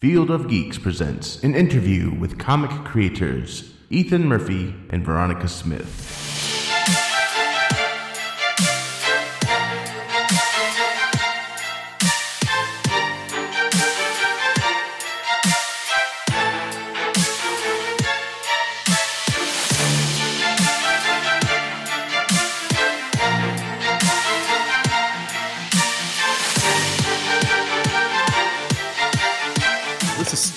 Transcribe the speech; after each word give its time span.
Field 0.00 0.30
of 0.30 0.48
Geeks 0.48 0.78
presents 0.78 1.42
an 1.42 1.54
interview 1.54 2.10
with 2.14 2.38
comic 2.38 2.70
creators 2.86 3.74
Ethan 3.90 4.26
Murphy 4.26 4.74
and 4.88 5.04
Veronica 5.04 5.46
Smith. 5.46 6.29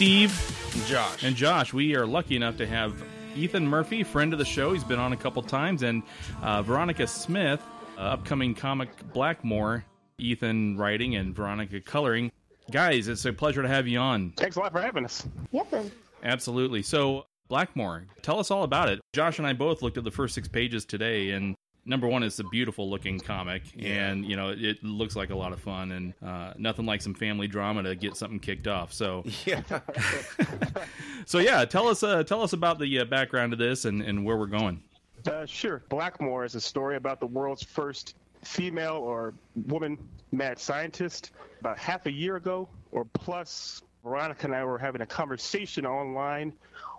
This 0.04 0.10
is 0.10 0.34
Steve 0.76 0.86
Josh. 0.90 1.24
and 1.24 1.34
Josh. 1.34 1.74
We 1.74 1.96
are 1.96 2.06
lucky 2.06 2.36
enough 2.36 2.58
to 2.58 2.68
have 2.68 3.02
Ethan 3.38 3.66
Murphy, 3.66 4.04
friend 4.04 4.34
of 4.34 4.40
the 4.40 4.44
show. 4.44 4.74
He's 4.74 4.84
been 4.84 5.00
on 5.00 5.14
a 5.14 5.18
couple 5.18 5.42
times, 5.42 5.82
and 5.82 6.04
uh, 6.42 6.62
Veronica 6.62 7.08
Smith, 7.08 7.62
uh, 7.98 8.02
upcoming 8.02 8.54
comic 8.54 8.90
Blackmore. 9.14 9.86
Ethan 10.18 10.78
writing 10.78 11.16
and 11.16 11.34
Veronica 11.34 11.80
coloring. 11.80 12.34
Guys, 12.70 13.08
it's 13.08 13.24
a 13.24 13.32
pleasure 13.32 13.62
to 13.62 13.68
have 13.70 13.88
you 13.88 13.98
on. 13.98 14.34
Thanks 14.36 14.58
a 14.58 14.60
lot 14.60 14.74
for 14.74 14.82
having 14.82 15.06
us. 15.06 15.26
Yep. 15.52 15.74
Absolutely. 16.22 16.82
So, 16.82 17.26
Blackmore, 17.48 18.06
tell 18.22 18.40
us 18.40 18.52
all 18.52 18.64
about 18.64 18.90
it. 18.90 19.00
Josh 19.14 19.38
and 19.38 19.48
I 19.48 19.54
both 19.54 19.82
looked 19.82 19.98
at 19.98 20.04
the 20.04 20.12
first 20.12 20.36
six 20.36 20.50
pages 20.50 20.84
today, 20.84 21.30
and 21.32 21.56
number 21.86 22.08
one, 22.08 22.24
it's 22.24 22.40
a 22.40 22.44
beautiful 22.44 22.90
looking 22.90 23.20
comic, 23.20 23.64
and 23.78 24.26
you 24.26 24.36
know 24.36 24.50
it 24.50 24.84
looks 24.84 25.16
like 25.16 25.30
a 25.30 25.36
lot 25.36 25.54
of 25.54 25.60
fun, 25.60 25.92
and 25.92 26.14
uh, 26.26 26.54
nothing 26.58 26.86
like 26.86 27.02
some 27.02 27.14
family 27.14 27.48
drama 27.48 27.84
to 27.84 27.96
get 27.96 28.16
something 28.16 28.40
kicked 28.40 28.68
off. 28.68 28.94
So, 28.94 29.24
Yeah. 29.46 29.62
so 31.26 31.40
yeah, 31.40 31.66
tell 31.66 31.88
us 31.88 32.04
uh, 32.04 32.24
tell 32.24 32.42
us 32.42 32.54
about 32.54 32.80
the 32.80 33.00
uh, 33.00 33.06
background 33.06 33.54
of 33.54 33.60
this 33.60 33.86
and, 33.86 34.02
and 34.02 34.24
where 34.26 34.38
we're 34.38 34.46
going. 34.48 34.82
Uh, 35.28 35.46
sure. 35.46 35.84
Blackmore 35.90 36.44
is 36.44 36.56
a 36.56 36.62
story 36.62 36.98
about 36.98 37.20
the 37.20 37.28
world's 37.28 37.64
first 37.64 38.16
female 38.44 38.96
or 38.96 39.34
woman 39.68 39.98
mad 40.32 40.60
scientist. 40.60 41.32
About 41.62 41.78
half 41.78 42.06
a 42.08 42.12
year 42.12 42.36
ago, 42.36 42.68
or 42.92 43.06
plus, 43.06 43.82
Veronica 44.04 44.48
and 44.48 44.56
I 44.56 44.66
were 44.66 44.78
having 44.78 45.00
a 45.02 45.06
conversation 45.06 45.86
online 45.86 46.52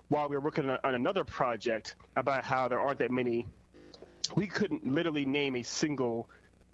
while 0.08 0.26
we 0.28 0.36
were 0.36 0.40
working 0.40 0.70
on 0.70 0.78
on 0.84 0.94
another 0.94 1.24
project 1.24 1.96
about 2.16 2.44
how 2.44 2.66
there 2.68 2.80
aren't 2.80 2.98
that 3.00 3.10
many. 3.10 3.46
We 4.34 4.46
couldn't 4.46 4.86
literally 4.86 5.24
name 5.24 5.56
a 5.56 5.62
single 5.62 6.28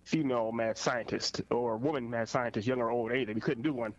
female 0.05 0.53
mad 0.53 0.79
scientist 0.79 1.43
or 1.51 1.77
woman 1.77 2.09
mad 2.09 2.29
scientist, 2.29 2.67
young 2.67 2.81
or 2.81 2.91
old, 2.91 3.13
anything. 3.13 3.35
We 3.35 3.41
couldn't 3.41 3.63
do 3.63 3.73
one. 3.73 3.95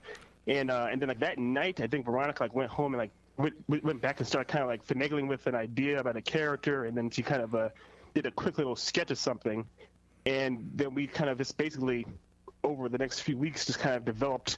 And 0.48 0.72
uh, 0.72 0.88
and 0.92 1.02
then 1.02 1.10
like 1.10 1.20
that 1.20 1.38
night, 1.38 1.82
I 1.82 1.88
think 1.88 2.06
Veronica 2.06 2.44
like 2.44 2.56
went 2.56 2.72
home 2.72 2.94
and 2.94 3.00
like 3.00 3.12
went 3.38 3.84
went 3.84 4.02
back 4.02 4.20
and 4.20 4.28
started 4.28 4.52
kind 4.52 4.64
of 4.64 4.70
like 4.70 4.86
finagling 4.86 5.28
with 5.28 5.48
an 5.48 5.56
idea 5.56 6.00
about 6.00 6.16
a 6.18 6.22
character, 6.22 6.86
and 6.86 6.98
then 6.98 7.10
she 7.10 7.22
kind 7.22 7.42
of 7.42 7.54
uh, 7.54 7.70
did 8.14 8.26
a 8.26 8.32
quick 8.32 8.58
little 8.58 8.76
sketch 8.76 9.12
of 9.12 9.18
something, 9.18 9.66
and 10.26 10.72
then 10.76 10.94
we 10.96 11.08
kind 11.08 11.30
of 11.30 11.38
just 11.38 11.58
basically 11.58 12.06
over 12.64 12.90
the 12.90 12.98
next 12.98 13.22
few 13.22 13.38
weeks 13.38 13.66
just 13.66 13.80
kind 13.80 13.96
of 13.96 14.06
developed 14.06 14.58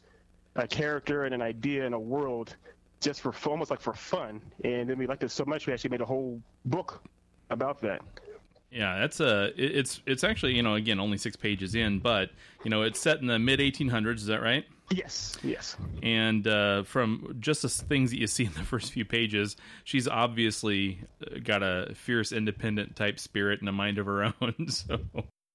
a 0.55 0.67
character 0.67 1.25
and 1.25 1.33
an 1.33 1.41
idea 1.41 1.85
and 1.85 1.95
a 1.95 1.99
world 1.99 2.55
just 2.99 3.21
for 3.21 3.33
almost 3.45 3.69
like 3.69 3.81
for 3.81 3.93
fun, 3.93 4.41
and 4.63 4.89
then 4.89 4.97
we 4.97 5.05
liked 5.05 5.23
it 5.23 5.31
so 5.31 5.43
much 5.45 5.67
we 5.67 5.73
actually 5.73 5.89
made 5.89 6.01
a 6.01 6.05
whole 6.05 6.41
book 6.65 7.03
about 7.49 7.81
that. 7.81 8.01
Yeah, 8.73 8.99
that's 8.99 9.19
a 9.19 9.45
it- 9.55 9.75
it's 9.77 10.01
it's 10.05 10.23
actually 10.23 10.55
you 10.55 10.63
know 10.63 10.75
again 10.75 10.99
only 10.99 11.17
six 11.17 11.35
pages 11.35 11.75
in, 11.75 11.99
but 11.99 12.31
you 12.63 12.69
know 12.71 12.81
it's 12.81 12.99
set 12.99 13.19
in 13.19 13.27
the 13.27 13.39
mid 13.39 13.59
1800s. 13.59 14.15
Is 14.15 14.25
that 14.27 14.41
right? 14.41 14.65
Yes, 14.91 15.37
yes. 15.43 15.75
and 16.03 16.45
uh, 16.45 16.83
from 16.83 17.37
just 17.39 17.61
the 17.63 17.69
things 17.69 18.11
that 18.11 18.19
you 18.19 18.27
see 18.27 18.45
in 18.45 18.53
the 18.53 18.63
first 18.63 18.91
few 18.91 19.05
pages, 19.05 19.55
she's 19.85 20.07
obviously 20.07 20.99
uh, 21.25 21.39
got 21.43 21.63
a 21.63 21.93
fierce, 21.95 22.31
independent 22.31 22.95
type 22.95 23.17
spirit 23.19 23.59
and 23.61 23.69
a 23.69 23.71
mind 23.71 23.97
of 23.97 24.05
her 24.05 24.23
own. 24.41 24.67
So, 24.67 24.99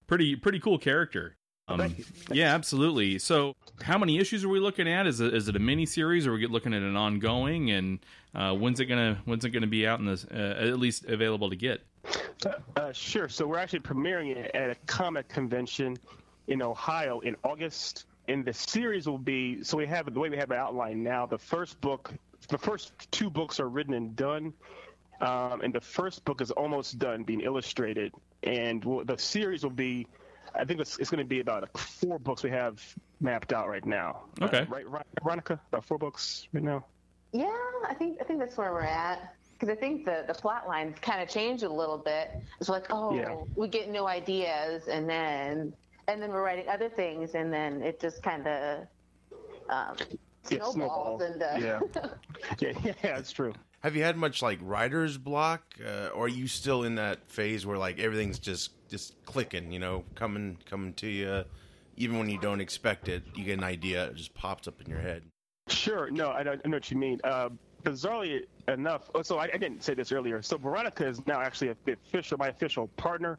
pretty 0.06 0.34
pretty 0.36 0.60
cool 0.60 0.78
character. 0.78 1.36
Um, 1.68 1.78
Thank 1.78 2.04
yeah, 2.32 2.54
absolutely. 2.54 3.18
So, 3.18 3.52
how 3.82 3.98
many 3.98 4.18
issues 4.18 4.42
are 4.44 4.48
we 4.48 4.58
looking 4.58 4.88
at? 4.88 5.06
Is 5.06 5.20
it 5.20 5.34
is 5.34 5.48
it 5.48 5.54
a 5.56 5.58
mini 5.60 5.84
series, 5.86 6.26
or 6.26 6.32
are 6.32 6.36
we 6.36 6.46
looking 6.46 6.72
at 6.72 6.82
an 6.82 6.96
ongoing? 6.96 7.70
And 7.70 7.98
uh, 8.34 8.54
when's 8.54 8.80
it 8.80 8.86
gonna 8.86 9.20
when's 9.26 9.44
it 9.44 9.50
gonna 9.50 9.66
be 9.66 9.86
out 9.86 10.00
in 10.00 10.06
this 10.06 10.24
uh, 10.24 10.56
at 10.58 10.78
least 10.78 11.04
available 11.04 11.50
to 11.50 11.56
get? 11.56 11.82
Uh, 12.76 12.92
sure. 12.92 13.28
So 13.28 13.46
we're 13.46 13.58
actually 13.58 13.80
premiering 13.80 14.36
it 14.36 14.54
at 14.54 14.70
a 14.70 14.74
comic 14.86 15.28
convention 15.28 15.96
in 16.46 16.62
Ohio 16.62 17.20
in 17.20 17.36
August. 17.44 18.06
And 18.28 18.44
the 18.44 18.52
series 18.52 19.08
will 19.08 19.18
be 19.18 19.64
so 19.64 19.78
we 19.78 19.86
have 19.86 20.12
the 20.12 20.20
way 20.20 20.28
we 20.28 20.36
have 20.36 20.50
it 20.50 20.56
outlined 20.56 21.02
now. 21.02 21.24
The 21.24 21.38
first 21.38 21.80
book, 21.80 22.12
the 22.48 22.58
first 22.58 22.92
two 23.10 23.30
books 23.30 23.58
are 23.58 23.68
written 23.68 23.94
and 23.94 24.14
done, 24.14 24.52
um, 25.22 25.62
and 25.62 25.72
the 25.72 25.80
first 25.80 26.24
book 26.26 26.42
is 26.42 26.50
almost 26.50 26.98
done, 26.98 27.22
being 27.22 27.40
illustrated. 27.40 28.12
And 28.42 28.84
we'll, 28.84 29.04
the 29.04 29.16
series 29.16 29.62
will 29.62 29.70
be, 29.70 30.06
I 30.54 30.66
think 30.66 30.78
it's, 30.80 30.98
it's 30.98 31.08
going 31.08 31.24
to 31.24 31.28
be 31.28 31.40
about 31.40 31.62
like 31.62 31.78
four 31.78 32.18
books 32.18 32.42
we 32.42 32.50
have 32.50 32.82
mapped 33.18 33.54
out 33.54 33.66
right 33.66 33.84
now. 33.84 34.24
Okay. 34.42 34.58
Uh, 34.58 34.66
right, 34.66 34.88
right, 34.88 35.06
Veronica, 35.22 35.58
about 35.72 35.86
four 35.86 35.96
books 35.96 36.46
right 36.52 36.62
now. 36.62 36.84
Yeah, 37.32 37.46
I 37.88 37.94
think 37.94 38.18
I 38.20 38.24
think 38.24 38.40
that's 38.40 38.56
where 38.56 38.72
we're 38.72 38.82
at. 38.82 39.34
Because 39.58 39.76
I 39.76 39.78
think 39.78 40.04
the, 40.04 40.24
the 40.26 40.34
plot 40.34 40.68
lines 40.68 40.96
kind 41.00 41.20
of 41.20 41.28
changed 41.28 41.64
a 41.64 41.68
little 41.68 41.98
bit. 41.98 42.30
It's 42.60 42.68
like, 42.68 42.86
oh, 42.90 43.14
Yeah. 43.14 43.34
we 43.56 43.66
get 43.66 43.90
new 43.90 44.06
ideas, 44.06 44.86
and 44.88 45.08
then 45.08 45.72
and 46.06 46.22
then 46.22 46.30
we're 46.30 46.42
writing 46.42 46.68
other 46.68 46.88
things, 46.88 47.34
and 47.34 47.52
then 47.52 47.82
it 47.82 48.00
just 48.00 48.22
kind 48.22 48.46
of 48.46 48.86
um, 49.68 49.96
Yeah, 50.48 50.62
snowballs. 50.64 51.22
And 51.22 51.42
uh, 51.42 51.56
yeah. 51.58 51.80
yeah, 52.60 52.72
yeah, 52.84 52.92
that's 53.02 53.32
true. 53.32 53.52
Have 53.80 53.94
you 53.96 54.02
had 54.02 54.16
much 54.16 54.42
like 54.42 54.58
writer's 54.62 55.18
block, 55.18 55.62
uh, 55.84 56.08
or 56.14 56.26
are 56.26 56.28
you 56.28 56.46
still 56.46 56.84
in 56.84 56.94
that 56.94 57.28
phase 57.30 57.66
where 57.66 57.78
like 57.78 57.98
everything's 57.98 58.38
just 58.38 58.70
just 58.88 59.22
clicking, 59.24 59.72
you 59.72 59.78
know, 59.80 60.04
coming 60.14 60.56
coming 60.66 60.94
to 60.94 61.08
you, 61.08 61.44
even 61.96 62.18
when 62.18 62.28
you 62.30 62.38
don't 62.38 62.60
expect 62.60 63.08
it, 63.08 63.22
you 63.34 63.44
get 63.44 63.58
an 63.58 63.64
idea, 63.64 64.06
it 64.06 64.14
just 64.14 64.34
pops 64.34 64.66
up 64.68 64.80
in 64.80 64.88
your 64.88 65.00
head. 65.00 65.22
Sure. 65.68 66.10
No, 66.10 66.30
I, 66.30 66.42
don't- 66.42 66.60
I 66.64 66.68
know 66.68 66.76
what 66.76 66.90
you 66.90 66.96
mean. 66.96 67.20
Uh, 67.24 67.50
bizarrely 67.88 68.44
enough, 68.68 69.10
oh, 69.14 69.22
so 69.22 69.38
I, 69.38 69.44
I 69.44 69.56
didn't 69.56 69.82
say 69.82 69.94
this 69.94 70.12
earlier. 70.12 70.42
So 70.42 70.56
Veronica 70.56 71.06
is 71.06 71.24
now 71.26 71.40
actually 71.40 71.68
a, 71.68 71.92
official, 71.92 72.38
my 72.38 72.48
official 72.48 72.88
partner 72.96 73.38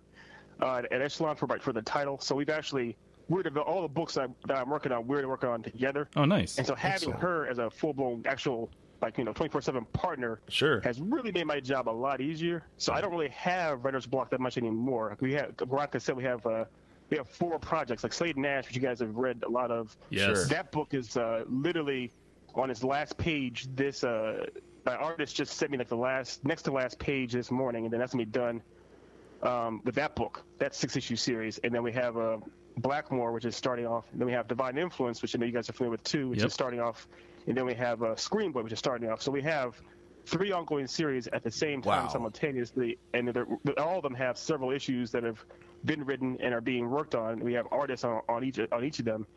uh, 0.61 0.81
at 0.91 1.01
Echelon 1.01 1.35
for 1.35 1.47
for 1.59 1.73
the 1.73 1.81
title. 1.81 2.19
So 2.19 2.35
we've 2.35 2.49
actually 2.49 2.97
we're 3.27 3.43
all 3.59 3.83
the 3.83 3.87
books 3.87 4.15
that, 4.15 4.29
that 4.47 4.57
I'm 4.57 4.69
working 4.69 4.91
on. 4.91 5.05
We're 5.05 5.27
working 5.27 5.49
on 5.49 5.61
together. 5.61 6.09
Oh, 6.15 6.25
nice. 6.25 6.57
And 6.57 6.65
so 6.65 6.73
having 6.73 6.93
Excellent. 6.95 7.19
her 7.19 7.47
as 7.47 7.59
a 7.59 7.69
full 7.69 7.93
blown 7.93 8.23
actual 8.25 8.69
like 9.01 9.17
you 9.17 9.23
know 9.23 9.31
24 9.31 9.61
seven 9.61 9.85
partner 9.93 10.41
Sure. 10.49 10.81
has 10.81 10.99
really 10.99 11.31
made 11.31 11.45
my 11.45 11.59
job 11.59 11.87
a 11.87 11.91
lot 11.91 12.21
easier. 12.21 12.63
So 12.77 12.91
I 12.91 13.01
don't 13.01 13.11
really 13.11 13.29
have 13.29 13.85
writer's 13.85 14.05
block 14.07 14.29
that 14.31 14.41
much 14.41 14.57
anymore. 14.57 15.15
We 15.21 15.33
have 15.33 15.53
Veronica 15.57 15.99
said 15.99 16.15
we 16.17 16.23
have. 16.23 16.45
Uh, 16.45 16.65
we 17.09 17.17
have 17.17 17.27
four 17.27 17.57
projects 17.57 18.03
like 18.03 18.13
Slade 18.13 18.37
Nash, 18.37 18.67
which 18.67 18.75
you 18.75 18.81
guys 18.83 18.99
have 18.99 19.15
read 19.15 19.41
a 19.43 19.49
lot 19.49 19.71
of. 19.71 19.97
yes. 20.11 20.25
Sure. 20.25 20.45
That 20.45 20.71
book 20.71 20.93
is 20.93 21.17
uh, 21.17 21.43
literally 21.49 22.11
on 22.55 22.69
his 22.69 22.83
last 22.83 23.17
page. 23.17 23.67
This 23.75 24.03
uh, 24.03 24.45
my 24.85 24.95
artist 24.95 25.35
just 25.35 25.57
sent 25.57 25.71
me 25.71 25.77
like 25.77 25.89
the 25.89 25.95
last 25.97 26.43
next 26.45 26.63
to 26.63 26.71
last 26.71 26.99
page 26.99 27.33
this 27.33 27.51
morning, 27.51 27.85
and 27.85 27.93
then 27.93 27.99
that's 27.99 28.13
gonna 28.13 28.25
be 28.25 28.31
done 28.31 28.63
um, 29.41 29.81
with 29.85 29.95
that 29.95 30.15
book. 30.15 30.45
That 30.59 30.75
six 30.75 30.95
issue 30.95 31.15
series, 31.15 31.57
and 31.59 31.73
then 31.73 31.83
we 31.83 31.91
have 31.93 32.17
uh, 32.17 32.37
Blackmore, 32.77 33.31
which 33.31 33.45
is 33.45 33.55
starting 33.55 33.85
off. 33.85 34.07
Then 34.13 34.25
we 34.25 34.33
have 34.33 34.47
Divine 34.47 34.77
Influence, 34.77 35.21
which 35.21 35.35
I 35.35 35.39
know 35.39 35.45
you 35.45 35.51
guys 35.53 35.69
are 35.69 35.73
familiar 35.73 35.91
with 35.91 36.03
too, 36.03 36.29
which 36.29 36.39
Yep. 36.39 36.47
is 36.47 36.53
starting 36.53 36.79
off, 36.79 37.07
and 37.47 37.55
then 37.57 37.65
we 37.65 37.73
have 37.75 38.01
uh, 38.03 38.15
Screen 38.15 38.51
Boy, 38.51 38.63
which 38.63 38.73
is 38.73 38.79
starting 38.79 39.09
off. 39.09 39.21
So 39.21 39.31
we 39.31 39.41
have 39.43 39.81
three 40.25 40.51
ongoing 40.51 40.87
series 40.87 41.27
at 41.27 41.43
the 41.43 41.51
same 41.51 41.81
time 41.81 42.03
Wow. 42.03 42.07
simultaneously, 42.07 42.99
and 43.13 43.35
all 43.77 43.97
of 43.97 44.03
them 44.03 44.13
have 44.13 44.37
several 44.37 44.71
issues 44.71 45.11
that 45.11 45.23
have 45.23 45.43
been 45.85 46.03
written 46.05 46.37
and 46.41 46.53
are 46.53 46.61
being 46.61 46.89
worked 46.89 47.15
on. 47.15 47.39
We 47.39 47.53
have 47.53 47.67
artists 47.71 48.03
on, 48.03 48.21
on 48.29 48.43
each 48.43 48.59
on 48.71 48.83
each 48.83 48.99
of 48.99 49.05
them, 49.05 49.27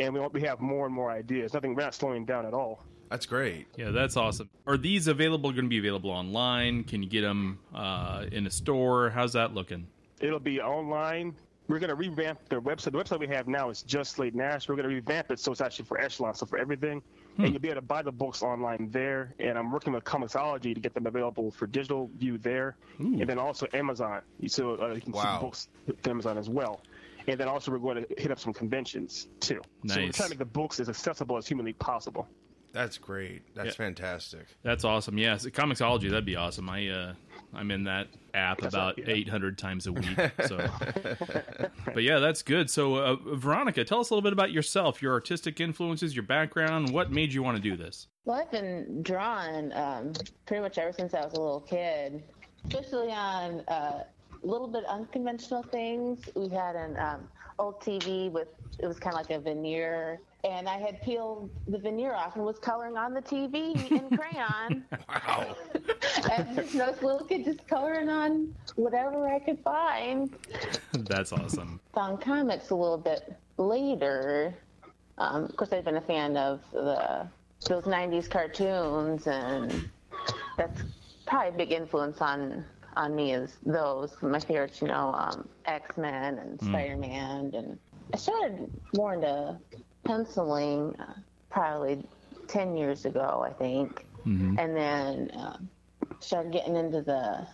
and 0.00 0.14
we 0.14 0.20
we 0.32 0.40
have 0.42 0.60
more 0.60 0.86
and 0.86 0.94
more 0.94 1.10
ideas. 1.10 1.54
Nothing, 1.54 1.74
we're 1.74 1.82
not 1.82 1.94
slowing 1.94 2.24
down 2.24 2.46
at 2.46 2.54
all. 2.54 2.84
That's 3.10 3.26
great. 3.26 3.66
Yeah, 3.76 3.90
that's 3.90 4.16
awesome. 4.16 4.48
Are 4.66 4.76
these 4.76 5.08
available? 5.08 5.50
Going 5.50 5.64
to 5.64 5.68
be 5.68 5.78
available 5.78 6.10
online? 6.10 6.84
Can 6.84 7.02
you 7.02 7.08
get 7.08 7.22
them 7.22 7.58
uh, 7.74 8.26
in 8.30 8.46
a 8.46 8.50
store? 8.50 9.10
How's 9.10 9.32
that 9.32 9.52
looking? 9.52 9.86
It'll 10.20 10.38
be 10.38 10.60
online. 10.60 11.34
We're 11.66 11.78
going 11.78 11.90
to 11.90 11.94
revamp 11.96 12.40
the 12.48 12.60
website. 12.60 12.84
The 12.92 12.98
website 12.98 13.20
we 13.20 13.28
have 13.28 13.46
now 13.46 13.70
is 13.70 13.82
just 13.82 14.12
Slate 14.12 14.34
Nash. 14.34 14.68
We're 14.68 14.74
going 14.76 14.88
to 14.88 14.94
revamp 14.94 15.30
it 15.30 15.38
so 15.38 15.52
it's 15.52 15.60
actually 15.60 15.84
for 15.84 16.00
Echelon, 16.00 16.34
so 16.34 16.44
for 16.46 16.58
everything. 16.58 17.00
And 17.38 17.52
you'll 17.52 17.60
be 17.60 17.68
able 17.68 17.80
to 17.80 17.86
buy 17.86 18.02
the 18.02 18.12
books 18.12 18.42
online 18.42 18.88
there. 18.90 19.34
And 19.38 19.56
I'm 19.56 19.70
working 19.70 19.92
with 19.92 20.04
Comixology 20.04 20.74
to 20.74 20.80
get 20.80 20.94
them 20.94 21.06
available 21.06 21.50
for 21.52 21.66
digital 21.66 22.10
view 22.18 22.38
there. 22.38 22.76
And 22.98 23.20
then 23.26 23.38
also 23.38 23.66
Amazon. 23.72 24.20
So 24.48 24.76
uh, 24.82 24.94
you 24.94 25.00
can 25.00 25.12
Wow. 25.12 25.38
see 25.38 25.44
books 25.46 25.68
with 25.86 26.06
Amazon 26.06 26.36
as 26.38 26.48
well. 26.50 26.82
And 27.28 27.38
then 27.38 27.48
also 27.48 27.70
we're 27.70 27.78
going 27.78 28.04
to 28.04 28.14
hit 28.20 28.30
up 28.30 28.38
some 28.38 28.52
conventions 28.52 29.28
too. 29.40 29.60
So 29.86 29.96
we're 30.00 30.12
trying 30.12 30.26
to 30.26 30.28
make 30.30 30.38
the 30.38 30.44
books 30.44 30.80
as 30.80 30.88
accessible 30.88 31.36
as 31.36 31.46
humanly 31.46 31.72
possible. 31.74 32.26
That's 32.72 32.98
great. 32.98 33.42
That's 33.54 33.68
Yeah. 33.68 33.72
fantastic. 33.72 34.46
That's 34.62 34.84
awesome. 34.84 35.18
Yes, 35.18 35.44
Comixology, 35.44 36.08
that'd 36.08 36.24
be 36.24 36.36
awesome. 36.36 36.70
I 36.70 36.88
uh, 36.88 37.14
I'm 37.52 37.72
in 37.72 37.82
that 37.84 38.06
app 38.32 38.60
That's 38.60 38.72
about 38.74 38.96
right, 38.98 39.08
yeah. 39.08 39.14
800 39.14 39.58
times 39.58 39.88
a 39.88 39.92
week. 39.92 40.16
So, 40.46 40.64
but 41.92 42.02
yeah, 42.04 42.20
that's 42.20 42.42
good. 42.42 42.70
So, 42.70 42.94
uh, 42.94 43.16
Veronica, 43.34 43.84
tell 43.84 43.98
us 43.98 44.10
a 44.10 44.14
little 44.14 44.22
bit 44.22 44.32
about 44.32 44.52
yourself, 44.52 45.02
your 45.02 45.12
artistic 45.12 45.60
influences, 45.60 46.14
your 46.14 46.22
background. 46.22 46.90
What 46.92 47.10
made 47.10 47.32
you 47.32 47.42
want 47.42 47.56
to 47.56 47.62
do 47.62 47.76
this? 47.76 48.06
Well, 48.24 48.40
I've 48.40 48.50
been 48.52 49.02
drawing 49.02 49.72
um, 49.72 50.12
pretty 50.46 50.62
much 50.62 50.78
ever 50.78 50.92
since 50.92 51.12
I 51.14 51.24
was 51.24 51.32
a 51.34 51.40
little 51.40 51.60
kid, 51.60 52.22
especially 52.68 53.10
on 53.10 53.60
uh, 53.68 54.04
a 54.04 54.04
little 54.42 54.68
bit 54.68 54.84
unconventional 54.86 55.62
things. 55.62 56.28
We 56.34 56.48
had 56.48 56.76
an 56.76 56.96
um, 56.98 57.28
old 57.58 57.80
TV 57.80 58.30
with 58.30 58.48
it 58.78 58.86
was 58.86 58.98
kind 58.98 59.14
of 59.14 59.20
like 59.20 59.30
a 59.30 59.38
veneer, 59.40 60.20
and 60.44 60.68
I 60.68 60.78
had 60.78 61.02
peeled 61.02 61.50
the 61.68 61.78
veneer 61.78 62.14
off 62.14 62.36
and 62.36 62.44
was 62.44 62.58
coloring 62.58 62.96
on 62.96 63.12
the 63.12 63.20
TV 63.20 63.90
in 63.90 64.16
crayon. 64.16 64.84
Wow. 65.08 65.56
and 66.32 66.56
just 66.56 66.72
this 66.72 67.02
little 67.02 67.24
kid 67.26 67.44
just 67.44 67.66
coloring 67.66 68.08
on 68.08 68.54
whatever 68.76 69.28
I 69.28 69.38
could 69.38 69.58
find. 69.62 70.34
that's 70.92 71.32
awesome. 71.32 71.80
Found 71.94 72.20
comics 72.20 72.70
a 72.70 72.74
little 72.74 72.98
bit 72.98 73.36
later. 73.58 74.54
Um, 75.18 75.44
of 75.44 75.56
course, 75.56 75.72
I've 75.72 75.84
been 75.84 75.98
a 75.98 76.00
fan 76.00 76.36
of 76.36 76.60
the 76.72 77.28
those 77.66 77.84
'90s 77.84 78.30
cartoons, 78.30 79.26
and 79.26 79.90
that's 80.56 80.80
probably 81.26 81.50
a 81.50 81.52
big 81.52 81.72
influence 81.72 82.22
on 82.22 82.64
on 82.96 83.14
me. 83.14 83.32
Is 83.32 83.56
those 83.64 84.14
my 84.22 84.40
favorites? 84.40 84.80
You 84.82 84.88
know, 84.88 85.12
um, 85.14 85.48
X 85.66 85.96
Men 85.96 86.38
and 86.38 86.60
Spider 86.60 86.96
Man, 86.96 87.50
and 87.54 87.78
I 88.12 88.16
started 88.16 88.70
more 88.96 89.14
into 89.14 89.58
penciling 90.04 90.94
uh, 90.98 91.14
probably 91.50 92.02
ten 92.48 92.76
years 92.76 93.04
ago, 93.04 93.44
I 93.46 93.52
think, 93.52 94.04
and 94.58 94.76
then 94.76 95.30
uh, 95.32 95.58
started 96.20 96.52
getting 96.52 96.76
into 96.76 97.02
the 97.02 97.46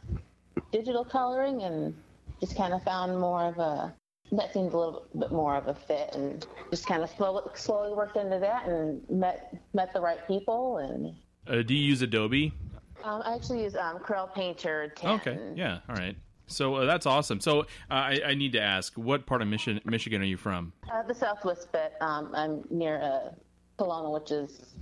digital 0.72 1.04
coloring 1.04 1.62
and 1.62 1.94
just 2.40 2.56
kind 2.56 2.72
of 2.74 2.82
found 2.82 3.18
more 3.18 3.44
of 3.46 3.58
a 3.58 3.94
that 4.32 4.52
seemed 4.52 4.72
a 4.72 4.76
little 4.76 5.06
bit 5.16 5.30
more 5.30 5.54
of 5.54 5.68
a 5.68 5.74
fit 5.74 6.10
and 6.14 6.44
just 6.70 6.84
kind 6.86 7.02
of 7.04 7.10
slowly, 7.10 7.42
slowly 7.54 7.94
worked 7.94 8.16
into 8.16 8.40
that 8.40 8.66
and 8.66 9.00
met 9.08 9.54
met 9.72 9.92
the 9.92 10.00
right 10.00 10.26
people 10.26 10.78
and 10.78 11.14
Uh, 11.46 11.62
do 11.62 11.74
you 11.74 11.84
use 11.84 12.02
Adobe? 12.02 12.52
Um, 13.04 13.22
I 13.24 13.34
actually 13.34 13.62
use 13.62 13.76
um, 13.76 13.98
Corel 13.98 14.32
Painter 14.34 14.92
10. 14.96 15.10
Okay, 15.20 15.38
yeah, 15.54 15.80
all 15.88 15.96
right. 15.96 16.16
So 16.46 16.76
uh, 16.76 16.84
that's 16.84 17.06
awesome. 17.06 17.40
So 17.40 17.60
uh, 17.60 17.64
I, 17.90 18.20
I 18.26 18.34
need 18.34 18.52
to 18.52 18.60
ask, 18.60 18.94
what 18.94 19.26
part 19.26 19.42
of 19.42 19.48
Michigan, 19.48 19.80
Michigan 19.84 20.22
are 20.22 20.26
you 20.26 20.36
from? 20.36 20.72
Uh, 20.92 21.02
the 21.02 21.14
southwest 21.14 21.72
bit. 21.72 21.94
Um, 22.00 22.30
I'm 22.34 22.64
near 22.70 23.00
uh, 23.00 23.30
Coloma, 23.78 24.10
which 24.10 24.30
is 24.30 24.74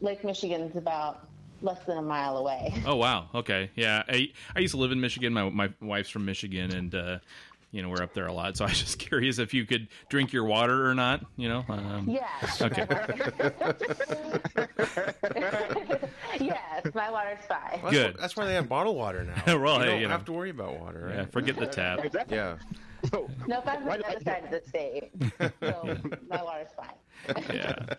Lake 0.00 0.24
Michigan's 0.24 0.76
about 0.76 1.26
less 1.62 1.82
than 1.84 1.98
a 1.98 2.02
mile 2.02 2.36
away. 2.36 2.74
Oh 2.86 2.96
wow, 2.96 3.28
okay, 3.34 3.70
yeah. 3.74 4.02
I 4.08 4.30
I 4.54 4.60
used 4.60 4.72
to 4.72 4.80
live 4.80 4.92
in 4.92 5.00
Michigan. 5.00 5.32
My 5.32 5.48
my 5.48 5.72
wife's 5.80 6.10
from 6.10 6.24
Michigan, 6.24 6.74
and 6.74 6.94
uh, 6.94 7.18
you 7.72 7.82
know 7.82 7.88
we're 7.88 8.02
up 8.02 8.14
there 8.14 8.26
a 8.26 8.32
lot. 8.32 8.56
So 8.56 8.64
I 8.64 8.68
was 8.68 8.78
just 8.80 8.98
curious 8.98 9.38
if 9.38 9.54
you 9.54 9.64
could 9.66 9.88
drink 10.08 10.32
your 10.32 10.44
water 10.44 10.88
or 10.88 10.94
not. 10.94 11.24
You 11.36 11.48
know. 11.48 11.64
Um, 11.68 12.08
Yes. 12.08 12.62
Okay. 12.62 12.86
yes, 16.40 16.86
my 16.94 17.10
water's 17.10 17.38
fine. 17.48 17.80
Well, 17.82 17.84
that's 17.90 17.92
Good. 17.92 18.16
wh- 18.16 18.20
That's 18.20 18.36
why 18.36 18.46
they 18.46 18.54
have 18.54 18.68
bottled 18.68 18.96
water 18.96 19.24
now. 19.24 19.42
Well, 19.60 19.78
you 19.78 19.84
hey, 19.84 19.90
don't 19.90 20.00
you 20.00 20.06
know. 20.08 20.12
have 20.12 20.24
to 20.26 20.32
worry 20.32 20.50
about 20.50 20.78
water, 20.80 21.06
right? 21.06 21.16
yeah, 21.16 21.24
forget 21.26 21.56
the 21.56 21.66
tap. 21.66 22.04
Exactly. 22.04 22.36
Yeah. 22.36 22.56
So, 23.10 23.28
No, 23.46 23.58
if 23.60 23.68
I'm 23.68 23.84
Why 23.86 23.94
on 23.94 24.00
the 24.00 24.08
other 24.08 24.20
side 24.20 24.44
of 24.44 24.50
the 24.50 24.62
state, 24.68 25.10
so 25.60 25.96
my 26.28 26.42
water's 26.42 26.68
fine. 26.76 26.88
Yeah. 27.52 27.76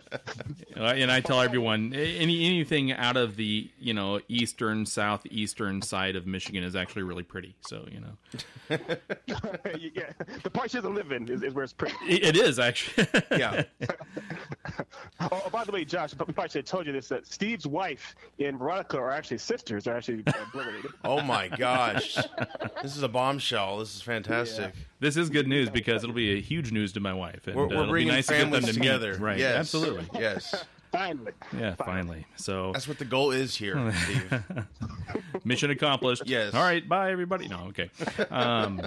Uh, 0.74 0.84
And 0.96 1.12
I 1.12 1.20
tell 1.20 1.40
everyone 1.40 1.92
any 1.92 2.46
anything 2.46 2.92
out 2.92 3.16
of 3.18 3.36
the 3.36 3.70
you 3.78 3.92
know 3.92 4.20
eastern 4.28 4.86
southeastern 4.86 5.82
side 5.82 6.16
of 6.16 6.26
Michigan 6.26 6.64
is 6.64 6.74
actually 6.74 7.02
really 7.02 7.22
pretty. 7.22 7.54
So 7.60 7.86
you 7.92 8.00
know 8.00 8.16
yeah, 9.78 10.10
the 10.42 10.50
part 10.50 10.70
she 10.70 10.78
doesn't 10.78 10.94
live 10.94 11.12
in 11.12 11.28
is, 11.28 11.42
is 11.42 11.52
where 11.54 11.62
it's 11.64 11.74
pretty. 11.74 11.94
it, 12.08 12.24
it 12.24 12.36
is 12.36 12.58
actually. 12.58 13.06
Yeah. 13.30 13.64
Oh, 15.20 15.28
oh, 15.30 15.50
by 15.50 15.64
the 15.64 15.72
way, 15.72 15.84
Josh, 15.84 16.12
we 16.14 16.16
probably 16.32 16.48
should 16.48 16.54
have 16.60 16.64
told 16.64 16.86
you 16.86 16.92
this: 16.92 17.08
that 17.08 17.26
Steve's 17.26 17.66
wife 17.66 18.14
and 18.38 18.58
Veronica 18.58 18.98
are 18.98 19.10
actually 19.12 19.38
sisters. 19.38 19.84
They're 19.84 19.96
actually 19.96 20.22
uh, 20.26 20.32
related. 20.54 20.90
Oh 21.04 21.20
my 21.22 21.48
gosh. 21.48 22.16
This 22.82 22.96
is 22.96 23.02
a 23.02 23.08
bombshell. 23.08 23.78
This 23.78 23.94
is 23.94 24.02
fantastic. 24.02 24.72
This 25.02 25.16
is 25.16 25.30
good 25.30 25.48
news 25.48 25.68
because 25.68 26.04
it'll 26.04 26.14
be 26.14 26.38
a 26.38 26.40
huge 26.40 26.70
news 26.70 26.92
to 26.92 27.00
my 27.00 27.12
wife. 27.12 27.48
And, 27.48 27.56
We're, 27.56 27.64
uh, 27.64 27.66
we're 27.66 27.72
it'll 27.74 27.84
be 27.86 27.90
bringing 27.90 28.12
nice 28.14 28.26
to 28.28 28.34
get 28.34 28.38
them 28.38 28.50
families 28.52 28.66
to 28.66 28.80
meet. 28.80 28.86
together. 28.86 29.16
Right. 29.18 29.38
Yes. 29.38 29.56
Absolutely. 29.56 30.06
Yes. 30.20 30.64
Finally. 30.92 31.32
Yeah. 31.58 31.74
Finally. 31.74 32.24
So 32.36 32.70
That's 32.72 32.86
what 32.86 32.98
the 32.98 33.04
goal 33.04 33.30
is 33.32 33.56
here, 33.56 33.92
Steve. 34.04 34.44
mission 35.42 35.70
accomplished. 35.70 36.22
Yes. 36.26 36.54
All 36.54 36.62
right. 36.62 36.86
Bye, 36.88 37.10
everybody. 37.10 37.48
No. 37.48 37.70
Okay. 37.70 37.90
Um, 38.30 38.80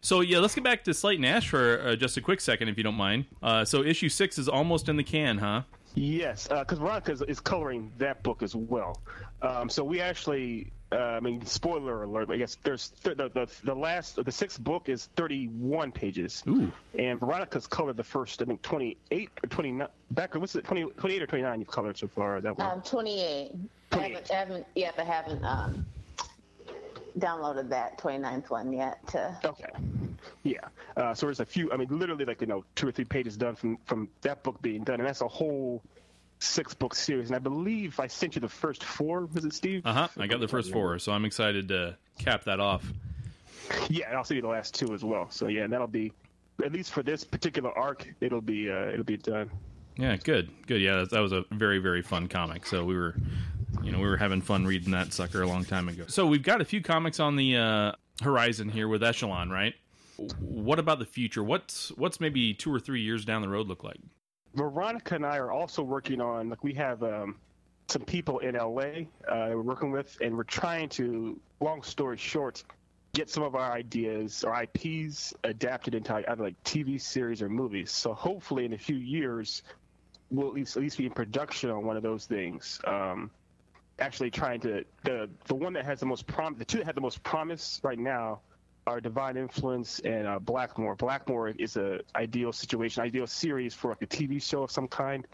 so 0.00 0.20
yeah, 0.20 0.38
let's 0.38 0.54
get 0.54 0.64
back 0.64 0.84
to 0.84 0.94
Slate 0.94 1.20
Nash 1.20 1.48
for 1.50 1.80
uh, 1.80 1.96
just 1.96 2.16
a 2.16 2.20
quick 2.22 2.40
second, 2.40 2.68
if 2.68 2.78
you 2.78 2.84
don't 2.84 2.94
mind. 2.94 3.26
Uh, 3.42 3.64
so 3.66 3.82
issue 3.82 4.08
six 4.08 4.38
is 4.38 4.48
almost 4.48 4.88
in 4.88 4.96
the 4.96 5.04
can, 5.04 5.36
huh? 5.36 5.62
Yes, 5.94 6.46
because 6.48 6.78
Veronica 6.78 7.12
is, 7.12 7.22
is 7.22 7.40
coloring 7.40 7.92
that 7.98 8.22
book 8.22 8.42
as 8.42 8.54
well. 8.56 9.02
Um, 9.42 9.68
so 9.68 9.82
we 9.84 10.00
actually, 10.00 10.70
uh, 10.90 10.96
I 10.96 11.20
mean, 11.20 11.44
spoiler 11.44 12.02
alert. 12.04 12.30
I 12.30 12.36
guess 12.36 12.56
there's 12.62 12.88
th- 13.04 13.16
the, 13.16 13.28
the 13.28 13.48
the 13.64 13.74
last 13.74 14.22
the 14.24 14.32
sixth 14.32 14.62
book 14.62 14.88
is 14.88 15.06
31 15.16 15.92
pages, 15.92 16.42
Ooh. 16.48 16.72
and 16.98 17.20
Veronica's 17.20 17.66
colored 17.66 17.96
the 17.96 18.04
first 18.04 18.40
I 18.40 18.46
think 18.46 18.62
28 18.62 19.30
or 19.42 19.48
29. 19.48 19.88
Back 20.12 20.34
what's 20.34 20.54
it 20.54 20.64
20, 20.64 20.84
28 20.84 21.22
or 21.22 21.26
29 21.26 21.60
you've 21.60 21.68
colored 21.68 21.98
so 21.98 22.08
far 22.08 22.40
that 22.40 22.56
one. 22.56 22.70
Um, 22.70 22.82
28. 22.82 23.52
I 23.92 23.96
haven't, 23.96 24.30
I 24.30 24.34
haven't, 24.34 24.66
yet. 24.74 24.94
I 24.98 25.04
haven't 25.04 25.44
um, 25.44 25.86
downloaded 27.18 27.68
that 27.70 27.98
29th 27.98 28.50
one 28.50 28.72
yet. 28.72 29.06
To, 29.08 29.38
Okay. 29.44 29.70
Yeah. 30.42 30.58
Uh, 30.96 31.14
so 31.14 31.26
there's 31.26 31.40
a 31.40 31.46
few. 31.46 31.70
I 31.72 31.76
mean, 31.76 31.88
literally 31.90 32.24
like 32.24 32.40
you 32.40 32.46
know 32.46 32.64
two 32.74 32.88
or 32.88 32.92
three 32.92 33.04
pages 33.04 33.36
done 33.36 33.54
from 33.56 33.78
from 33.84 34.08
that 34.22 34.42
book 34.42 34.60
being 34.62 34.84
done, 34.84 35.00
and 35.00 35.06
that's 35.06 35.20
a 35.20 35.28
whole 35.28 35.82
six 36.38 36.74
book 36.74 36.94
series. 36.94 37.28
And 37.28 37.36
I 37.36 37.38
believe 37.40 37.98
I 38.00 38.06
sent 38.06 38.34
you 38.34 38.40
the 38.40 38.48
first 38.48 38.84
four. 38.84 39.26
Was 39.26 39.44
it 39.44 39.52
Steve? 39.52 39.84
Uh 39.84 39.92
huh. 39.92 40.08
I 40.16 40.26
got 40.26 40.40
the 40.40 40.48
first 40.48 40.72
four, 40.72 40.98
so 40.98 41.12
I'm 41.12 41.24
excited 41.24 41.68
to 41.68 41.96
cap 42.18 42.44
that 42.44 42.60
off. 42.60 42.84
Yeah, 43.88 44.08
and 44.08 44.16
I'll 44.16 44.24
send 44.24 44.36
you 44.36 44.42
the 44.42 44.48
last 44.48 44.74
two 44.74 44.94
as 44.94 45.04
well. 45.04 45.30
So 45.30 45.48
yeah, 45.48 45.64
and 45.64 45.72
that'll 45.72 45.86
be 45.86 46.12
at 46.64 46.72
least 46.72 46.92
for 46.92 47.02
this 47.02 47.24
particular 47.24 47.76
arc. 47.76 48.08
It'll 48.20 48.40
be 48.40 48.70
uh, 48.70 48.90
it'll 48.90 49.04
be 49.04 49.16
done. 49.16 49.50
Yeah, 49.96 50.16
good, 50.16 50.50
good. 50.66 50.80
Yeah, 50.80 50.96
that, 50.98 51.10
that 51.10 51.20
was 51.20 51.32
a 51.32 51.44
very, 51.50 51.78
very 51.78 52.02
fun 52.02 52.28
comic. 52.28 52.66
So 52.66 52.84
we 52.84 52.96
were, 52.96 53.16
you 53.82 53.90
know, 53.90 53.98
we 53.98 54.06
were 54.06 54.16
having 54.16 54.40
fun 54.40 54.64
reading 54.64 54.92
that 54.92 55.12
sucker 55.12 55.42
a 55.42 55.46
long 55.46 55.64
time 55.64 55.88
ago. 55.88 56.04
So 56.06 56.24
we've 56.24 56.42
got 56.42 56.60
a 56.60 56.64
few 56.64 56.80
comics 56.80 57.18
on 57.18 57.34
the 57.34 57.56
uh, 57.56 57.92
horizon 58.22 58.68
here 58.68 58.86
with 58.86 59.02
Echelon, 59.02 59.50
right? 59.50 59.74
What 60.38 60.78
about 60.78 61.00
the 61.00 61.04
future? 61.04 61.42
What's 61.42 61.90
what's 61.96 62.20
maybe 62.20 62.54
two 62.54 62.72
or 62.72 62.78
three 62.78 63.02
years 63.02 63.24
down 63.24 63.42
the 63.42 63.48
road 63.48 63.66
look 63.66 63.82
like? 63.82 63.98
Veronica 64.54 65.14
and 65.14 65.26
I 65.26 65.38
are 65.38 65.52
also 65.52 65.82
working 65.82 66.20
on 66.20 66.48
like 66.48 66.64
we 66.64 66.74
have 66.74 67.02
um, 67.02 67.36
some 67.88 68.02
people 68.02 68.38
in 68.40 68.54
LA 68.54 69.06
uh, 69.28 69.50
we're 69.50 69.62
working 69.62 69.90
with, 69.90 70.16
and 70.20 70.36
we're 70.36 70.44
trying 70.44 70.88
to. 70.90 71.38
Long 71.60 71.82
story 71.82 72.16
short, 72.16 72.62
get 73.14 73.28
some 73.28 73.42
of 73.42 73.56
our 73.56 73.72
ideas 73.72 74.44
or 74.44 74.62
IPs 74.62 75.34
adapted 75.42 75.96
into 75.96 76.14
either 76.14 76.44
like 76.44 76.62
TV 76.62 77.00
series 77.00 77.42
or 77.42 77.48
movies. 77.48 77.90
So 77.90 78.14
hopefully, 78.14 78.64
in 78.64 78.74
a 78.74 78.78
few 78.78 78.94
years, 78.94 79.64
we'll 80.30 80.48
at 80.48 80.54
least 80.54 80.76
at 80.76 80.82
least 80.82 80.98
be 80.98 81.06
in 81.06 81.12
production 81.12 81.70
on 81.70 81.84
one 81.84 81.96
of 81.96 82.04
those 82.04 82.26
things. 82.26 82.80
Um, 82.86 83.30
actually, 83.98 84.30
trying 84.30 84.60
to 84.60 84.84
the 85.02 85.28
the 85.46 85.54
one 85.54 85.72
that 85.72 85.84
has 85.84 85.98
the 86.00 86.06
most 86.06 86.26
prom 86.28 86.54
the 86.56 86.64
two 86.64 86.78
that 86.78 86.86
have 86.86 86.94
the 86.94 87.00
most 87.00 87.22
promise 87.24 87.80
right 87.82 87.98
now 87.98 88.40
are 88.88 89.00
Divine 89.02 89.36
Influence 89.36 90.00
and 90.00 90.26
uh, 90.26 90.38
Blackmore. 90.38 90.96
Blackmore 90.96 91.50
is 91.50 91.76
a 91.76 92.00
ideal 92.16 92.52
situation, 92.52 93.02
ideal 93.02 93.26
series 93.26 93.74
for 93.74 93.90
like 93.90 94.00
a 94.00 94.06
TV 94.06 94.42
show 94.42 94.62
of 94.62 94.70
some 94.70 94.88
kind. 94.88 95.26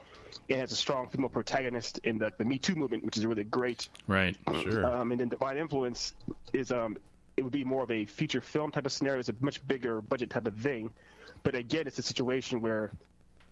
It 0.49 0.59
has 0.59 0.73
a 0.73 0.77
strong 0.77 1.09
female 1.09 1.29
protagonist 1.29 1.99
in 2.03 2.19
the, 2.19 2.33
the 2.37 2.45
Me 2.45 2.59
Too 2.59 2.75
movement, 2.75 3.05
which 3.05 3.17
is 3.17 3.25
really 3.25 3.45
great. 3.45 3.89
Right. 4.09 4.37
Sure. 4.63 4.85
Um, 4.85 5.13
and 5.13 5.21
then 5.21 5.29
Divine 5.29 5.57
Influence 5.57 6.15
is 6.53 6.73
um, 6.73 6.97
it 7.37 7.43
would 7.43 7.53
be 7.53 7.63
more 7.63 7.85
of 7.85 7.93
a 7.93 8.05
feature 8.07 8.41
film 8.41 8.73
type 8.73 8.87
of 8.87 8.93
scenario. 8.93 9.21
It's 9.21 9.29
a 9.29 9.37
much 9.39 9.65
bigger 9.69 10.01
budget 10.01 10.31
type 10.31 10.49
of 10.49 10.57
thing. 10.57 10.91
But 11.45 11.55
again, 11.55 11.87
it's 11.87 11.99
a 12.01 12.03
situation 12.03 12.61
where 12.61 12.91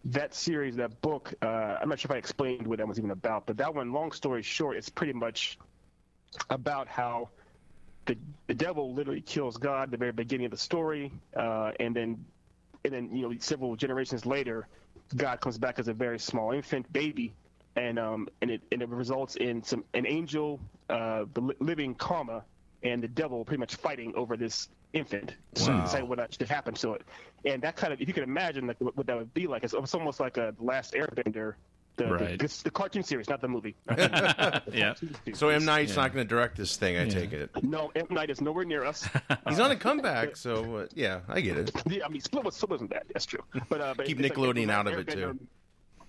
that 0.07 0.35
series, 0.35 0.75
that 0.77 1.01
book, 1.01 1.33
uh, 1.43 1.79
I'm 1.81 1.89
not 1.89 2.01
sure 2.01 2.11
if 2.11 2.15
I 2.17 2.19
explained 2.19 2.67
what 2.67 2.79
that 2.79 2.89
was 2.89 2.99
even 2.99 3.13
about, 3.13 3.47
but 3.47 3.57
that 3.59 3.73
one, 3.73 3.93
long 3.93 4.11
story 4.11 4.43
short, 4.43 4.77
it's 4.77 4.89
pretty 4.89 5.13
much 5.13 5.59
about 6.51 6.89
how 6.89 7.29
the 8.07 8.17
the 8.47 8.55
devil 8.55 8.93
literally 8.95 9.21
kills 9.21 9.57
God 9.57 9.85
at 9.85 9.91
the 9.91 9.97
very 9.97 10.13
beginning 10.13 10.47
of 10.47 10.51
the 10.51 10.59
story, 10.59 11.13
uh, 11.37 11.73
and 11.81 11.95
then 11.95 12.25
and 12.85 12.93
then 12.93 13.15
you 13.15 13.29
know 13.29 13.35
several 13.39 13.77
generations 13.77 14.27
later, 14.27 14.67
God 15.17 15.41
comes 15.41 15.59
back 15.59 15.79
as 15.79 15.89
a 15.89 15.93
very 15.95 16.19
small 16.19 16.53
infant 16.53 16.93
baby, 16.93 17.33
and 17.77 17.99
um 17.99 18.29
and 18.41 18.51
it 18.51 18.63
and 18.73 18.83
it 18.83 18.89
results 18.89 19.37
in 19.37 19.63
some 19.63 19.85
an 19.95 20.07
angel 20.07 20.61
uh 20.91 21.25
the 21.35 21.55
living 21.61 21.95
karma 21.95 22.45
and 22.83 23.03
the 23.03 23.09
devil 23.09 23.45
pretty 23.45 23.61
much 23.61 23.77
fighting 23.77 24.13
over 24.17 24.37
this 24.37 24.69
infant 24.93 25.37
Wow. 25.61 25.83
decide 25.85 26.03
what 26.03 26.35
should 26.35 26.49
happen 26.49 26.75
to 26.75 26.95
it, 26.95 27.03
and 27.45 27.63
that 27.63 27.77
kind 27.77 27.93
of 27.93 28.01
if 28.01 28.09
you 28.09 28.15
can 28.15 28.25
imagine 28.25 28.67
like 28.67 28.81
what 28.81 28.97
what 28.97 29.07
that 29.07 29.17
would 29.17 29.33
be 29.35 29.47
like, 29.47 29.65
it's, 29.65 29.75
it's 29.75 29.95
almost 29.95 30.19
like 30.19 30.37
a 30.39 30.55
Last 30.59 30.95
Airbender 30.95 31.55
The, 31.97 32.05
the- 32.05 32.11
Right. 32.13 32.39
this- 32.39 32.63
the, 32.63 32.71
cartoon 32.71 33.03
series, 33.03 33.29
not 33.29 33.41
the 33.41 33.49
movie. 33.49 33.75
yeah. 34.73 34.95
So 35.35 35.49
M 35.51 35.65
Night's 35.65 35.95
not 35.97 36.13
going 36.13 36.27
to 36.27 36.29
direct 36.29 36.57
this 36.57 36.77
thing. 36.77 36.97
I 36.99 37.09
take 37.09 37.33
it. 37.33 37.51
No, 37.63 37.91
M 37.95 38.07
Night 38.11 38.31
is 38.31 38.41
nowhere 38.41 38.65
near 38.65 38.85
us. 38.85 39.09
He's 39.49 39.61
on 39.61 39.71
a 39.71 39.77
comeback, 39.77 40.37
so 40.37 40.77
uh, 40.77 40.87
yeah, 40.95 41.21
I 41.29 41.41
get 41.41 41.57
it. 41.59 41.71
Yeah, 41.87 42.05
I 42.07 42.09
mean, 42.09 42.21
Split 42.21 42.45
was 42.45 42.57
Split 42.57 42.71
wasn't 42.71 42.91
bad. 42.91 43.05
That's 43.13 43.27
true. 43.27 43.41
But 43.69 43.81
uh, 43.81 43.95
but 43.97 44.07
Keep 44.07 44.21
it's 44.21 44.37
like 44.37 44.39
Nickelodeon 44.57 44.71
out 44.71 44.87
of 44.87 44.99
it, 44.99 45.09
too. 45.09 45.39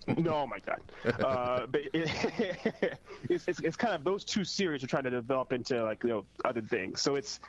Airbender- 0.08 0.18
No, 0.26 0.36
oh 0.36 0.48
my 0.48 0.60
God. 0.60 0.82
Uh, 1.24 1.66
but 1.68 1.82
it, 1.94 2.98
it's, 3.30 3.48
it's 3.48 3.60
it's 3.60 3.76
kind 3.78 3.94
of 3.94 4.04
those 4.04 4.24
two 4.26 4.44
series 4.44 4.84
are 4.84 4.88
trying 4.88 5.04
to 5.04 5.10
develop 5.10 5.54
into 5.54 5.84
like 5.84 6.04
you 6.04 6.10
know 6.10 6.26
other 6.46 6.62
things. 6.62 7.02
So 7.02 7.16
it's 7.16 7.40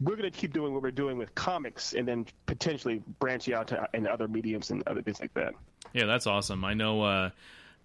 we're 0.00 0.16
going 0.16 0.30
to 0.30 0.36
keep 0.36 0.52
doing 0.52 0.72
what 0.74 0.82
we're 0.82 0.90
doing 0.90 1.18
with 1.18 1.34
comics, 1.34 1.92
and 1.92 2.06
then 2.06 2.26
potentially 2.46 3.02
branching 3.20 3.54
out 3.54 3.68
to 3.68 3.88
in 3.94 4.06
other 4.06 4.28
mediums 4.28 4.70
and 4.70 4.82
other 4.86 5.02
things 5.02 5.20
like 5.20 5.32
that. 5.34 5.54
Yeah, 5.92 6.06
that's 6.06 6.26
awesome. 6.26 6.64
I 6.64 6.74
know, 6.74 7.02
uh, 7.02 7.30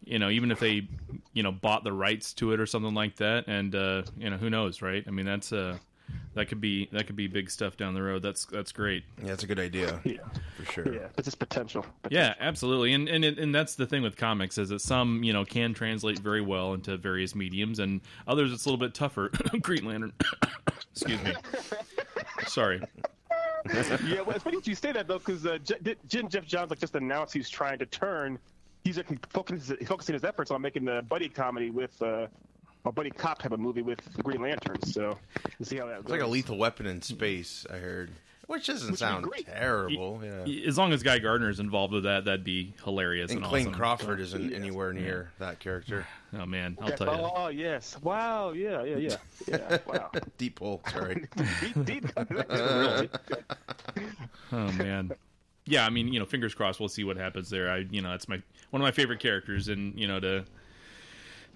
you 0.05 0.19
know, 0.19 0.29
even 0.29 0.51
if 0.51 0.59
they, 0.59 0.87
you 1.33 1.43
know, 1.43 1.51
bought 1.51 1.83
the 1.83 1.93
rights 1.93 2.33
to 2.35 2.53
it 2.53 2.59
or 2.59 2.65
something 2.65 2.93
like 2.93 3.15
that, 3.17 3.45
and 3.47 3.73
uh, 3.75 4.03
you 4.17 4.29
know, 4.29 4.37
who 4.37 4.49
knows, 4.49 4.81
right? 4.81 5.03
I 5.07 5.11
mean, 5.11 5.25
that's 5.25 5.51
uh, 5.53 5.77
that 6.33 6.47
could 6.47 6.59
be 6.61 6.87
that 6.91 7.05
could 7.05 7.15
be 7.15 7.27
big 7.27 7.51
stuff 7.51 7.77
down 7.77 7.93
the 7.93 8.01
road. 8.01 8.21
That's 8.23 8.45
that's 8.45 8.71
great. 8.71 9.03
Yeah, 9.19 9.27
that's 9.27 9.43
a 9.43 9.47
good 9.47 9.59
idea 9.59 9.99
Yeah, 10.05 10.17
for 10.57 10.71
sure. 10.71 10.93
yeah, 10.93 11.07
it's 11.17 11.25
just 11.25 11.37
potential. 11.39 11.85
Yeah, 12.09 12.33
absolutely. 12.39 12.93
And 12.93 13.07
and 13.09 13.23
it- 13.25 13.37
and 13.39 13.53
that's 13.53 13.75
the 13.75 13.85
thing 13.85 14.01
with 14.01 14.15
comics 14.17 14.57
is 14.57 14.69
that 14.69 14.81
some 14.81 15.23
you 15.23 15.33
know 15.33 15.45
can 15.45 15.73
translate 15.73 16.19
very 16.19 16.41
well 16.41 16.73
into 16.73 16.97
various 16.97 17.35
mediums, 17.35 17.79
and 17.79 18.01
others 18.27 18.51
it's 18.51 18.65
a 18.65 18.69
little 18.69 18.83
bit 18.83 18.93
tougher. 18.95 19.29
Green 19.61 19.85
Lantern. 19.85 20.13
Excuse 20.91 21.21
me. 21.23 21.33
Sorry. 22.47 22.81
yeah, 24.07 24.21
well, 24.21 24.31
it's 24.35 24.43
funny 24.43 24.57
that 24.57 24.67
you 24.67 24.75
say 24.75 24.91
that 24.91 25.07
though, 25.07 25.19
because 25.19 25.45
uh, 25.45 25.57
J- 25.63 25.75
J- 25.83 25.95
Jim 26.07 26.27
Geoff 26.29 26.45
Johns 26.45 26.69
like 26.69 26.79
just 26.79 26.95
announced 26.95 27.33
he's 27.33 27.49
trying 27.49 27.77
to 27.79 27.85
turn. 27.85 28.39
He's 28.89 28.97
like, 28.97 29.29
focusing, 29.29 29.77
focusing 29.85 30.13
his 30.13 30.23
efforts 30.23 30.49
on 30.49 30.63
making 30.63 30.85
the 30.85 31.03
buddy 31.07 31.29
comedy 31.29 31.69
with 31.69 32.01
uh, 32.01 32.25
a 32.85 32.91
buddy 32.91 33.11
cop 33.11 33.37
type 33.39 33.51
of 33.51 33.59
movie 33.59 33.83
with 33.83 33.99
the 34.15 34.23
Green 34.23 34.41
Lantern. 34.41 34.81
So 34.81 35.15
we'll 35.59 35.65
see 35.67 35.77
how 35.77 35.85
that 35.85 35.97
It's 35.99 36.03
goes. 36.07 36.11
like 36.13 36.21
a 36.21 36.27
lethal 36.27 36.57
weapon 36.57 36.87
in 36.87 36.99
space. 37.03 37.67
I 37.71 37.77
heard, 37.77 38.09
which 38.47 38.65
doesn't 38.65 38.89
Which 38.89 38.99
sound 38.99 39.27
terrible. 39.45 40.21
Yeah. 40.23 40.67
As 40.67 40.75
long 40.75 40.91
as 40.91 41.03
Guy 41.03 41.19
Gardner 41.19 41.51
is 41.51 41.59
involved 41.59 41.93
with 41.93 42.05
that, 42.05 42.25
that'd 42.25 42.43
be 42.43 42.73
hilarious 42.83 43.29
and, 43.29 43.41
And 43.41 43.47
Clayton 43.47 43.67
awesome. 43.73 43.79
Crawford 43.79 44.19
isn't 44.21 44.53
anywhere 44.53 44.91
near 44.91 45.29
that 45.37 45.59
character. 45.59 46.07
Oh 46.31 46.45
man, 46.45 46.77
I'll 46.79 46.89
That's- 46.89 46.99
tell 47.09 47.15
you. 47.19 47.29
Oh 47.35 47.47
yes! 47.47 47.97
Wow! 48.03 48.51
Yeah, 48.51 48.83
yeah, 48.83 48.97
yeah, 48.97 49.15
yeah. 49.47 49.77
Wow! 49.87 50.11
Deep 50.37 50.59
hole. 50.59 50.79
Sorry. 50.91 51.25
deep, 51.73 51.85
deep. 51.85 52.05
really? 52.29 53.09
Oh 54.51 54.71
man. 54.73 55.11
Yeah, 55.69 55.85
I 55.85 55.89
mean, 55.89 56.11
you 56.11 56.19
know, 56.19 56.25
fingers 56.25 56.53
crossed. 56.53 56.79
We'll 56.79 56.89
see 56.89 57.03
what 57.03 57.15
happens 57.17 57.49
there. 57.49 57.69
I, 57.69 57.85
you 57.89 58.01
know, 58.01 58.13
it's 58.13 58.27
my 58.27 58.41
one 58.71 58.81
of 58.81 58.85
my 58.85 58.91
favorite 58.91 59.19
characters, 59.19 59.67
and 59.67 59.97
you 59.97 60.07
know, 60.07 60.19
to 60.19 60.45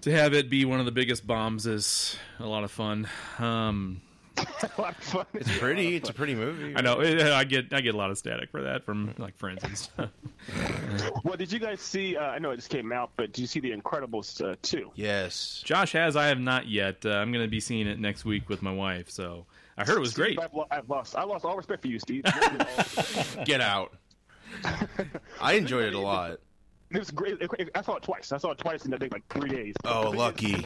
to 0.02 0.10
have 0.10 0.34
it 0.34 0.48
be 0.50 0.64
one 0.64 0.80
of 0.80 0.86
the 0.86 0.92
biggest 0.92 1.26
bombs 1.26 1.66
is 1.66 2.16
a 2.38 2.46
lot 2.46 2.64
of 2.64 2.70
fun. 2.70 3.08
Um, 3.38 4.00
a 4.36 4.80
lot 4.80 4.96
of 4.96 5.04
fun. 5.04 5.26
It's 5.34 5.58
pretty. 5.58 5.96
It's 5.96 6.10
a 6.10 6.12
pretty 6.12 6.34
movie. 6.34 6.74
I 6.76 6.80
know 6.80 7.00
I 7.00 7.44
get 7.44 7.72
I 7.72 7.80
get 7.80 7.94
a 7.94 7.98
lot 7.98 8.10
of 8.10 8.18
static 8.18 8.50
for 8.50 8.62
that 8.62 8.84
from 8.84 9.14
like 9.18 9.36
friends 9.36 9.62
and 9.64 9.76
stuff. 9.76 10.10
Well, 11.24 11.36
did 11.36 11.50
you 11.50 11.58
guys 11.58 11.80
see? 11.80 12.16
Uh, 12.16 12.22
I 12.24 12.38
know 12.38 12.50
it 12.50 12.56
just 12.56 12.68
came 12.68 12.92
out, 12.92 13.10
but 13.16 13.32
did 13.32 13.40
you 13.40 13.46
see 13.46 13.58
The 13.58 13.72
Incredibles 13.74 14.44
uh, 14.44 14.56
two? 14.62 14.90
Yes. 14.94 15.62
Josh 15.64 15.92
has. 15.92 16.14
I 16.16 16.26
have 16.26 16.38
not 16.38 16.68
yet. 16.68 17.04
Uh, 17.04 17.12
I'm 17.12 17.32
going 17.32 17.44
to 17.44 17.50
be 17.50 17.60
seeing 17.60 17.86
it 17.86 17.98
next 17.98 18.24
week 18.24 18.48
with 18.50 18.60
my 18.60 18.72
wife. 18.72 19.08
So 19.10 19.46
I 19.78 19.84
heard 19.84 19.96
it 19.96 20.00
was 20.00 20.12
great. 20.12 20.38
I've, 20.38 20.52
lo- 20.52 20.66
I've 20.70 20.88
lost. 20.88 21.16
I 21.16 21.24
lost 21.24 21.44
all 21.44 21.56
respect 21.56 21.80
for 21.82 21.88
you, 21.88 21.98
Steve. 21.98 22.24
Get 23.44 23.60
out. 23.62 23.94
I 25.40 25.54
enjoyed 25.54 25.84
it 25.86 25.94
a 25.94 25.98
lot. 26.00 26.38
It 26.90 26.98
was 26.98 27.10
great. 27.10 27.38
I 27.74 27.82
saw 27.82 27.96
it 27.96 28.02
twice. 28.02 28.30
I 28.32 28.38
saw 28.38 28.50
it 28.52 28.58
twice 28.58 28.84
in 28.86 28.94
I 28.94 28.98
think 28.98 29.12
like 29.12 29.26
three 29.28 29.50
days. 29.50 29.74
Oh, 29.84 30.10
lucky. 30.10 30.64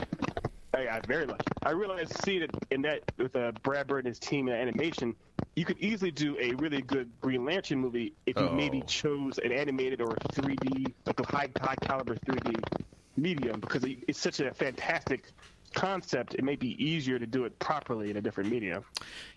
I, 0.74 0.86
I'm 0.88 1.02
very 1.06 1.24
lucky. 1.26 1.46
I 1.62 1.70
realized 1.70 2.12
seeing 2.24 2.42
it 2.42 2.50
in 2.70 2.82
that 2.82 3.00
with 3.16 3.34
uh, 3.34 3.52
Brad 3.62 3.86
Bird 3.86 4.04
and 4.04 4.08
his 4.08 4.18
team 4.18 4.48
in 4.48 4.54
animation, 4.54 5.14
you 5.56 5.64
could 5.64 5.78
easily 5.78 6.10
do 6.10 6.36
a 6.38 6.52
really 6.56 6.82
good 6.82 7.10
Green 7.20 7.44
Lantern 7.44 7.78
movie 7.78 8.12
if 8.26 8.36
you 8.38 8.48
Oh. 8.48 8.54
maybe 8.54 8.82
chose 8.82 9.38
an 9.38 9.52
animated 9.52 10.00
or 10.02 10.12
a 10.12 10.28
3D, 10.32 10.92
like 11.06 11.18
a 11.20 11.26
high 11.26 11.48
high 11.60 11.74
caliber 11.82 12.14
3D 12.14 12.62
medium, 13.16 13.58
because 13.60 13.82
it's 13.84 14.18
such 14.20 14.40
a 14.40 14.52
fantastic 14.52 15.32
concept. 15.74 16.34
It 16.34 16.44
may 16.44 16.56
be 16.56 16.82
easier 16.82 17.18
to 17.18 17.26
do 17.26 17.44
it 17.44 17.58
properly 17.58 18.10
in 18.10 18.16
a 18.16 18.20
different 18.20 18.50
medium. 18.50 18.84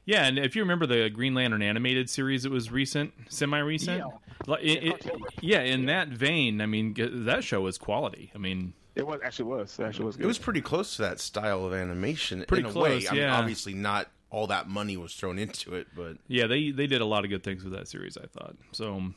Yeah, 0.06 0.26
and 0.26 0.38
if 0.40 0.56
you 0.56 0.62
remember 0.62 0.86
the 0.86 1.10
Green 1.10 1.34
Lantern 1.34 1.62
animated 1.62 2.10
series, 2.10 2.46
it 2.46 2.52
was 2.52 2.72
recent, 2.72 3.14
semi-recent. 3.30 4.00
Yeah. 4.00 4.18
Like, 4.48 4.64
it- 4.64 4.84
Yeah, 4.84 4.92
it- 4.92 5.12
yeah, 5.42 5.60
in 5.62 5.86
that 5.86 6.08
vein, 6.10 6.62
I 6.62 6.66
mean, 6.66 6.96
that 6.98 7.44
show 7.44 7.62
was 7.62 7.78
quality. 7.78 8.32
I 8.34 8.38
mean, 8.38 8.74
It 8.96 9.06
was 9.08 9.22
actually 9.24 9.46
was 9.46 9.80
it 9.80 9.84
actually 9.84 10.06
was. 10.06 10.18
Good. 10.18 10.24
It 10.26 10.28
was 10.28 10.38
pretty 10.38 10.62
close 10.62 10.96
to 10.98 11.04
that 11.04 11.20
style 11.20 11.66
of 11.66 11.74
animation. 11.74 12.44
Pretty 12.48 12.64
in 12.64 12.70
a 12.70 12.72
close, 12.74 12.84
way. 12.84 13.08
I 13.08 13.12
mean, 13.14 13.22
yeah. 13.22 13.38
obviously 13.38 13.74
not 13.74 14.10
all 14.30 14.48
that 14.48 14.68
money 14.68 14.98
was 14.98 15.14
thrown 15.16 15.38
into 15.40 15.76
it, 15.76 15.88
but 15.96 16.18
yeah, 16.28 16.48
they 16.48 16.72
they 16.72 16.88
did 16.88 17.00
a 17.02 17.06
lot 17.06 17.24
of 17.24 17.30
good 17.30 17.44
things 17.44 17.64
with 17.64 17.72
that 17.74 17.88
series. 17.88 18.18
I 18.18 18.26
thought. 18.28 18.56
So, 18.74 19.14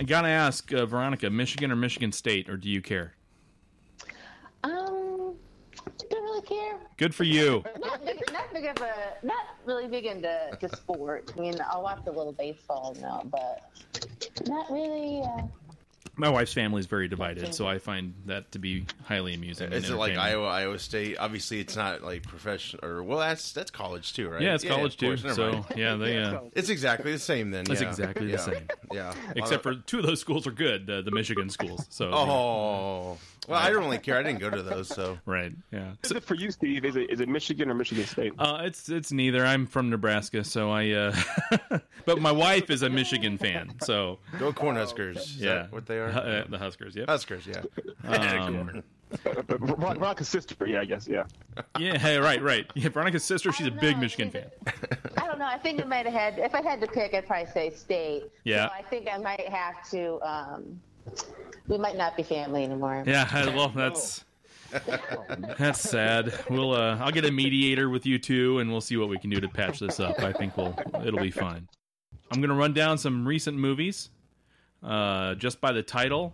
I 0.00 0.04
gotta 0.04 0.28
ask 0.28 0.72
uh, 0.72 0.86
Veronica, 0.86 1.28
Michigan 1.30 1.70
or 1.70 1.76
Michigan 1.76 2.12
State, 2.12 2.48
or 2.48 2.56
do 2.56 2.68
you 2.70 2.80
care? 2.80 3.14
Um, 4.62 5.34
don't 6.10 6.22
really 6.22 6.42
care. 6.46 6.78
Good 6.96 7.14
for 7.14 7.24
you. 7.24 7.64
Not 7.80 8.04
big, 8.04 8.22
not 8.32 8.52
big 8.52 8.64
of 8.66 8.76
a, 8.80 9.26
not 9.26 9.46
really 9.64 9.88
big 9.88 10.04
into 10.06 10.56
to 10.60 10.76
sport. 10.76 11.32
I 11.36 11.40
mean, 11.40 11.56
I'll 11.70 11.82
watch 11.82 12.00
a 12.06 12.10
little 12.10 12.32
baseball 12.32 12.96
now, 13.00 13.22
but 13.24 13.64
not 14.46 14.70
really. 14.70 15.22
Uh, 15.22 15.42
My 16.16 16.28
wife's 16.28 16.52
family 16.52 16.78
is 16.78 16.86
very 16.86 17.08
divided, 17.08 17.52
so 17.52 17.66
I 17.66 17.78
find 17.78 18.14
that 18.26 18.52
to 18.52 18.60
be 18.60 18.86
highly 19.02 19.34
amusing. 19.34 19.66
and 19.66 19.74
is 19.74 19.90
it 19.90 19.96
like. 19.96 20.16
Iowa, 20.16 20.46
Iowa 20.46 20.78
State? 20.78 21.16
Obviously, 21.18 21.58
it's 21.58 21.74
not 21.74 22.02
like 22.04 22.22
professional 22.22 22.84
or 22.84 23.02
well, 23.02 23.18
that's 23.18 23.50
that's 23.50 23.72
college 23.72 24.12
too, 24.12 24.28
right? 24.28 24.40
Yeah, 24.40 24.54
it's 24.54 24.62
college 24.62 24.94
of 24.94 24.98
too. 25.00 25.16
So 25.34 25.50
mind. 25.52 25.64
yeah, 25.74 25.96
they. 25.96 26.18
Uh, 26.18 26.40
it's 26.52 26.68
exactly 26.68 27.10
the 27.10 27.18
same 27.18 27.50
then. 27.50 27.64
It's 27.68 27.82
yeah. 27.82 27.88
exactly 27.88 28.26
the 28.26 28.32
Yeah. 28.32 28.38
same. 28.38 28.68
Yeah, 28.92 29.14
except 29.34 29.64
for 29.64 29.74
two 29.74 29.98
of 29.98 30.06
those 30.06 30.20
schools 30.20 30.46
are 30.46 30.52
good, 30.52 30.88
uh, 30.88 31.02
the 31.02 31.10
Michigan 31.10 31.50
schools. 31.50 31.84
So 31.90 32.10
oh, 32.12 33.18
well, 33.48 33.58
I 33.58 33.70
don't 33.70 33.82
really 33.82 33.98
care. 33.98 34.18
I 34.18 34.22
didn't 34.22 34.40
go 34.40 34.50
to 34.50 34.62
those, 34.62 34.88
so 34.88 35.18
right, 35.26 35.52
yeah. 35.72 35.92
Is 36.02 36.12
it 36.12 36.24
for 36.24 36.34
you, 36.34 36.50
Steve? 36.50 36.84
Is 36.84 36.96
it 36.96 37.10
is 37.10 37.20
it 37.20 37.28
Michigan 37.28 37.70
or 37.70 37.74
Michigan 37.74 38.04
State? 38.04 38.32
Uh, 38.38 38.62
it's 38.62 38.88
it's 38.88 39.12
neither. 39.12 39.44
I'm 39.44 39.66
from 39.66 39.90
Nebraska, 39.90 40.44
so 40.44 40.70
I. 40.70 40.90
Uh, 40.90 41.78
but 42.04 42.20
my 42.20 42.32
wife 42.32 42.70
is 42.70 42.82
a 42.82 42.88
Michigan 42.88 43.38
fan, 43.38 43.74
so 43.82 44.18
go 44.38 44.52
Cornhuskers. 44.52 45.16
Is 45.16 45.36
yeah, 45.36 45.54
that 45.54 45.72
what 45.72 45.86
they 45.86 45.98
are? 45.98 46.08
Uh, 46.08 46.44
the 46.48 46.58
Huskers. 46.58 46.94
Yeah, 46.96 47.04
Huskers, 47.06 47.46
yeah. 47.46 47.62
Um, 48.04 48.82
Veronica's 49.22 50.28
sister. 50.28 50.66
Yeah, 50.66 50.80
I 50.80 50.84
guess. 50.84 51.06
Yeah. 51.06 51.24
yeah. 51.78 51.98
Hey, 51.98 52.18
right, 52.18 52.42
right. 52.42 52.70
Yeah, 52.74 52.88
Veronica's 52.88 53.24
sister. 53.24 53.52
She's 53.52 53.66
a 53.66 53.70
big 53.70 53.96
know, 53.96 54.02
Michigan 54.02 54.30
fan. 54.30 54.50
I 55.18 55.26
don't 55.26 55.38
know. 55.38 55.46
I 55.46 55.58
think 55.58 55.80
I 55.80 55.84
might 55.84 56.06
have 56.06 56.14
had. 56.14 56.38
If 56.38 56.54
I 56.54 56.62
had 56.62 56.80
to 56.80 56.86
pick, 56.86 57.14
I'd 57.14 57.26
probably 57.26 57.50
say 57.52 57.70
state. 57.70 58.24
Yeah. 58.44 58.68
So 58.68 58.74
I 58.74 58.82
think 58.82 59.08
I 59.12 59.18
might 59.18 59.48
have 59.48 59.88
to. 59.90 60.20
Um, 60.22 60.80
we 61.68 61.78
might 61.78 61.96
not 61.96 62.16
be 62.16 62.22
family 62.22 62.64
anymore. 62.64 63.04
Yeah. 63.06 63.54
Well, 63.54 63.70
that's 63.70 64.24
that's 65.58 65.80
sad. 65.80 66.32
We'll. 66.50 66.72
Uh, 66.72 66.98
I'll 66.98 67.12
get 67.12 67.24
a 67.24 67.30
mediator 67.30 67.88
with 67.88 68.06
you 68.06 68.18
two, 68.18 68.58
and 68.58 68.70
we'll 68.70 68.80
see 68.80 68.96
what 68.96 69.08
we 69.08 69.18
can 69.18 69.30
do 69.30 69.40
to 69.40 69.48
patch 69.48 69.80
this 69.80 70.00
up. 70.00 70.20
I 70.20 70.32
think 70.32 70.56
we'll. 70.56 70.76
It'll 71.04 71.20
be 71.20 71.30
fine. 71.30 71.68
I'm 72.30 72.40
gonna 72.40 72.54
run 72.54 72.74
down 72.74 72.98
some 72.98 73.26
recent 73.26 73.56
movies, 73.56 74.10
uh, 74.82 75.34
just 75.34 75.60
by 75.60 75.72
the 75.72 75.82
title, 75.82 76.32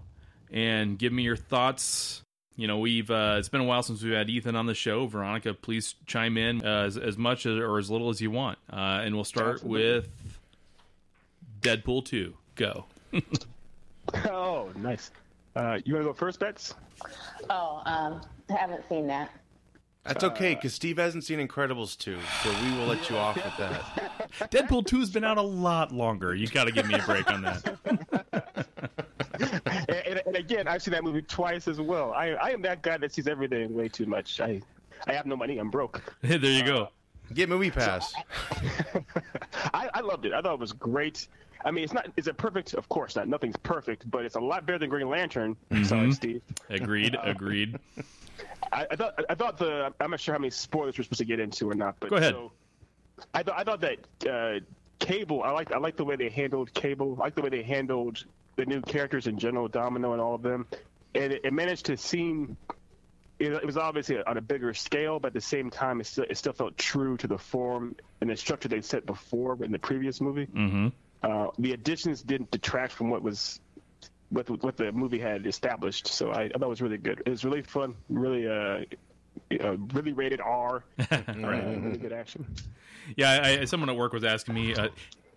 and 0.51 0.99
give 0.99 1.13
me 1.13 1.23
your 1.23 1.37
thoughts. 1.37 2.23
You 2.57 2.67
know, 2.67 2.79
we've 2.79 3.11
uh, 3.11 3.37
it's 3.39 3.49
been 3.49 3.61
a 3.61 3.65
while 3.65 3.83
since 3.83 4.03
we've 4.03 4.13
had 4.13 4.31
Ethan 4.31 4.57
on 4.57 4.67
the 4.67 4.75
show. 4.75 5.07
Veronica, 5.07 5.55
please 5.55 5.95
chime 6.07 6.37
in 6.37 6.65
uh, 6.65 6.85
as, 6.85 6.97
as 6.97 7.17
much 7.19 7.47
as, 7.47 7.59
or 7.59 7.79
as 7.79 7.91
little 7.91 8.11
as 8.11 8.21
you 8.21 8.31
want, 8.31 8.59
uh, 8.73 9.01
and 9.03 9.15
we'll 9.15 9.25
start 9.25 9.57
Absolutely. 9.57 9.83
with 9.83 10.09
Deadpool 11.61 12.05
two. 12.05 12.35
Go. 12.55 12.87
Oh, 14.27 14.71
nice. 14.77 15.11
Uh, 15.57 15.79
you 15.85 15.95
want 15.95 16.05
to 16.05 16.11
go 16.11 16.13
first, 16.13 16.41
Bets? 16.41 16.75
Oh, 17.49 17.83
um, 17.85 18.21
haven't 18.49 18.89
seen 18.89 19.07
that. 19.09 19.31
That's 20.05 20.25
okay 20.25 20.55
because 20.55 20.73
Steve 20.73 20.97
hasn't 20.97 21.25
seen 21.25 21.47
Incredibles 21.47 21.97
2, 21.99 22.19
so 22.43 22.51
we 22.63 22.73
will 22.79 22.87
let 22.87 23.11
you 23.11 23.17
off 23.17 23.37
with 23.37 23.57
that. 23.59 24.31
Deadpool 24.51 24.87
two's 24.87 25.11
been 25.11 25.25
out 25.25 25.37
a 25.37 25.43
lot 25.43 25.93
longer. 25.93 26.35
You 26.35 26.47
got 26.47 26.65
to 26.65 26.73
give 26.73 26.89
me 26.89 26.95
a 26.95 27.03
break 27.03 27.31
on 27.31 27.43
that. 27.43 27.77
and, 29.39 29.91
and, 30.07 30.23
and 30.27 30.37
again, 30.37 30.67
I've 30.67 30.83
seen 30.83 30.93
that 30.93 31.05
movie 31.05 31.21
twice 31.21 31.69
as 31.69 31.81
well. 31.81 32.13
I, 32.15 32.31
I 32.31 32.51
am 32.51 32.63
that 32.63 32.81
guy 32.81 32.97
that 32.97 33.13
sees 33.13 33.29
everything 33.29 33.75
way 33.75 33.89
too 33.89 34.07
much. 34.07 34.41
I, 34.41 34.63
I 35.07 35.13
have 35.13 35.27
no 35.27 35.37
money. 35.37 35.59
I'm 35.59 35.71
broke. 35.71 36.03
there 36.23 36.39
you 36.39 36.65
go. 36.65 36.89
Get 37.35 37.49
Movie 37.49 37.71
Pass. 37.71 38.13
I, 39.75 39.89
I 39.95 40.01
loved 40.01 40.25
it. 40.25 40.33
I 40.33 40.41
thought 40.41 40.55
it 40.55 40.61
was 40.61 40.73
great. 40.73 41.29
I 41.65 41.71
mean, 41.71 41.85
it's 41.85 41.93
not. 41.93 42.07
Is 42.17 42.27
it 42.27 42.37
perfect? 42.37 42.75
Of 42.75 42.89
course 42.89 43.17
not. 43.17 43.29
Nothing's 43.29 43.57
perfect, 43.57 44.11
but 44.11 44.25
it's 44.25 44.37
a 44.37 44.41
lot 44.41 44.67
better 44.67 44.79
than 44.79 44.91
Green 44.91 45.09
Lantern. 45.09 45.57
Sorry, 45.85 46.13
Steve. 46.13 46.43
Agreed. 46.69 47.17
Agreed. 47.23 47.79
I, 48.73 48.87
I 48.91 48.97
thought. 48.97 49.25
I 49.29 49.35
thought 49.35 49.59
the. 49.59 49.93
I'm 50.01 50.11
not 50.11 50.21
sure 50.21 50.35
how 50.35 50.39
many 50.39 50.51
spoilers 50.51 50.97
we're 50.97 51.05
supposed 51.05 51.19
to 51.19 51.25
get 51.25 51.41
into 51.41 51.69
or 51.71 51.75
not. 51.75 51.97
But 52.01 52.11
Go 52.11 52.17
ahead. 52.17 52.33
So, 52.33 52.53
I 53.35 53.43
thought. 53.43 53.59
I 53.59 53.65
thought 53.65 53.81
that 53.83 54.31
uh, 54.31 54.61
Cable. 54.99 55.43
I 55.43 55.51
like. 55.51 55.73
I 55.73 55.79
like 55.79 55.97
the 55.97 56.05
way 56.05 56.17
they 56.17 56.29
handled 56.31 56.73
Cable. 56.73 57.17
I 57.21 57.25
like 57.25 57.35
the 57.35 57.43
way 57.43 57.51
they 57.51 57.63
handled 57.63 58.25
the 58.57 58.67
new 58.67 58.81
characters 58.83 59.27
in 59.27 59.39
general, 59.39 59.69
Domino 59.69 60.13
and 60.13 60.21
all 60.21 60.35
of 60.35 60.43
them. 60.43 60.67
and 61.15 61.33
it, 61.33 61.43
it 61.45 61.53
managed 61.53 61.87
to 61.87 61.97
seem. 61.97 62.57
It, 63.39 63.53
it 63.53 63.65
was 63.65 63.79
obviously 63.79 64.23
on 64.23 64.37
a 64.37 64.43
bigger 64.43 64.75
scale, 64.75 65.19
but 65.19 65.29
at 65.29 65.35
the 65.35 65.41
same 65.41 65.71
time, 65.71 66.01
it 66.01 66.07
still, 66.07 66.27
it 66.29 66.37
still 66.37 66.53
felt 66.53 66.77
true 66.77 67.17
to 67.19 67.27
the 67.27 67.39
form 67.39 67.97
and 68.21 68.29
the 68.29 68.37
structure 68.37 68.69
they 68.69 68.83
set 68.83 69.07
before 69.07 69.57
in 69.65 69.73
the 69.73 69.79
previous 69.79 70.21
movie. 70.21 70.47
Mm-hmm. 70.47 70.89
Uh, 71.23 71.49
the 71.59 71.73
additions 71.73 72.23
didn't 72.23 72.51
detract 72.51 72.93
from 72.93 73.11
what 73.11 73.23
was 73.23 73.61
what 74.31 74.49
what 74.63 74.77
the 74.77 74.93
movie 74.93 75.19
had 75.19 75.47
established. 75.47 76.07
So 76.07 76.31
I, 76.31 76.45
I 76.45 76.49
thought 76.49 76.63
it 76.63 76.69
was 76.69 76.83
really 76.83 76.99
good. 76.99 77.23
It 77.27 77.31
was 77.31 77.45
really 77.45 77.63
fun. 77.63 77.95
Really. 78.09 78.49
Uh, 78.49 78.85
uh, 79.63 79.77
really 79.95 80.13
rated 80.13 80.41
R. 80.41 80.85
Uh, 81.11 81.23
really 81.37 81.99
good 81.99 82.13
action. 82.13 82.47
Yeah, 83.17 83.41
I, 83.43 83.61
I, 83.61 83.65
someone 83.65 83.89
at 83.89 83.97
work 83.97 84.13
was 84.13 84.25
asking 84.25 84.55
me, 84.55 84.75
uh, 84.75 84.89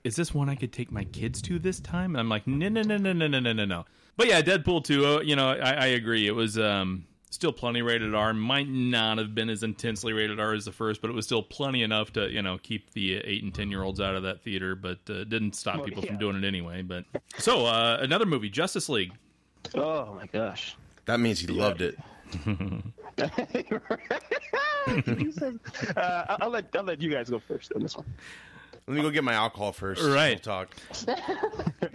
"Is 0.04 0.16
this 0.16 0.34
one 0.34 0.50
I 0.50 0.56
could 0.56 0.72
take 0.72 0.92
my 0.92 1.04
kids 1.06 1.42
to 1.44 1.60
this 1.60 1.80
time?" 1.80 2.12
And 2.12 2.20
I'm 2.20 2.30
like, 2.30 2.46
"No, 2.46 2.70
no, 2.70 2.82
no, 2.82 2.98
no, 2.98 3.13
no, 3.13 3.28
no, 3.28 3.40
no, 3.40 3.66
no." 3.66 3.86
But 4.18 4.28
yeah, 4.28 4.42
Deadpool 4.42 4.84
two. 4.84 5.06
Uh, 5.06 5.22
you 5.22 5.36
know, 5.36 5.50
I, 5.50 5.72
I, 5.72 5.86
agree. 5.88 6.28
It 6.28 6.36
was 6.36 6.58
um, 6.60 7.06
still 7.34 7.52
plenty 7.52 7.82
rated 7.82 8.13
R. 8.13 8.34
Might 8.34 8.68
not 8.70 9.18
have 9.18 9.34
been 9.36 9.50
as 9.50 9.63
intensely 9.63 10.13
rated 10.13 10.40
R 10.40 10.54
as 10.54 10.66
the 10.66 10.72
first, 10.72 11.02
but 11.02 11.10
it 11.10 11.13
was 11.13 11.25
still 11.25 11.42
plenty 11.44 11.84
enough 11.84 12.13
to 12.13 12.30
you 12.30 12.42
know 12.42 12.58
keep 12.62 12.92
the 12.92 13.18
uh, 13.18 13.22
eight 13.25 13.44
and 13.44 13.54
ten 13.54 13.70
year 13.72 13.84
olds 13.84 14.00
out 14.00 14.16
of 14.16 14.24
that 14.24 14.42
theater. 14.42 14.75
But 14.75 15.00
uh, 15.10 15.24
didn't 15.25 15.56
stop 15.56 15.78
Well, 15.78 15.86
people 15.86 16.04
yeah. 16.04 16.10
from 16.12 16.20
doing 16.20 16.36
it 16.38 16.44
anyway. 16.46 16.82
But 16.84 17.06
so 17.38 17.66
uh, 17.66 17.98
another 18.02 18.25
movie, 18.25 18.50
Justice 18.50 18.88
League. 18.90 19.13
Oh 19.75 20.13
my 20.13 20.28
gosh. 20.28 20.75
That 21.06 21.20
means 21.20 21.40
he 21.40 21.48
loved 21.48 21.82
it. 21.82 21.98
You 25.08 25.32
said- 25.32 25.60
uh, 25.96 26.25
I'll- 26.30 26.38
I'll 26.42 26.50
let 26.50 26.66
I'll 26.75 26.84
let 26.84 27.02
you 27.02 27.10
guys 27.10 27.30
go 27.30 27.40
first 27.40 27.72
on 27.74 27.82
this 27.84 27.96
one. 27.96 28.06
Let 28.88 28.96
me 28.96 29.02
go 29.02 29.10
get 29.10 29.24
my 29.24 29.34
alcohol 29.34 29.72
first. 29.72 30.04
Right. 30.04 30.40
We'll 30.46 30.66
talk. 30.66 30.75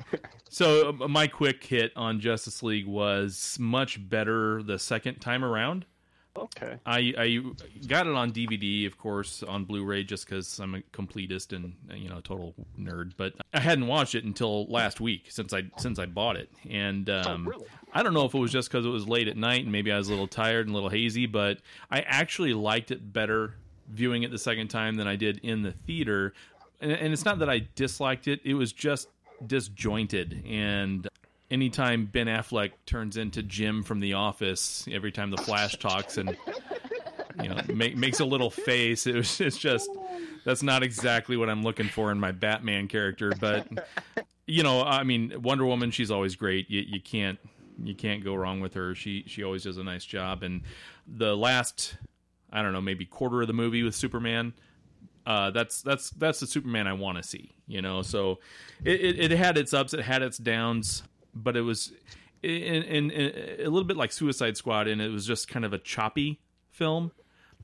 So 0.51 0.89
uh, 0.89 1.09
my 1.09 1.27
quick 1.27 1.63
hit 1.63 1.93
on 1.95 2.21
Justice 2.21 2.63
League 2.63 2.87
was 2.87 3.57
much 3.61 4.09
better 4.09 4.63
the 4.63 4.79
second 4.79 5.21
time 5.21 5.45
around. 5.45 5.85
Okay. 6.37 6.79
I, 6.87 7.15
I 7.19 7.43
got 7.89 8.07
it 8.07 8.15
on 8.15 8.33
DVD, 8.33 8.87
of 8.87 8.97
course, 8.97 9.43
on 9.43 9.65
Blu-ray, 9.65 10.05
just 10.05 10.25
because 10.25 10.59
I'm 10.61 10.77
a 10.77 10.81
completist 10.93 11.55
and 11.55 11.75
you 11.93 12.09
know 12.09 12.21
total 12.21 12.55
nerd. 12.79 13.13
But 13.17 13.35
I 13.53 13.61
hadn't 13.61 13.89
watched 13.89 14.15
it 14.15 14.25
until 14.25 14.67
last 14.67 15.01
week 15.01 15.27
since 15.31 15.53
I 15.53 15.65
since 15.79 15.99
I 15.99 16.07
bought 16.07 16.37
it, 16.37 16.51
and 16.71 17.11
um, 17.11 17.49
really? 17.49 17.67
I 17.93 18.03
don't 18.05 18.15
know 18.15 18.25
if 18.25 18.35
it 18.35 18.39
was 18.39 18.53
just 18.53 18.71
because 18.71 18.87
it 18.87 18.91
was 18.91 19.09
late 19.09 19.27
at 19.27 19.37
night 19.37 19.65
and 19.65 19.73
maybe 19.73 19.91
I 19.91 19.99
was 19.99 20.09
a 20.09 20.11
little 20.11 20.29
tired 20.29 20.67
and 20.67 20.71
a 20.71 20.75
little 20.75 20.91
hazy, 20.91 21.27
but 21.27 21.59
I 21.91 22.01
actually 22.03 22.55
liked 22.55 22.91
it 22.93 23.13
better 23.13 23.55
viewing 23.89 24.23
it 24.23 24.31
the 24.31 24.39
second 24.39 24.69
time 24.69 24.95
than 24.97 25.09
I 25.09 25.17
did 25.17 25.39
in 25.43 25.63
the 25.63 25.73
theater. 25.73 26.35
And, 26.81 26.93
and 26.93 27.13
it's 27.13 27.25
not 27.25 27.39
that 27.41 27.51
I 27.51 27.69
disliked 27.75 28.29
it; 28.29 28.41
it 28.45 28.55
was 28.55 28.73
just 28.73 29.09
disjointed 29.47 30.43
and 30.47 31.09
anytime 31.51 32.07
Ben 32.07 32.27
Affleck 32.27 32.73
turns 32.87 33.17
into 33.17 33.43
Jim 33.43 33.83
from 33.83 34.01
The 34.01 34.15
Office, 34.15 34.87
every 34.91 35.13
time 35.13 35.31
the 35.31 35.37
Flash 35.39 35.77
talks 35.79 36.19
and 36.19 36.37
you 37.43 37.49
know 37.49 37.61
make, 37.73 37.97
makes 37.97 38.21
a 38.21 38.25
little 38.25 38.51
face, 38.51 39.07
it 39.07 39.15
was 39.15 39.41
it's 39.41 39.59
just 39.59 39.91
that's 40.45 40.63
not 40.63 40.83
exactly 40.83 41.37
what 41.37 41.49
I'm 41.49 41.63
looking 41.63 41.89
for 41.89 42.11
in 42.11 42.21
my 42.21 42.33
Batman 42.33 42.89
character. 42.89 43.33
But 43.39 43.67
you 44.47 44.63
know, 44.63 44.83
I 44.83 45.05
mean, 45.05 45.43
Wonder 45.43 45.67
Woman, 45.67 45.91
she's 45.91 46.11
always 46.11 46.37
great. 46.37 46.71
You, 46.71 46.81
you 46.81 47.01
can't 47.01 47.39
you 47.83 47.95
can't 47.95 48.25
go 48.25 48.35
wrong 48.35 48.61
with 48.61 48.75
her. 48.75 48.95
She 48.95 49.25
she 49.27 49.43
always 49.43 49.65
does 49.65 49.79
a 49.79 49.85
nice 49.85 50.05
job. 50.05 50.43
And 50.43 50.63
the 51.07 51.37
last, 51.37 51.97
I 52.53 52.63
don't 52.63 52.73
know, 52.73 52.81
maybe 52.81 53.05
quarter 53.05 53.41
of 53.41 53.47
the 53.47 53.55
movie 53.55 53.83
with 53.83 53.95
Superman. 53.95 54.55
Uh, 55.29 55.51
that's 55.51 55.83
that's 55.83 56.09
that's 56.13 56.41
the 56.41 56.47
Superman 56.47 56.87
I 56.87 56.95
want 56.95 57.19
to 57.19 57.23
see, 57.23 57.53
you 57.67 57.83
know. 57.83 58.01
So 58.01 58.39
it, 58.83 58.99
it, 58.99 59.33
it 59.33 59.39
had 59.39 59.59
its 59.59 59.75
ups, 59.75 59.93
it 59.93 60.01
had 60.01 60.23
its 60.23 60.39
downs, 60.39 61.03
but 61.35 61.55
it 61.55 61.61
was 61.61 61.93
in, 62.43 62.83
in, 62.85 63.11
in 63.11 63.61
a 63.61 63.69
little 63.69 63.85
bit 63.85 63.99
like 63.99 64.11
Suicide 64.11 64.57
Squad, 64.57 64.89
and 64.89 65.03
it 65.03 65.11
was 65.11 65.27
just 65.27 65.47
kind 65.47 65.67
of 65.67 65.75
a 65.75 65.79
choppy 65.79 66.41
film. 66.71 67.13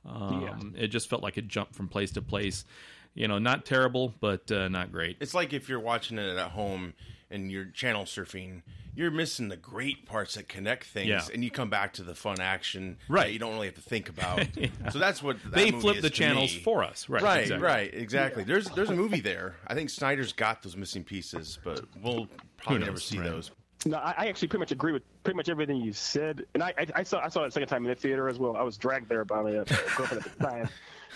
Um, 0.04 0.74
It 0.76 0.88
just 0.88 1.08
felt 1.08 1.22
like 1.22 1.38
it 1.38 1.48
jumped 1.48 1.74
from 1.74 1.88
place 1.88 2.12
to 2.12 2.20
place. 2.20 2.66
You 3.14 3.28
know, 3.28 3.38
not 3.38 3.64
terrible, 3.64 4.12
but 4.20 4.52
uh, 4.52 4.68
not 4.68 4.92
great. 4.92 5.16
It's 5.20 5.32
like 5.32 5.54
if 5.54 5.66
you're 5.66 5.80
watching 5.80 6.18
it 6.18 6.36
at 6.36 6.50
home 6.50 6.92
and 7.34 7.50
you're 7.50 7.66
channel 7.66 8.04
surfing, 8.04 8.62
you're 8.94 9.10
missing 9.10 9.48
the 9.48 9.56
great 9.56 10.06
parts 10.06 10.34
that 10.34 10.48
connect 10.48 10.84
things, 10.84 11.08
Yeah. 11.08 11.22
and 11.34 11.42
you 11.44 11.50
come 11.50 11.68
back 11.68 11.92
to 11.94 12.02
the 12.02 12.14
fun 12.14 12.40
action 12.40 12.96
Right. 13.08 13.24
that 13.26 13.32
you 13.32 13.38
don't 13.40 13.52
really 13.54 13.66
have 13.66 13.74
to 13.74 13.80
think 13.82 14.08
about. 14.08 14.46
So 14.92 14.98
that's 14.98 15.22
what 15.22 15.42
that 15.42 15.52
they 15.54 15.70
movie 15.70 15.80
flip 15.80 15.96
is 15.96 16.02
the 16.02 16.10
to 16.10 16.14
channels 16.16 16.54
me. 16.54 16.60
for 16.60 16.84
us, 16.84 17.08
right? 17.08 17.22
Right, 17.22 17.40
exactly. 17.42 17.66
right, 17.66 17.94
exactly. 17.94 18.44
There's 18.44 18.66
there's 18.70 18.90
a 18.90 18.94
movie 18.94 19.20
there. 19.20 19.56
I 19.66 19.74
think 19.74 19.90
Snyder's 19.90 20.32
got 20.32 20.62
those 20.62 20.76
missing 20.76 21.02
pieces, 21.04 21.58
but 21.64 21.84
we'll 22.02 22.28
probably 22.58 22.78
knows, 22.80 22.86
never 22.86 23.00
see 23.00 23.18
right. 23.18 23.28
those. 23.30 23.50
No, 23.86 23.98
I, 23.98 24.14
I 24.16 24.26
actually 24.28 24.48
pretty 24.48 24.60
much 24.60 24.72
agree 24.72 24.92
with 24.92 25.02
pretty 25.24 25.36
much 25.36 25.48
everything 25.48 25.76
you 25.78 25.92
said, 25.92 26.44
and 26.54 26.62
I, 26.62 26.72
I, 26.78 26.86
I 26.96 27.02
saw 27.02 27.20
I 27.20 27.28
saw 27.28 27.42
it 27.42 27.46
the 27.46 27.50
second 27.52 27.68
time 27.68 27.84
in 27.84 27.88
the 27.90 27.94
theater 27.94 28.28
as 28.28 28.38
well. 28.38 28.56
I 28.56 28.62
was 28.62 28.76
dragged 28.78 29.08
there 29.08 29.24
by 29.24 29.42
my 29.42 29.56
uh, 29.56 29.64
girlfriend 29.96 30.24
at 30.24 30.38
the 30.38 30.44
time. 30.44 30.68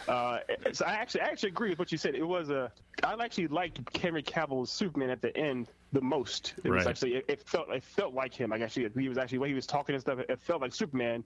Uh, 0.07 0.39
so 0.73 0.85
I 0.87 0.93
actually 0.93 1.23
I 1.23 1.27
actually 1.27 1.51
agree 1.51 1.71
with 1.71 1.79
what 1.79 1.93
you 1.93 1.99
said. 1.99 2.15
It 2.15 2.23
was 2.27 2.51
a 2.51 2.73
I 3.03 3.15
actually 3.23 3.49
liked 3.49 3.81
Henry 3.97 4.23
Cavill's 4.23 4.71
Superman 4.71 5.11
at 5.11 5.21
the 5.21 5.37
end 5.37 5.69
the 5.93 6.01
most. 6.01 6.55
It 6.65 6.71
was 6.71 6.87
actually 6.87 7.17
it, 7.17 7.25
it 7.29 7.43
felt 7.49 7.69
it 7.71 7.83
felt 7.85 8.15
like 8.15 8.33
him. 8.33 8.51
Like 8.51 8.63
actually 8.63 8.89
he 8.99 9.09
was 9.09 9.19
actually 9.19 9.39
the 9.39 9.43
way 9.43 9.49
he 9.49 9.55
was 9.55 9.67
talking 9.67 9.95
and 9.95 10.01
stuff. 10.01 10.19
It, 10.21 10.41
felt 10.41 10.61
like 10.63 10.75
Superman, 10.75 11.25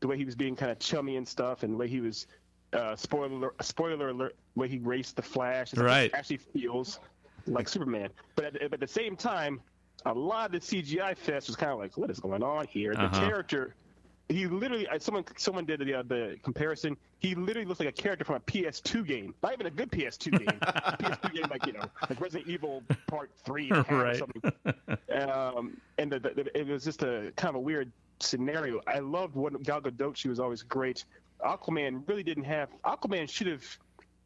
the 0.00 0.08
way 0.08 0.16
he 0.16 0.24
was 0.24 0.34
being 0.34 0.56
kind 0.56 0.70
of 0.72 0.78
chummy 0.78 1.16
and 1.16 1.26
stuff, 1.26 1.62
and 1.62 1.72
the 1.74 1.76
way 1.76 1.88
he 1.88 2.00
was. 2.00 2.26
Uh, 2.74 2.94
spoiler 2.94 3.54
spoiler 3.62 4.10
alert! 4.10 4.36
The 4.54 4.60
way 4.60 4.68
he 4.68 4.78
raced 4.78 5.16
the 5.16 5.22
Flash, 5.22 5.74
Right. 5.74 6.10
it 6.12 6.14
actually 6.14 6.36
feels 6.36 7.00
like 7.46 7.66
Superman. 7.66 8.10
But 8.36 8.44
at, 8.44 8.52
but 8.60 8.74
at 8.74 8.80
the 8.80 8.86
same 8.86 9.16
time, 9.16 9.62
a 10.04 10.12
lot 10.12 10.54
of 10.54 10.60
the 10.60 10.82
CGI 10.82 11.16
fest 11.16 11.46
was 11.46 11.56
kind 11.56 11.72
of 11.72 11.78
like, 11.78 11.96
what 11.96 12.10
is 12.10 12.20
going 12.20 12.42
on 12.42 12.66
here? 12.66 12.94
The 12.94 13.04
Uh-huh. 13.04 13.20
character, 13.20 13.74
he 14.28 14.46
literally, 14.46 14.86
someone 14.98 15.24
someone 15.36 15.64
did 15.64 15.80
the, 15.80 15.94
uh, 15.94 16.02
the 16.02 16.36
comparison. 16.42 16.96
He 17.18 17.34
literally 17.34 17.66
looks 17.66 17.80
like 17.80 17.88
a 17.88 17.92
character 17.92 18.24
from 18.24 18.36
a 18.36 18.40
PS2 18.40 19.06
game, 19.06 19.34
not 19.42 19.52
even 19.54 19.66
a 19.66 19.70
good 19.70 19.90
PS2 19.90 20.30
game. 20.38 20.58
PS2 20.60 21.32
game 21.32 21.46
like 21.50 21.66
you 21.66 21.72
know, 21.72 21.84
like 22.08 22.20
Resident 22.20 22.48
Evil 22.48 22.82
Part 23.06 23.30
Three 23.44 23.70
or 23.70 24.14
something. 24.14 24.42
Um, 25.20 25.80
and 25.98 26.12
the, 26.12 26.20
the, 26.20 26.58
it 26.58 26.66
was 26.66 26.84
just 26.84 27.02
a 27.02 27.32
kind 27.36 27.50
of 27.50 27.54
a 27.56 27.60
weird 27.60 27.90
scenario. 28.20 28.80
I 28.86 28.98
loved 28.98 29.34
what 29.34 29.62
Gal 29.62 29.80
Gadot. 29.80 30.16
She 30.16 30.28
was 30.28 30.40
always 30.40 30.62
great. 30.62 31.04
Aquaman 31.44 32.06
really 32.06 32.22
didn't 32.22 32.44
have. 32.44 32.68
Aquaman 32.84 33.28
should 33.28 33.46
have 33.46 33.64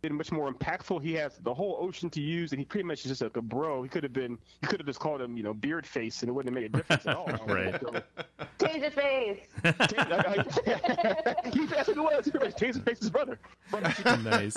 been 0.02 0.14
much 0.16 0.32
more 0.32 0.52
impactful. 0.52 1.00
He 1.00 1.14
has 1.14 1.38
the 1.38 1.54
whole 1.54 1.78
ocean 1.80 2.10
to 2.10 2.20
use, 2.20 2.50
and 2.50 2.58
he 2.58 2.64
pretty 2.64 2.82
much 2.86 3.04
is 3.04 3.10
just 3.12 3.22
like 3.22 3.36
a 3.36 3.42
bro. 3.42 3.84
He 3.84 3.88
could 3.88 4.02
have 4.02 4.12
been. 4.12 4.36
You 4.60 4.68
could 4.68 4.80
have 4.80 4.86
just 4.86 4.98
called 4.98 5.20
him, 5.20 5.36
you 5.36 5.44
know, 5.44 5.54
Beard 5.54 5.86
Face, 5.86 6.22
and 6.22 6.28
it 6.28 6.32
wouldn't 6.32 6.54
have 6.54 6.62
made 6.62 6.74
a 6.74 6.76
difference 6.76 7.06
at 7.06 7.16
all. 7.16 7.30
Right. 7.52 7.80
So, 7.80 8.02
Change 8.66 8.82
your 8.82 8.90
face. 8.90 9.38
I, 9.64 9.74
I, 9.78 11.50
he, 11.52 11.66
that's 11.66 11.88
what 11.88 11.96
it 11.96 12.34
was. 12.34 12.54
Taser 12.54 12.84
Face's 12.84 13.10
brother. 13.10 13.38
From, 13.68 14.24
nice. 14.24 14.56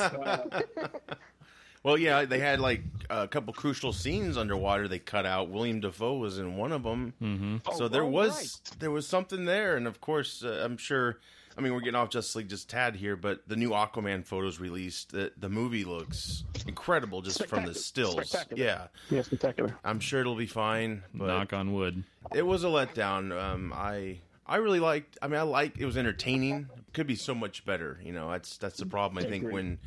Well, 1.84 1.98
yeah, 2.00 2.26
they 2.26 2.40
had 2.40 2.60
like 2.60 2.82
a 3.12 3.28
couple 3.28 3.54
crucial 3.54 3.94
scenes 3.94 4.38
underwater. 4.38 4.88
They 4.88 4.98
cut 5.00 5.26
out. 5.28 5.50
William 5.50 5.80
Dafoe 5.82 6.18
was 6.18 6.40
in 6.40 6.58
one 6.58 6.72
of 6.72 6.82
them, 6.84 7.14
mm-hmm. 7.22 7.58
so 7.76 7.86
Oh, 7.86 7.88
there 7.88 8.06
was 8.06 8.32
right. 8.72 8.80
there 8.80 8.92
was 8.92 9.08
something 9.08 9.46
there. 9.46 9.78
And 9.78 9.86
of 9.86 10.02
course, 10.02 10.44
uh, 10.44 10.62
I'm 10.66 10.78
sure. 10.78 11.20
I 11.58 11.62
mean, 11.62 11.74
we're 11.74 11.80
getting 11.80 11.96
off 11.96 12.10
Justice 12.10 12.36
League 12.36 12.50
just 12.50 12.66
a 12.66 12.76
tad 12.76 12.96
here, 12.96 13.16
but 13.16 13.48
the 13.48 13.56
new 13.56 13.70
Aquaman 13.70 14.26
photos 14.26 14.60
released. 14.60 15.12
The, 15.12 15.32
the 15.38 15.50
movie 15.50 15.86
looks 15.86 16.44
incredible 16.68 17.22
just 17.22 17.46
from 17.48 17.66
the 17.66 17.74
stills. 17.74 18.36
Yeah, 18.54 18.88
yeah, 19.10 19.22
spectacular. 19.22 19.78
I'm 19.84 20.00
sure 20.00 20.22
it'll 20.22 20.36
be 20.36 20.48
fine. 20.48 21.04
But 21.14 21.28
Knock 21.28 21.54
on 21.54 21.74
wood. 21.74 22.04
it 22.34 22.46
was 22.46 22.64
a 22.64 22.68
letdown. 22.68 23.32
Um, 23.38 23.72
I 23.74 24.18
I 24.46 24.58
really 24.58 24.80
liked. 24.80 25.18
I 25.22 25.28
mean, 25.28 25.40
I 25.40 25.44
liked. 25.44 25.80
It 25.80 25.86
was 25.86 25.98
entertaining. 25.98 26.68
Could 26.94 27.08
be 27.08 27.16
so 27.16 27.34
much 27.34 27.66
better. 27.66 28.00
You 28.04 28.12
know, 28.12 28.30
that's 28.30 28.58
that's 28.58 28.78
the 28.78 28.86
problem. 28.86 29.24
I 29.24 29.30
think 29.30 29.44
agree. 29.44 29.54
when 29.54 29.80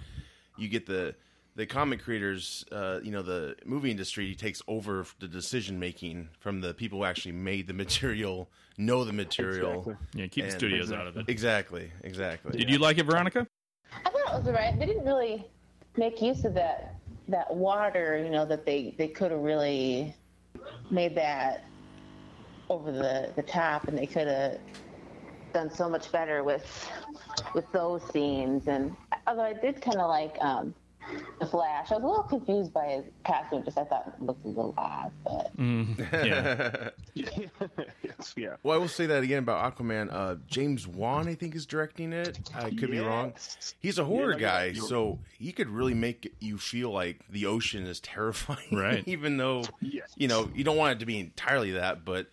you 0.56 0.68
get 0.68 0.86
the 0.86 1.14
the 1.58 1.66
comic 1.66 2.00
creators, 2.00 2.64
uh, 2.70 3.00
you 3.02 3.10
know, 3.10 3.20
the 3.20 3.56
movie 3.64 3.90
industry 3.90 4.32
takes 4.32 4.62
over 4.68 5.04
the 5.18 5.26
decision 5.26 5.76
making 5.76 6.28
from 6.38 6.60
the 6.60 6.72
people 6.72 7.00
who 7.00 7.04
actually 7.04 7.32
made 7.32 7.66
the 7.66 7.72
material, 7.74 8.48
know 8.78 9.02
the 9.02 9.12
material. 9.12 9.80
Exactly. 9.80 9.94
Yeah, 10.14 10.26
keep 10.28 10.44
the 10.44 10.50
And- 10.50 10.58
studios 10.58 10.92
out 10.92 11.08
of 11.08 11.16
it. 11.16 11.28
Exactly. 11.28 11.90
Exactly. 12.04 12.56
Did 12.56 12.70
you 12.70 12.78
like 12.78 12.98
it, 12.98 13.06
Veronica? 13.06 13.44
I 13.92 14.08
thought 14.08 14.14
it 14.14 14.38
was 14.38 14.46
alright. 14.46 14.78
They 14.78 14.86
didn't 14.86 15.04
really 15.04 15.48
make 15.96 16.22
use 16.22 16.44
of 16.44 16.54
that 16.54 16.94
that 17.26 17.52
water, 17.52 18.22
you 18.22 18.30
know, 18.30 18.46
that 18.46 18.64
they 18.64 18.94
they 18.96 19.08
could 19.08 19.32
have 19.32 19.40
really 19.40 20.14
made 20.92 21.16
that 21.16 21.64
over 22.70 22.92
the 22.92 23.32
the 23.34 23.42
top, 23.42 23.88
and 23.88 23.98
they 23.98 24.06
could 24.06 24.28
have 24.28 24.58
done 25.52 25.70
so 25.74 25.88
much 25.88 26.12
better 26.12 26.44
with 26.44 26.88
with 27.52 27.70
those 27.72 28.00
scenes. 28.12 28.68
And 28.68 28.94
although 29.26 29.42
I 29.42 29.54
did 29.54 29.82
kind 29.82 29.98
of 29.98 30.08
like 30.08 30.36
um, 30.40 30.72
the 31.40 31.46
Flash, 31.46 31.90
I 31.92 31.94
was 31.96 32.02
a 32.04 32.06
little 32.06 32.22
confused 32.24 32.72
by 32.72 32.86
his 32.86 33.04
costume. 33.24 33.64
Just 33.64 33.78
I 33.78 33.84
thought 33.84 34.12
it 34.16 34.22
looked 34.22 34.44
a 34.44 34.48
little 34.48 34.74
odd, 34.76 35.10
but 35.24 35.50
Yeah. 35.58 36.90
yes, 37.14 38.34
yeah. 38.36 38.56
Well, 38.62 38.74
I 38.74 38.78
will 38.78 38.88
say 38.88 39.06
that 39.06 39.22
again 39.22 39.38
about 39.38 39.76
Aquaman. 39.76 40.12
Uh, 40.12 40.36
James 40.46 40.86
Wan, 40.86 41.28
I 41.28 41.34
think, 41.34 41.54
is 41.54 41.66
directing 41.66 42.12
it. 42.12 42.38
I 42.54 42.70
could 42.70 42.90
be 42.90 42.98
wrong. 43.00 43.32
He's 43.80 43.98
a 43.98 44.04
horror 44.04 44.32
Yeah, 44.32 44.36
yeah, 44.38 44.58
guy, 44.60 44.64
you're- 44.66 44.88
so 44.88 45.18
he 45.38 45.52
could 45.52 45.68
really 45.68 45.94
make 45.94 46.34
you 46.40 46.58
feel 46.58 46.90
like 46.90 47.20
the 47.30 47.46
ocean 47.46 47.84
is 47.86 48.00
terrifying. 48.00 48.58
Right. 48.72 49.02
Even 49.06 49.36
though, 49.36 49.64
Yes. 49.80 50.12
you 50.16 50.28
know, 50.28 50.50
you 50.54 50.64
don't 50.64 50.76
want 50.76 50.96
it 50.96 51.00
to 51.00 51.06
be 51.06 51.18
entirely 51.18 51.72
that, 51.72 52.04
but 52.04 52.26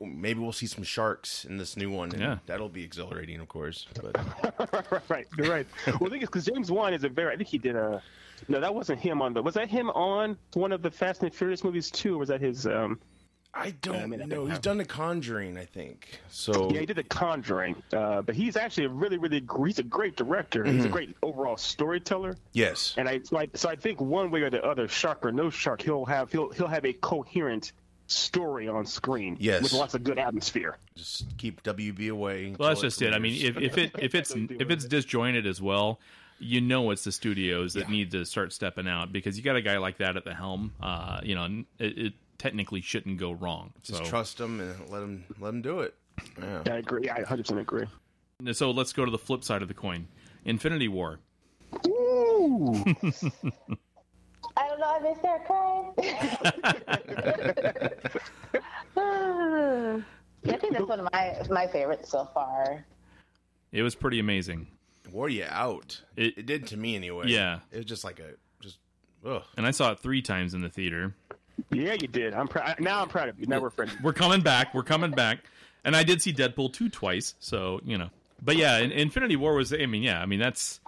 maybe 0.00 0.40
we'll 0.40 0.52
see 0.52 0.66
some 0.66 0.84
sharks 0.84 1.44
in 1.44 1.56
this 1.56 1.76
new 1.76 1.90
one. 1.90 2.10
And 2.12 2.20
Yeah. 2.20 2.38
that'll 2.46 2.68
be 2.68 2.82
exhilarating, 2.84 3.40
of 3.40 3.48
course. 3.48 3.86
But 3.94 5.02
right, 5.08 5.26
you're 5.36 5.50
right. 5.50 5.66
Well, 5.86 5.98
the 6.00 6.10
thing 6.10 6.22
is, 6.22 6.28
because 6.28 6.44
James 6.44 6.70
Wan 6.70 6.92
is 6.94 7.04
a 7.04 7.08
very, 7.08 7.32
I 7.32 7.36
think 7.36 7.48
he 7.48 7.58
did 7.58 7.76
a, 7.76 8.02
no, 8.48 8.60
that 8.60 8.74
wasn't 8.74 9.00
him 9.00 9.22
on 9.22 9.34
the, 9.34 9.42
was 9.42 9.54
that 9.54 9.68
him 9.68 9.90
on 9.90 10.36
one 10.54 10.72
of 10.72 10.82
the 10.82 10.90
Fast 10.90 11.22
and 11.22 11.32
Furious 11.34 11.62
movies 11.64 11.90
too, 11.90 12.14
or 12.16 12.18
was 12.18 12.28
that 12.28 12.40
his, 12.40 12.66
um, 12.66 12.98
I 13.54 13.70
don't 13.80 13.96
I 13.96 14.06
mean, 14.06 14.20
I 14.22 14.26
know. 14.26 14.36
don't 14.42 14.50
He's 14.50 14.58
done 14.58 14.76
The 14.76 14.84
Conjuring, 14.84 15.56
I 15.56 15.64
think. 15.64 16.20
So 16.28 16.70
yeah, 16.70 16.80
he 16.80 16.86
did 16.86 16.96
The 16.96 17.02
Conjuring, 17.04 17.82
uh, 17.92 18.22
but 18.22 18.34
he's 18.34 18.56
actually 18.56 18.84
a 18.84 18.88
really, 18.90 19.16
really, 19.16 19.40
gr- 19.40 19.66
he's 19.66 19.78
a 19.78 19.82
great 19.84 20.16
director. 20.16 20.64
He's 20.64 20.84
a 20.84 20.88
great 20.88 21.16
overall 21.22 21.56
storyteller. 21.56 22.36
yes, 22.52 22.94
And 22.98 23.08
I 23.08 23.20
so, 23.24 23.38
I, 23.38 23.48
so 23.54 23.68
I 23.68 23.74
think 23.76 24.00
one 24.00 24.30
way 24.30 24.42
or 24.42 24.50
the 24.50 24.62
other, 24.62 24.86
shark 24.86 25.24
or 25.24 25.32
no 25.32 25.50
shark, 25.50 25.80
he'll 25.82 26.04
have 26.04 26.30
he'll 26.30 26.50
he'll 26.52 26.68
have 26.68 26.84
a 26.84 26.92
coherent 26.92 27.72
story 28.08 28.68
on 28.68 28.86
screen. 28.86 29.36
Yes. 29.38 29.62
with 29.62 29.72
lots 29.72 29.94
of 29.94 30.02
good 30.02 30.18
atmosphere. 30.18 30.76
just 30.96 31.36
keep 31.38 31.62
WB 31.62 32.10
away. 32.10 32.54
Well, 32.58 32.70
that's 32.70 32.80
just 32.80 33.00
it. 33.02 33.14
I 33.14 33.18
mean, 33.18 33.34
if, 33.44 33.56
if 33.56 33.78
it 33.78 33.92
if 33.98 34.14
it's 34.14 34.30
if 34.34 34.70
it's 34.70 34.84
disjointed 34.84 35.46
as 35.46 35.62
well, 35.62 36.00
you 36.38 36.60
know 36.60 36.90
it's 36.90 37.04
the 37.04 37.12
studios 37.12 37.74
that 37.74 37.88
need 37.88 38.10
to 38.12 38.24
start 38.24 38.52
stepping 38.52 38.88
out 38.88 39.12
because 39.12 39.36
you 39.36 39.44
got 39.44 39.56
a 39.56 39.62
guy 39.62 39.78
like 39.78 39.98
that 39.98 40.16
at 40.16 40.24
the 40.24 40.34
helm. 40.34 40.72
Uh, 40.80 41.20
you 41.22 41.34
know, 41.34 41.64
it, 41.78 41.98
it 41.98 42.12
technically 42.38 42.80
shouldn't 42.80 43.18
go 43.18 43.32
wrong. 43.32 43.72
just 43.82 43.98
so, 43.98 44.04
trust 44.04 44.40
him 44.40 44.60
and 44.60 44.90
let 44.90 45.02
him 45.02 45.24
let 45.38 45.50
him 45.50 45.62
do 45.62 45.80
it. 45.80 45.94
Yeah. 46.40 46.62
I 46.66 46.76
agree. 46.76 47.02
Yeah, 47.04 47.14
I 47.14 47.20
100 47.20 47.42
percent 47.44 47.60
agree. 47.60 47.86
so 48.52 48.70
let's 48.70 48.92
go 48.92 49.04
to 49.04 49.10
the 49.10 49.18
flip 49.18 49.44
side 49.44 49.62
of 49.62 49.68
the 49.68 49.74
coin. 49.74 50.08
Infinity 50.44 50.88
War. 50.88 51.20
Ooh. 51.86 52.84
I 54.98 55.02
don't 55.02 55.04
know 55.04 55.10
if 55.10 55.14
they 55.14 55.20
start 55.20 55.46
crying. 55.46 55.92
I 60.46 60.56
think 60.56 60.72
that's 60.72 60.86
one 60.86 61.00
of 61.00 61.08
my 61.12 61.36
my 61.50 61.66
favorites 61.66 62.10
so 62.10 62.24
far. 62.32 62.84
It 63.72 63.82
was 63.82 63.94
pretty 63.94 64.18
amazing. 64.18 64.66
It 65.04 65.12
Wore 65.12 65.28
you 65.28 65.44
out. 65.48 66.00
It- 66.16 66.38
It, 66.38 66.46
did 66.46 66.66
to 66.68 66.76
me 66.76 66.96
anyway. 66.96 67.24
Yeah. 67.26 67.60
it 67.70 67.76
was 67.78 67.86
just 67.86 68.04
like 68.04 68.18
a 68.20 68.34
just. 68.62 68.78
Ugh. 69.26 69.42
And 69.56 69.66
I 69.66 69.70
saw 69.72 69.92
it 69.92 70.00
three 70.00 70.22
times 70.22 70.54
in 70.54 70.60
the 70.62 70.68
theater. 70.68 71.14
yeah, 71.70 71.94
you 72.00 72.08
did. 72.08 72.34
I'm 72.34 72.48
proud. 72.48 72.80
Now 72.80 73.02
I'm 73.02 73.08
proud 73.08 73.28
of 73.28 73.38
you. 73.38 73.46
Now 73.46 73.60
we're 73.60 73.70
friends. 73.70 73.92
We're 74.02 74.12
coming 74.12 74.40
back. 74.40 74.74
We're 74.74 74.82
coming 74.84 75.10
back. 75.10 75.40
And 75.84 75.94
I 75.96 76.02
did 76.02 76.22
see 76.22 76.32
Deadpool 76.32 76.72
two 76.72 76.88
twice, 76.88 77.34
so 77.40 77.80
you 77.84 77.98
know. 77.98 78.10
But 78.42 78.56
yeah, 78.56 78.78
Infinity 78.78 79.36
War 79.36 79.54
was. 79.54 79.72
I 79.72 79.86
mean, 79.86 80.02
yeah. 80.02 80.20
I 80.20 80.26
mean, 80.26 80.38
that's 80.38 80.80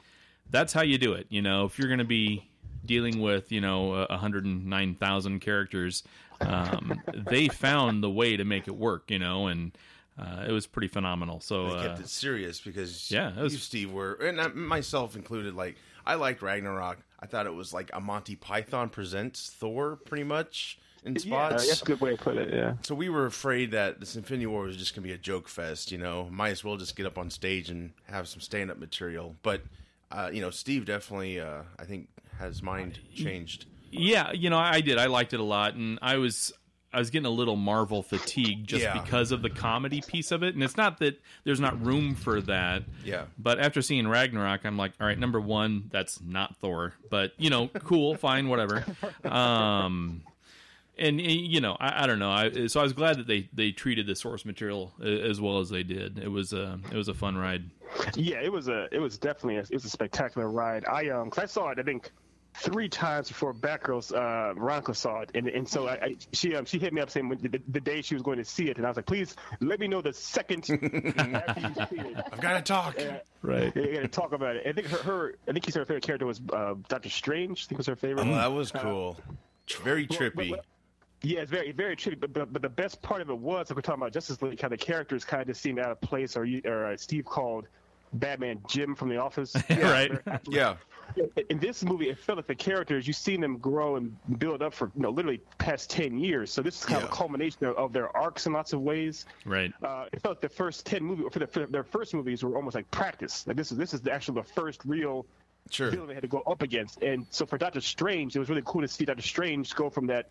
that's 0.50 0.72
how 0.72 0.82
you 0.82 0.98
do 0.98 1.12
it. 1.14 1.26
You 1.28 1.42
know, 1.42 1.64
if 1.64 1.78
you're 1.78 1.88
going 1.88 1.98
to 1.98 2.04
be 2.04 2.48
dealing 2.84 3.20
with 3.20 3.50
you 3.52 3.60
know 3.60 3.94
a 3.94 4.06
109,000 4.10 5.40
characters, 5.40 6.02
um, 6.40 7.00
they 7.14 7.48
found 7.48 8.02
the 8.02 8.10
way 8.10 8.36
to 8.36 8.44
make 8.44 8.68
it 8.68 8.76
work. 8.76 9.10
You 9.10 9.18
know, 9.18 9.46
and 9.46 9.72
uh, 10.18 10.44
it 10.48 10.52
was 10.52 10.66
pretty 10.66 10.88
phenomenal. 10.88 11.40
So 11.40 11.68
They 11.70 11.76
uh, 11.76 11.82
kept 11.88 12.00
it 12.00 12.08
serious 12.08 12.60
because 12.60 13.10
yeah, 13.10 13.30
it 13.30 13.42
was- 13.42 13.52
you, 13.52 13.58
Steve, 13.58 13.92
were 13.92 14.14
and 14.14 14.40
I, 14.40 14.48
myself 14.48 15.16
included. 15.16 15.54
Like 15.54 15.76
I 16.06 16.14
liked 16.14 16.42
Ragnarok. 16.42 16.98
I 17.20 17.26
thought 17.26 17.46
it 17.46 17.54
was 17.54 17.72
like 17.74 17.90
a 17.92 18.00
Monty 18.00 18.34
Python 18.36 18.88
presents 18.88 19.50
Thor, 19.50 19.96
pretty 19.96 20.24
much 20.24 20.78
in 21.04 21.18
spots. 21.18 21.26
Yeah, 21.26 21.48
spots. 21.58 21.68
that's 21.68 21.82
a 21.82 21.84
good 21.84 22.00
way 22.00 22.16
to 22.16 22.22
put 22.22 22.36
it. 22.38 22.52
Yeah. 22.52 22.74
So 22.82 22.94
we 22.94 23.10
were 23.10 23.26
afraid 23.26 23.72
that 23.72 24.00
this 24.00 24.16
Infinity 24.16 24.46
War 24.46 24.62
was 24.62 24.76
just 24.76 24.94
going 24.94 25.02
to 25.02 25.08
be 25.08 25.14
a 25.14 25.18
joke 25.18 25.46
fest. 25.48 25.92
You 25.92 25.98
know, 25.98 26.28
might 26.30 26.50
as 26.50 26.64
well 26.64 26.76
just 26.78 26.96
get 26.96 27.04
up 27.04 27.18
on 27.18 27.28
stage 27.30 27.68
and 27.68 27.92
have 28.08 28.26
some 28.26 28.40
stand-up 28.40 28.78
material. 28.78 29.36
But 29.42 29.62
uh, 30.10 30.30
you 30.32 30.40
know, 30.40 30.50
Steve 30.50 30.86
definitely, 30.86 31.38
uh, 31.40 31.62
I 31.78 31.84
think, 31.84 32.08
has 32.40 32.56
his 32.56 32.62
mind 32.62 32.98
changed. 33.14 33.66
Yeah, 33.92 34.32
you 34.32 34.50
know, 34.50 34.58
I 34.58 34.80
did. 34.80 34.98
I 34.98 35.06
liked 35.06 35.32
it 35.32 35.40
a 35.40 35.44
lot, 35.44 35.74
and 35.74 35.98
I 36.02 36.16
was 36.16 36.52
I 36.92 36.98
was 36.98 37.10
getting 37.10 37.26
a 37.26 37.30
little 37.30 37.54
Marvel 37.54 38.02
fatigue 38.02 38.66
just 38.66 38.82
Yeah. 38.82 39.00
because 39.00 39.30
of 39.30 39.42
the 39.42 39.50
comedy 39.50 40.00
piece 40.04 40.32
of 40.32 40.42
it. 40.42 40.54
And 40.54 40.62
it's 40.64 40.76
not 40.76 40.98
that 40.98 41.20
there's 41.44 41.60
not 41.60 41.80
room 41.86 42.16
for 42.16 42.40
that. 42.42 42.82
Yeah. 43.04 43.26
But 43.38 43.60
after 43.60 43.80
seeing 43.80 44.08
Ragnarok, 44.08 44.64
I'm 44.64 44.76
like, 44.76 44.92
all 45.00 45.06
right, 45.06 45.16
number 45.18 45.40
one, 45.40 45.84
that's 45.92 46.20
not 46.20 46.56
Thor, 46.56 46.94
but 47.08 47.32
you 47.38 47.48
know, 47.48 47.68
cool, 47.84 48.14
fine, 48.16 48.48
whatever. 48.48 48.84
Um, 49.24 50.22
and 50.98 51.20
eh, 51.20 51.24
you 51.24 51.60
know, 51.60 51.76
I, 51.78 52.04
I 52.04 52.06
don't 52.06 52.18
know. 52.18 52.30
I, 52.30 52.66
so 52.66 52.80
I 52.80 52.82
was 52.82 52.92
glad 52.92 53.18
that 53.18 53.26
they 53.26 53.48
they 53.52 53.70
treated 53.72 54.06
the 54.06 54.16
source 54.16 54.44
material 54.44 54.92
uh, 55.00 55.04
as 55.06 55.40
well 55.40 55.58
as 55.60 55.70
they 55.70 55.82
did. 55.82 56.18
It 56.18 56.28
was 56.28 56.52
a 56.52 56.78
it 56.90 56.96
was 56.96 57.08
a 57.08 57.14
fun 57.14 57.36
ride. 57.36 57.64
Yeah, 58.14 58.40
it 58.40 58.52
was 58.52 58.68
a 58.68 58.88
it 58.92 58.98
was 58.98 59.16
definitely 59.18 59.56
a, 59.56 59.60
it 59.60 59.72
was 59.72 59.84
a 59.84 59.90
spectacular 59.90 60.50
ride. 60.50 60.84
I 60.86 61.08
um, 61.10 61.30
cause 61.30 61.44
I 61.44 61.46
saw 61.46 61.70
it 61.70 61.78
I 61.78 61.82
think 61.82 62.10
three 62.54 62.88
times 62.88 63.28
before 63.28 63.54
Batgirls 63.54 64.12
uh 64.12 64.52
Veronica 64.54 64.92
saw 64.94 65.20
it 65.20 65.30
and 65.34 65.46
and 65.48 65.68
so 65.68 65.86
I, 65.86 65.92
I 65.92 66.16
she 66.32 66.56
um 66.56 66.64
she 66.64 66.78
hit 66.78 66.92
me 66.92 67.00
up 67.00 67.08
saying 67.08 67.28
when, 67.28 67.38
the, 67.38 67.60
the 67.68 67.80
day 67.80 68.02
she 68.02 68.14
was 68.14 68.22
going 68.22 68.38
to 68.38 68.44
see 68.44 68.64
it 68.68 68.76
and 68.76 68.84
I 68.84 68.90
was 68.90 68.96
like 68.96 69.06
please 69.06 69.36
let 69.60 69.78
me 69.78 69.86
know 69.88 70.02
the 70.02 70.12
second 70.12 70.68
after 71.16 71.60
you 71.60 71.74
see 71.88 72.08
it. 72.08 72.16
I've 72.32 72.40
got 72.40 72.54
to 72.54 72.62
talk. 72.62 72.98
Right. 73.42 73.72
Yeah, 73.74 73.82
you 73.82 73.94
gotta 73.94 74.08
talk 74.08 74.32
about 74.32 74.56
it. 74.56 74.66
I 74.66 74.72
think 74.72 74.88
her, 74.88 74.98
her 74.98 75.34
I 75.48 75.52
think 75.52 75.64
she 75.64 75.70
said 75.70 75.78
her 75.80 75.84
favorite 75.86 76.02
character 76.04 76.26
was 76.26 76.40
uh, 76.52 76.74
Doctor 76.88 77.08
Strange. 77.08 77.64
I 77.64 77.68
think 77.68 77.78
was 77.78 77.86
her 77.86 77.96
favorite. 77.96 78.26
Oh, 78.26 78.34
that 78.34 78.52
was 78.52 78.70
cool. 78.72 79.16
Very 79.82 80.06
trippy. 80.06 80.50
but- 80.50 80.64
Yeah, 81.22 81.40
it's 81.40 81.50
very, 81.50 81.72
very 81.72 81.96
tricky. 81.96 82.16
But, 82.16 82.32
but, 82.32 82.52
but 82.52 82.62
the 82.62 82.68
best 82.68 83.00
part 83.02 83.20
of 83.22 83.30
it 83.30 83.38
was, 83.38 83.70
like 83.70 83.76
we're 83.76 83.82
talking 83.82 84.02
about 84.02 84.12
Justice 84.12 84.42
League, 84.42 84.60
how 84.60 84.68
the 84.68 84.76
characters 84.76 85.24
kind 85.24 85.40
of 85.42 85.46
just 85.48 85.60
seemed 85.62 85.78
out 85.78 85.90
of 85.90 86.00
place, 86.00 86.36
or, 86.36 86.44
you, 86.44 86.60
or 86.64 86.86
uh, 86.86 86.96
Steve 86.96 87.24
called 87.24 87.66
Batman 88.14 88.60
Jim 88.68 88.94
from 88.94 89.08
The 89.08 89.16
Office. 89.16 89.54
Right. 89.70 90.12
Yeah. 90.48 90.76
In 91.48 91.58
this 91.58 91.82
movie, 91.82 92.08
it 92.08 92.18
felt 92.18 92.36
like 92.38 92.46
the 92.46 92.54
characters, 92.54 93.04
you've 93.04 93.16
seen 93.16 93.40
them 93.40 93.58
grow 93.58 93.96
and 93.96 94.16
build 94.38 94.62
up 94.62 94.72
for, 94.72 94.92
you 94.94 95.02
know, 95.02 95.10
literally 95.10 95.40
past 95.58 95.90
10 95.90 96.16
years. 96.18 96.52
So 96.52 96.62
this 96.62 96.78
is 96.78 96.84
kind 96.84 97.02
of 97.02 97.10
a 97.10 97.12
culmination 97.12 97.66
of, 97.66 97.74
of 97.76 97.92
their 97.92 98.16
arcs 98.16 98.46
in 98.46 98.52
lots 98.52 98.72
of 98.72 98.80
ways. 98.82 99.26
Right. 99.44 99.72
Uh, 99.82 100.04
it 100.12 100.22
felt 100.22 100.36
like 100.36 100.40
the 100.40 100.48
first 100.48 100.86
10 100.86 101.02
movies, 101.02 101.24
or 101.26 101.30
for, 101.30 101.40
the, 101.40 101.46
for 101.48 101.66
their 101.66 101.82
first 101.82 102.14
movies, 102.14 102.44
were 102.44 102.54
almost 102.54 102.76
like 102.76 102.88
practice. 102.92 103.44
Like 103.44 103.56
this 103.56 103.72
is 103.72 103.78
this 103.78 103.92
is 103.92 104.02
the, 104.02 104.12
actually 104.12 104.40
the 104.40 104.48
first 104.48 104.82
real 104.84 105.26
Sure. 105.68 105.90
villain 105.90 106.08
they 106.08 106.14
had 106.14 106.22
to 106.22 106.28
go 106.28 106.42
up 106.46 106.62
against. 106.62 107.02
And 107.02 107.26
so 107.30 107.44
for 107.46 107.58
Doctor 107.58 107.80
Strange, 107.80 108.34
it 108.34 108.38
was 108.38 108.48
really 108.48 108.62
cool 108.64 108.80
to 108.80 108.88
see 108.88 109.04
Doctor 109.04 109.22
Strange 109.22 109.74
go 109.74 109.90
from 109.90 110.06
that 110.06 110.28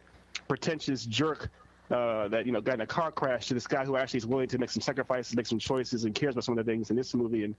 pretentious 0.48 1.06
jerk 1.06 1.50
uh, 1.92 2.28
that 2.28 2.46
you 2.46 2.52
know 2.52 2.62
got 2.62 2.76
in 2.76 2.82
a 2.82 2.88
car 2.88 3.12
crash 3.12 3.48
to 3.48 3.54
this 3.54 3.68
guy 3.68 3.84
who 3.84 3.98
actually 3.98 4.20
is 4.20 4.26
willing 4.26 4.48
to 4.48 4.58
make 4.58 4.70
some 4.70 4.82
sacrifices, 4.82 5.36
make 5.36 5.48
some 5.48 5.60
choices, 5.60 6.06
and 6.06 6.14
cares 6.14 6.36
about 6.36 6.44
some 6.44 6.58
of 6.58 6.66
the 6.66 6.72
things 6.72 6.90
in 6.90 6.96
this 6.96 7.14
movie. 7.14 7.44
And 7.44 7.56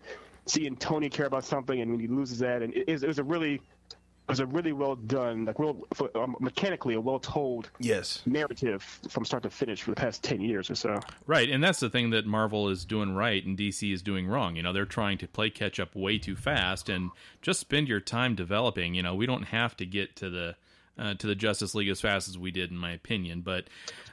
seeing 0.46 0.76
Tony 0.76 1.08
care 1.08 1.26
about 1.26 1.44
something, 1.44 1.80
and 1.80 1.90
when 1.90 2.00
he 2.00 2.06
loses 2.06 2.38
that, 2.38 2.62
and 2.62 2.72
it, 2.74 2.88
it 2.88 3.06
was 3.06 3.18
a 3.18 3.24
really 3.24 3.54
it 3.54 4.34
was 4.34 4.40
a 4.40 4.46
really 4.46 4.72
well 4.72 4.94
done, 4.94 5.44
like 5.44 5.58
real 5.58 5.84
for, 5.94 6.16
um, 6.16 6.36
mechanically 6.38 6.94
a 6.94 7.00
well 7.00 7.18
told 7.18 7.68
Yes. 7.80 8.22
narrative 8.26 8.82
from 9.08 9.24
start 9.24 9.42
to 9.42 9.50
finish 9.50 9.82
for 9.82 9.90
the 9.90 9.96
past 9.96 10.22
ten 10.22 10.40
years 10.40 10.70
or 10.70 10.76
so. 10.76 11.00
Right, 11.26 11.50
and 11.50 11.64
that's 11.64 11.80
the 11.80 11.90
thing 11.90 12.10
that 12.10 12.26
Marvel 12.26 12.68
is 12.68 12.84
doing 12.84 13.12
right 13.12 13.44
and 13.44 13.58
DC 13.58 13.92
is 13.92 14.02
doing 14.02 14.28
wrong. 14.28 14.54
You 14.54 14.62
know, 14.62 14.72
they're 14.72 14.84
trying 14.84 15.18
to 15.18 15.26
play 15.26 15.50
catch 15.50 15.80
up 15.80 15.96
way 15.96 16.18
too 16.18 16.36
fast 16.36 16.88
and 16.88 17.10
just 17.42 17.58
spend 17.58 17.88
your 17.88 17.98
time 17.98 18.36
developing. 18.36 18.94
You 18.94 19.02
know, 19.02 19.16
we 19.16 19.26
don't 19.26 19.46
have 19.46 19.76
to 19.78 19.86
get 19.86 20.14
to 20.16 20.30
the 20.30 20.54
uh, 21.00 21.14
to 21.14 21.26
the 21.26 21.34
Justice 21.34 21.74
League 21.74 21.88
as 21.88 22.00
fast 22.00 22.28
as 22.28 22.36
we 22.38 22.50
did, 22.50 22.70
in 22.70 22.76
my 22.76 22.92
opinion. 22.92 23.40
But 23.40 23.64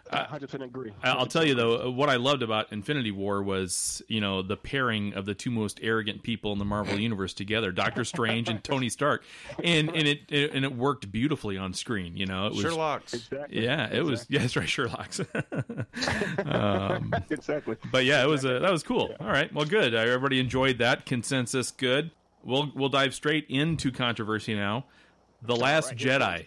I 0.09 0.23
100% 0.23 0.63
agree. 0.63 0.91
I- 1.03 1.09
I'll 1.11 1.25
tell 1.25 1.45
you 1.45 1.53
though, 1.53 1.89
what 1.91 2.09
I 2.09 2.15
loved 2.15 2.41
about 2.43 2.71
Infinity 2.71 3.11
War 3.11 3.43
was 3.43 4.01
you 4.07 4.21
know 4.21 4.41
the 4.41 4.55
pairing 4.55 5.13
of 5.13 5.25
the 5.25 5.33
two 5.33 5.51
most 5.51 5.79
arrogant 5.83 6.23
people 6.23 6.53
in 6.53 6.59
the 6.59 6.65
Marvel 6.65 6.97
universe 6.99 7.33
together, 7.33 7.71
Doctor 7.71 8.05
Strange 8.05 8.47
and 8.49 8.63
Tony 8.63 8.89
Stark, 8.89 9.23
and 9.63 9.89
and 9.93 10.07
it, 10.07 10.21
it 10.29 10.53
and 10.53 10.63
it 10.63 10.75
worked 10.75 11.11
beautifully 11.11 11.57
on 11.57 11.73
screen. 11.73 12.15
You 12.15 12.25
know, 12.25 12.47
it 12.47 12.53
was 12.53 12.61
Sherlock's. 12.61 13.13
Exactly. 13.13 13.63
yeah, 13.63 13.89
it 13.91 14.03
was 14.03 14.25
yeah, 14.29 14.39
that's 14.39 14.55
right, 14.55 14.69
Sherlock's. 14.69 15.19
um, 16.45 17.13
exactly. 17.29 17.75
but 17.91 18.05
yeah, 18.05 18.23
it 18.23 18.27
was 18.27 18.45
a, 18.45 18.59
that 18.59 18.71
was 18.71 18.83
cool. 18.83 19.13
All 19.19 19.27
right, 19.27 19.53
well, 19.53 19.65
good. 19.65 19.93
Uh, 19.93 19.99
Everybody 19.99 20.39
enjoyed 20.39 20.77
that 20.79 21.05
consensus. 21.05 21.71
Good. 21.71 22.11
We'll 22.43 22.71
we'll 22.75 22.89
dive 22.89 23.13
straight 23.13 23.45
into 23.49 23.91
controversy 23.91 24.55
now. 24.55 24.85
The 25.41 25.55
Last 25.55 25.89
right, 25.89 25.97
Jedi. 25.97 26.45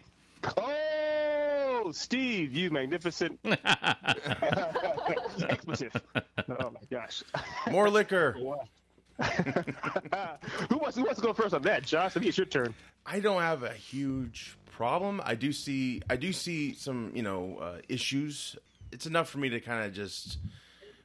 Oh, 1.91 1.93
Steve, 1.93 2.55
you 2.55 2.71
magnificent 2.71 3.41
expletive. 5.49 5.93
Oh 6.15 6.71
my 6.71 6.81
gosh. 6.89 7.25
More 7.71 7.91
liquor. 7.91 8.37
Wow. 9.21 10.39
who 10.71 10.79
wants 10.79 10.97
who 10.97 11.03
wants 11.03 11.21
to 11.21 11.27
go 11.27 11.35
first 11.35 11.53
on 11.53 11.61
that, 11.63 11.83
Josh? 11.85 12.07
I 12.07 12.09
think 12.09 12.25
it's 12.27 12.39
your 12.39 12.47
turn. 12.47 12.73
I 13.05 13.21
don't 13.21 13.43
have 13.43 13.65
a 13.65 13.73
huge 13.73 14.57
problem. 14.71 15.21
I 15.23 15.35
do 15.35 15.53
see 15.53 16.01
I 16.09 16.17
do 16.17 16.33
see 16.33 16.73
some, 16.73 17.13
you 17.15 17.23
know, 17.23 17.59
uh, 17.61 17.79
issues. 17.89 18.57
It's 18.93 19.05
enough 19.05 19.29
for 19.29 19.37
me 19.37 19.51
to 19.51 19.61
kind 19.61 19.85
of 19.85 19.93
just 19.93 20.39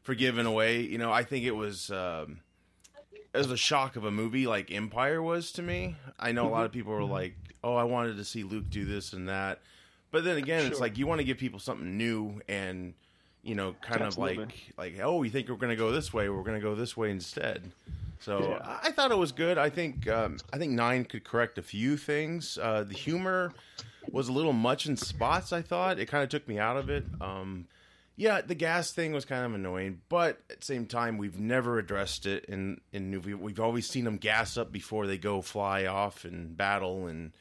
forgive 0.03 0.37
in 0.37 0.45
a 0.45 0.51
way. 0.51 0.79
You 0.79 0.97
know, 0.97 1.11
I 1.11 1.23
think 1.23 1.43
it 1.45 1.51
was 1.51 1.89
um 1.91 2.39
it 3.33 3.37
was 3.37 3.51
a 3.51 3.57
shock 3.57 3.97
of 3.97 4.05
a 4.05 4.11
movie 4.11 4.47
like 4.47 4.71
Empire 4.71 5.21
was 5.21 5.51
to 5.53 5.61
me. 5.61 5.97
I 6.17 6.31
know 6.31 6.47
a 6.47 6.51
lot 6.51 6.65
of 6.65 6.71
people 6.71 6.93
were 6.93 7.03
like, 7.03 7.35
"Oh, 7.65 7.75
I 7.75 7.83
wanted 7.83 8.15
to 8.15 8.23
see 8.23 8.43
Luke 8.43 8.69
do 8.69 8.85
this 8.85 9.11
and 9.11 9.27
that." 9.27 9.59
But 10.15 10.23
then 10.23 10.37
again, 10.37 10.65
it's 10.65 10.79
like 10.79 10.97
you 10.97 11.07
want 11.07 11.19
to 11.19 11.25
give 11.25 11.37
people 11.37 11.59
something 11.59 11.97
new 11.97 12.39
and 12.47 12.93
you 13.43 13.53
know, 13.53 13.75
kind 13.81 14.01
Absolutely. 14.01 14.43
of 14.43 14.49
like 14.49 14.73
like, 14.77 14.99
"Oh, 15.03 15.23
you 15.23 15.29
think 15.29 15.49
we're 15.49 15.55
going 15.57 15.69
to 15.71 15.75
go 15.75 15.91
this 15.91 16.13
way? 16.13 16.29
We're 16.29 16.41
going 16.43 16.55
to 16.59 16.63
go 16.65 16.73
this 16.73 16.95
way 16.95 17.11
instead." 17.11 17.73
So 18.19 18.39
Yeah. 18.39 18.59
I 18.63 18.87
I 18.87 18.91
thought 18.93 19.11
it 19.11 19.17
was 19.17 19.33
good. 19.33 19.57
I 19.57 19.69
think 19.69 20.07
um, 20.07 20.37
I 20.53 20.57
think 20.57 20.71
nine 20.71 21.03
could 21.03 21.25
correct 21.25 21.57
a 21.57 21.61
few 21.61 21.97
things. 21.97 22.57
Uh, 22.57 22.85
the 22.85 22.93
humor 22.93 23.51
was 24.09 24.29
a 24.29 24.31
little 24.31 24.53
much 24.53 24.85
in 24.85 24.95
spots. 24.95 25.51
I 25.51 25.61
thought 25.61 25.99
it 25.99 26.05
kind 26.05 26.23
of 26.23 26.29
took 26.29 26.47
me 26.47 26.59
out 26.59 26.77
of 26.77 26.89
it. 26.89 27.03
Um, 27.19 27.67
Yeah, 28.15 28.39
the 28.39 28.55
gas 28.55 28.93
thing 28.93 29.11
was 29.11 29.25
kind 29.25 29.45
of 29.45 29.53
annoying, 29.53 29.99
but 30.07 30.39
at 30.49 30.61
the 30.61 30.65
same 30.65 30.85
time, 30.85 31.17
we've 31.17 31.37
never 31.37 31.77
addressed 31.77 32.25
it 32.25 32.45
in 32.45 32.79
in 32.93 33.11
movie. 33.11 33.33
We've 33.33 33.59
always 33.59 33.85
seen 33.89 34.05
them 34.05 34.15
gas 34.17 34.55
up 34.57 34.71
before 34.71 35.05
they 35.07 35.17
go 35.17 35.41
fly 35.41 35.85
off 35.85 36.23
and 36.23 36.55
battle, 36.55 37.07
and 37.07 37.33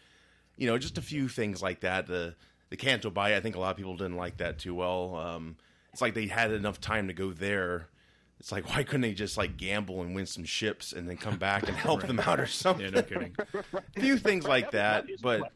you 0.57 0.67
know, 0.67 0.77
just 0.77 0.99
a 0.99 1.03
few 1.03 1.29
things 1.29 1.63
like 1.63 1.81
that. 1.81 2.09
The 2.09 2.35
the 2.71 2.77
Canto 2.77 3.11
Bight, 3.11 3.35
I 3.35 3.41
think 3.41 3.57
a 3.57 3.61
lot 3.61 3.71
of 3.73 3.77
people 3.77 3.97
didn't 3.97 4.17
like 4.17 4.39
that 4.39 4.59
too 4.59 4.75
well. 4.75 5.17
Um, 5.17 5.57
it's 5.93 6.03
like 6.03 6.15
they 6.15 6.27
had 6.27 6.51
enough 6.51 6.81
time 6.81 7.09
to 7.09 7.13
go 7.13 7.33
there. 7.33 7.89
It's 8.41 8.51
like 8.51 8.69
why 8.69 8.83
couldn't 8.83 9.03
they 9.03 9.15
just 9.15 9.37
like 9.37 9.57
gamble 9.57 10.03
and 10.03 10.15
win 10.15 10.27
some 10.27 10.45
ships 10.45 10.93
and 10.93 11.09
then 11.09 11.17
come 11.17 11.39
back 11.39 11.69
and 11.69 11.77
help 11.77 12.03
them 12.03 12.19
out 12.21 12.41
or 12.41 12.47
something? 12.47 12.85
Yeah, 12.85 12.91
no 12.91 13.03
kidding. 13.03 13.37
a 13.75 14.01
few 14.01 14.19
things 14.19 14.47
like 14.47 14.73
that, 14.73 15.07
but 15.23 15.53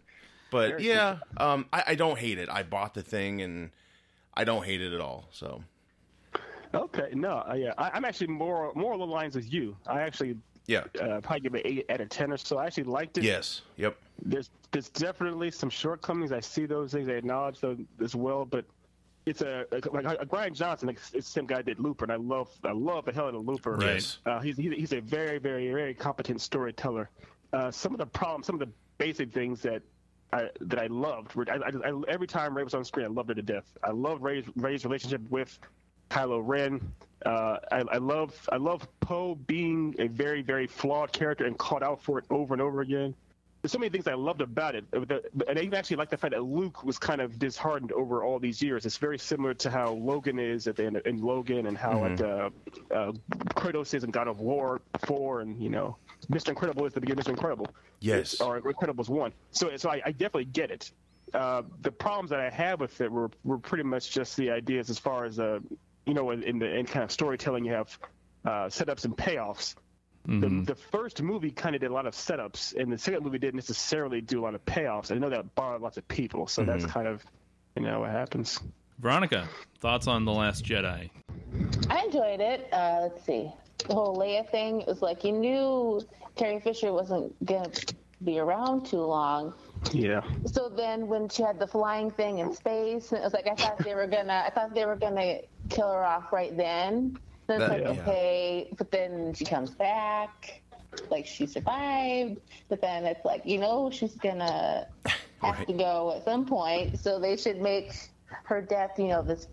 but 0.50 0.80
yeah, 0.80 1.18
um, 1.36 1.66
I, 1.72 1.84
I 1.88 1.94
don't 1.96 2.18
hate 2.18 2.38
it. 2.38 2.48
I 2.48 2.62
bought 2.62 2.94
the 2.94 3.02
thing 3.02 3.42
and 3.42 3.70
I 4.34 4.44
don't 4.44 4.64
hate 4.64 4.80
it 4.80 4.92
at 4.92 5.00
all. 5.00 5.28
So 5.32 5.64
Okay, 6.74 7.08
no, 7.14 7.42
uh, 7.48 7.54
yeah, 7.54 7.72
I, 7.78 7.90
I'm 7.90 8.04
actually 8.04 8.26
more 8.28 8.72
more 8.74 8.92
along 8.92 9.08
the 9.08 9.14
lines 9.14 9.36
as 9.36 9.48
you. 9.52 9.76
I 9.86 10.02
actually 10.02 10.36
yeah, 10.68 10.84
uh, 11.00 11.20
probably 11.20 11.40
give 11.40 11.54
it 11.54 11.62
eight 11.64 11.86
out 11.90 12.00
of 12.00 12.10
ten 12.10 12.30
or 12.30 12.36
so. 12.36 12.58
I 12.58 12.66
actually 12.66 12.84
liked 12.84 13.16
it. 13.18 13.24
yes, 13.24 13.62
yep, 13.76 13.96
There's 14.22 14.50
there's 14.70 14.90
definitely 14.90 15.50
some 15.50 15.70
shortcomings. 15.70 16.30
I 16.30 16.40
see 16.40 16.66
those 16.66 16.92
things. 16.92 17.08
I 17.08 17.12
acknowledge 17.12 17.58
those 17.60 17.78
as 18.04 18.14
well. 18.14 18.44
But 18.44 18.66
it's 19.24 19.40
a 19.40 19.64
like 19.72 19.86
a, 19.86 20.26
Rian 20.26 20.52
Johnson. 20.52 20.88
Like, 20.88 20.98
it's 20.98 21.10
the 21.10 21.22
same 21.22 21.46
guy 21.46 21.56
that 21.56 21.66
did 21.66 21.80
Looper, 21.80 22.04
and 22.04 22.12
I 22.12 22.16
love 22.16 22.50
I 22.64 22.72
love 22.72 23.06
the 23.06 23.12
hell 23.12 23.28
out 23.28 23.34
of 23.34 23.46
Looper. 23.46 23.76
Right. 23.76 24.16
Uh, 24.26 24.40
he's 24.40 24.58
he's 24.58 24.72
he's 24.72 24.92
a 24.92 25.00
very 25.00 25.38
very 25.38 25.72
very 25.72 25.94
competent 25.94 26.42
storyteller. 26.42 27.08
Uh, 27.54 27.70
some 27.70 27.92
of 27.92 27.98
the 27.98 28.06
problems, 28.06 28.46
some 28.46 28.56
of 28.56 28.60
the 28.60 28.72
basic 28.98 29.32
things 29.32 29.62
that 29.62 29.80
I 30.34 30.50
that 30.60 30.78
I 30.78 30.86
loved. 30.88 31.32
I, 31.48 31.54
I, 31.54 31.90
I, 31.90 32.02
every 32.08 32.26
time 32.26 32.54
Rey 32.54 32.62
was 32.62 32.74
on 32.74 32.84
screen, 32.84 33.06
I 33.06 33.08
loved 33.08 33.30
her 33.30 33.34
to 33.34 33.42
death. 33.42 33.64
I 33.82 33.90
love 33.90 34.22
Rey's 34.22 34.44
Rey's 34.56 34.84
relationship 34.84 35.22
with 35.30 35.58
Kylo 36.08 36.42
Ren. 36.44 36.80
Uh, 37.26 37.58
I, 37.72 37.82
I 37.92 37.96
love 37.98 38.48
I 38.52 38.56
love 38.56 38.86
Poe 39.00 39.34
being 39.34 39.94
a 39.98 40.06
very 40.06 40.42
very 40.42 40.66
flawed 40.66 41.12
character 41.12 41.46
and 41.46 41.58
called 41.58 41.82
out 41.82 42.02
for 42.02 42.18
it 42.18 42.24
over 42.30 42.54
and 42.54 42.62
over 42.62 42.80
again. 42.80 43.14
There's 43.60 43.72
so 43.72 43.78
many 43.78 43.90
things 43.90 44.06
I 44.06 44.14
loved 44.14 44.40
about 44.40 44.76
it, 44.76 44.84
and 44.92 45.58
I 45.58 45.62
even 45.62 45.74
actually 45.74 45.96
like 45.96 46.10
the 46.10 46.16
fact 46.16 46.32
that 46.32 46.44
Luke 46.44 46.84
was 46.84 46.96
kind 46.96 47.20
of 47.20 47.40
disheartened 47.40 47.90
over 47.90 48.22
all 48.22 48.38
these 48.38 48.62
years. 48.62 48.86
It's 48.86 48.98
very 48.98 49.18
similar 49.18 49.52
to 49.54 49.68
how 49.68 49.94
Logan 49.94 50.38
is 50.38 50.68
at 50.68 50.76
the 50.76 50.86
end 50.86 50.96
of, 50.96 51.04
in 51.06 51.20
Logan, 51.20 51.66
and 51.66 51.76
how 51.76 51.98
like, 51.98 52.20
uh, 52.20 52.50
uh, 52.94 53.12
Kratos 53.56 53.94
is 53.94 54.04
in 54.04 54.12
God 54.12 54.28
of 54.28 54.38
War 54.38 54.80
four, 55.06 55.40
and 55.40 55.60
you 55.60 55.70
know 55.70 55.96
Mr. 56.30 56.50
Incredible 56.50 56.86
is 56.86 56.92
the 56.92 57.00
beginning 57.00 57.18
of 57.18 57.26
Mr. 57.26 57.30
Incredible 57.30 57.66
yes, 57.98 58.40
or 58.40 58.60
Incredibles 58.60 59.08
one. 59.08 59.32
So, 59.50 59.76
so 59.76 59.90
I, 59.90 60.02
I 60.06 60.12
definitely 60.12 60.44
get 60.44 60.70
it. 60.70 60.92
Uh, 61.34 61.62
the 61.82 61.90
problems 61.90 62.30
that 62.30 62.38
I 62.40 62.50
have 62.50 62.78
with 62.78 63.00
it 63.00 63.10
were 63.10 63.30
were 63.42 63.58
pretty 63.58 63.84
much 63.84 64.12
just 64.12 64.36
the 64.36 64.50
ideas 64.50 64.88
as 64.88 65.00
far 65.00 65.24
as 65.24 65.40
uh, 65.40 65.58
you 66.08 66.14
know, 66.14 66.30
in, 66.30 66.42
in 66.42 66.58
the 66.58 66.74
in 66.74 66.86
kind 66.86 67.04
of 67.04 67.12
storytelling, 67.12 67.64
you 67.64 67.72
have 67.72 67.98
uh, 68.44 68.50
setups 68.66 69.04
and 69.04 69.16
payoffs. 69.16 69.76
The, 70.26 70.62
the 70.66 70.74
first 70.74 71.22
movie 71.22 71.50
kind 71.50 71.74
of 71.74 71.80
did 71.80 71.90
a 71.90 71.94
lot 71.94 72.06
of 72.06 72.12
setups, 72.12 72.74
and 72.74 72.92
the 72.92 72.98
second 72.98 73.24
movie 73.24 73.38
didn't 73.38 73.54
necessarily 73.54 74.20
do 74.20 74.40
a 74.40 74.42
lot 74.42 74.54
of 74.54 74.62
payoffs. 74.66 75.10
I 75.10 75.14
know 75.14 75.30
that 75.30 75.54
bothered 75.54 75.80
lots 75.80 75.96
of 75.96 76.06
people, 76.06 76.46
so 76.46 76.64
that's 76.64 76.84
kind 76.84 77.06
of 77.06 77.24
you 77.76 77.82
know 77.82 78.00
what 78.00 78.10
happens. 78.10 78.60
Veronica, 78.98 79.48
thoughts 79.80 80.06
on 80.06 80.26
The 80.26 80.32
Last 80.32 80.66
Jedi? 80.66 81.08
I 81.88 82.04
enjoyed 82.04 82.40
it. 82.40 82.68
Uh, 82.72 82.98
let's 83.02 83.24
see. 83.24 83.50
The 83.86 83.94
whole 83.94 84.18
Leia 84.18 84.46
thing, 84.50 84.82
it 84.82 84.86
was 84.86 85.00
like 85.00 85.24
you 85.24 85.32
knew 85.32 86.02
Carrie 86.36 86.60
Fisher 86.60 86.92
wasn't 86.92 87.32
going 87.46 87.70
to 87.70 87.94
be 88.24 88.38
around 88.38 88.84
too 88.84 89.00
long. 89.00 89.54
Yeah. 89.92 90.22
So 90.46 90.68
then 90.68 91.06
when 91.06 91.28
she 91.28 91.42
had 91.42 91.58
the 91.58 91.66
flying 91.66 92.10
thing 92.10 92.38
in 92.38 92.52
space, 92.52 93.12
it 93.12 93.22
was 93.22 93.32
like 93.32 93.46
I 93.46 93.54
thought 93.54 93.78
they 93.78 93.94
were 93.94 94.08
gonna, 94.08 94.42
I 94.46 94.50
thought 94.50 94.74
they 94.74 94.84
were 94.84 94.96
gonna 94.96 95.38
kill 95.68 95.90
her 95.92 96.04
off 96.04 96.32
right 96.32 96.56
then. 96.56 97.18
Then 97.46 97.60
it's 97.62 97.70
That- 97.70 97.84
like 97.84 97.96
yeah. 97.96 98.02
okay, 98.02 98.68
but 98.76 98.90
then 98.90 99.32
she 99.34 99.44
comes 99.44 99.70
back, 99.70 100.60
like 101.10 101.26
she 101.26 101.46
survived. 101.46 102.40
But 102.68 102.80
then 102.80 103.04
it's 103.04 103.24
like 103.24 103.44
you 103.46 103.58
know 103.58 103.90
she's 103.90 104.14
gonna 104.16 104.86
have 105.06 105.58
Right. 105.58 105.66
to 105.66 105.72
go 105.72 106.12
at 106.16 106.24
some 106.24 106.44
point, 106.46 106.98
so 106.98 107.18
they 107.20 107.36
should 107.36 107.60
make 107.60 107.92
her 108.44 108.60
death, 108.60 108.98
you 108.98 109.08
know, 109.08 109.22
this 109.22 109.46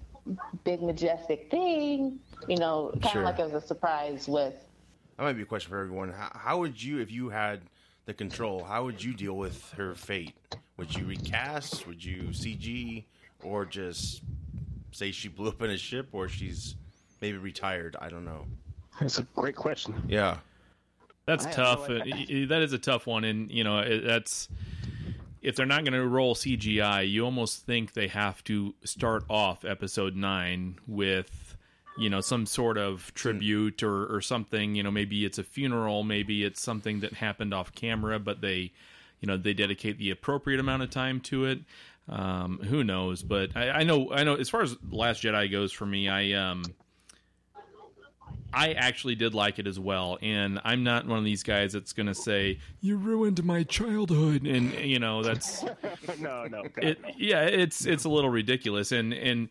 big 0.64 0.82
majestic 0.82 1.50
thing. 1.52 2.20
You 2.48 2.58
know, 2.58 2.90
kind 2.94 3.06
of 3.06 3.12
Sure. 3.12 3.24
like 3.24 3.40
as 3.40 3.54
a 3.54 3.62
surprise 3.62 4.28
with 4.28 4.56
that 5.18 5.24
might 5.24 5.34
be 5.34 5.44
a 5.44 5.46
question 5.46 5.70
for 5.70 5.80
everyone. 5.80 6.12
How, 6.12 6.30
how 6.34 6.58
would 6.60 6.82
you, 6.84 7.00
if 7.00 7.10
you 7.10 7.30
had 7.30 7.62
the 8.06 8.14
control, 8.14 8.64
how 8.66 8.84
would 8.84 9.02
you 9.02 9.14
deal 9.14 9.38
with 9.38 9.72
her 9.78 9.96
fate? 9.96 10.34
Would 10.78 10.94
you 10.94 11.06
recast? 11.06 11.88
Would 11.88 12.04
you 12.04 12.24
CG, 12.34 13.06
or 13.42 13.66
just 13.66 14.22
say 14.96 15.12
she 15.12 15.28
blew 15.28 15.50
up 15.50 15.62
in 15.62 15.70
a 15.70 15.78
ship, 15.78 16.10
or 16.12 16.28
she's 16.28 16.76
maybe 17.22 17.38
retired? 17.38 17.96
I 18.00 18.10
don't 18.10 18.26
know. 18.26 18.46
That's 19.00 19.18
a 19.20 19.24
great 19.36 19.56
question. 19.56 19.94
Yeah, 20.08 20.38
That's 21.26 21.46
I 21.46 21.52
tough. 21.52 21.90
no 21.90 21.98
Uh, 21.98 22.00
idea. 22.02 22.16
y- 22.16 22.26
y- 22.30 22.46
that 22.46 22.62
is 22.62 22.74
a 22.74 22.78
tough 22.78 23.06
one, 23.08 23.24
and 23.24 23.52
you 23.52 23.64
know 23.64 23.80
it, 23.80 24.02
that's 24.06 24.48
if 25.42 25.56
they're 25.56 25.66
not 25.66 25.84
going 25.84 25.94
to 25.94 26.08
roll 26.08 26.34
CGI, 26.34 27.08
you 27.10 27.24
almost 27.24 27.66
think 27.66 27.94
they 27.94 28.08
have 28.08 28.44
to 28.46 28.74
start 28.84 29.24
off 29.30 29.64
Episode 29.66 30.16
Nine 30.16 30.78
with 30.88 31.56
you 31.98 32.10
know 32.10 32.22
some 32.22 32.46
sort 32.46 32.78
of 32.78 33.14
tribute 33.14 33.84
or, 33.84 34.06
or 34.16 34.22
something. 34.22 34.76
You 34.76 34.84
know, 34.84 34.92
maybe 34.92 35.26
it's 35.26 35.38
a 35.38 35.44
funeral, 35.44 36.04
maybe 36.04 36.44
it's 36.44 36.62
something 36.62 37.02
that 37.02 37.14
happened 37.16 37.54
off 37.54 37.74
camera, 37.76 38.18
but 38.20 38.42
they 38.42 38.72
you 39.20 39.28
know 39.28 39.36
they 39.38 39.54
dedicate 39.54 39.98
the 40.00 40.10
appropriate 40.12 40.60
amount 40.60 40.84
of 40.84 40.90
time 40.90 41.20
to 41.22 41.46
it. 41.46 41.60
Um, 42.08 42.60
who 42.60 42.84
knows? 42.84 43.24
But 43.24 43.56
I, 43.56 43.70
I 43.72 43.84
know 43.84 44.12
I 44.12 44.24
know 44.24 44.36
as 44.36 44.50
far 44.50 44.62
as 44.62 44.76
Last 44.90 45.24
Jedi 45.24 45.52
goes 45.52 45.72
for 45.72 45.86
me, 45.86 46.08
I 46.10 46.34
um. 46.34 46.64
I 48.54 48.72
actually 48.72 49.16
did 49.16 49.34
like 49.34 49.60
it 49.60 49.68
as 49.68 49.78
well, 49.78 50.18
and 50.22 50.62
I'm 50.64 50.84
not 50.86 51.06
one 51.06 51.18
of 51.20 51.26
these 51.26 51.44
guys 51.44 51.74
that's 51.74 51.92
going 51.92 52.06
to 52.08 52.16
say 52.16 52.60
you 52.80 52.96
ruined 52.96 53.44
my 53.44 53.64
childhood, 53.64 54.48
and 54.48 54.74
you 54.76 54.98
know 54.98 55.24
that's 55.24 55.62
no, 56.20 56.46
no. 56.46 56.64
God, 56.64 56.84
it. 56.84 57.02
no. 57.02 57.10
Yeah, 57.18 57.42
it's 57.42 57.86
it's 57.86 58.06
a 58.06 58.10
little 58.10 58.30
ridiculous, 58.30 58.94
and 58.94 59.12
and 59.14 59.50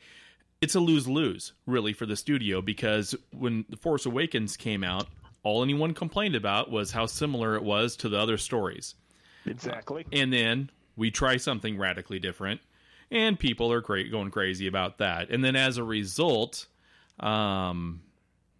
it's 0.62 0.74
a 0.74 0.80
lose 0.80 1.06
lose 1.06 1.52
really 1.66 1.92
for 1.92 2.06
the 2.06 2.16
studio 2.16 2.62
because 2.62 3.14
when 3.30 3.66
the 3.68 3.76
Force 3.76 4.06
Awakens 4.06 4.56
came 4.56 4.82
out, 4.82 5.06
all 5.42 5.62
anyone 5.62 5.92
complained 5.92 6.34
about 6.34 6.70
was 6.70 6.90
how 6.92 7.04
similar 7.04 7.56
it 7.56 7.62
was 7.62 7.96
to 7.96 8.08
the 8.08 8.18
other 8.18 8.38
stories, 8.38 8.94
Exactly. 9.44 10.06
and 10.12 10.32
then 10.32 10.70
we 10.96 11.10
try 11.10 11.36
something 11.36 11.76
radically 11.78 12.18
different, 12.18 12.60
and 13.10 13.38
people 13.38 13.72
are 13.72 13.82
cra- 13.82 14.08
going 14.08 14.30
crazy 14.30 14.66
about 14.66 14.98
that, 14.98 15.30
and 15.30 15.44
then 15.44 15.56
as 15.56 15.76
a 15.78 15.84
result, 15.84 16.66
um, 17.20 18.00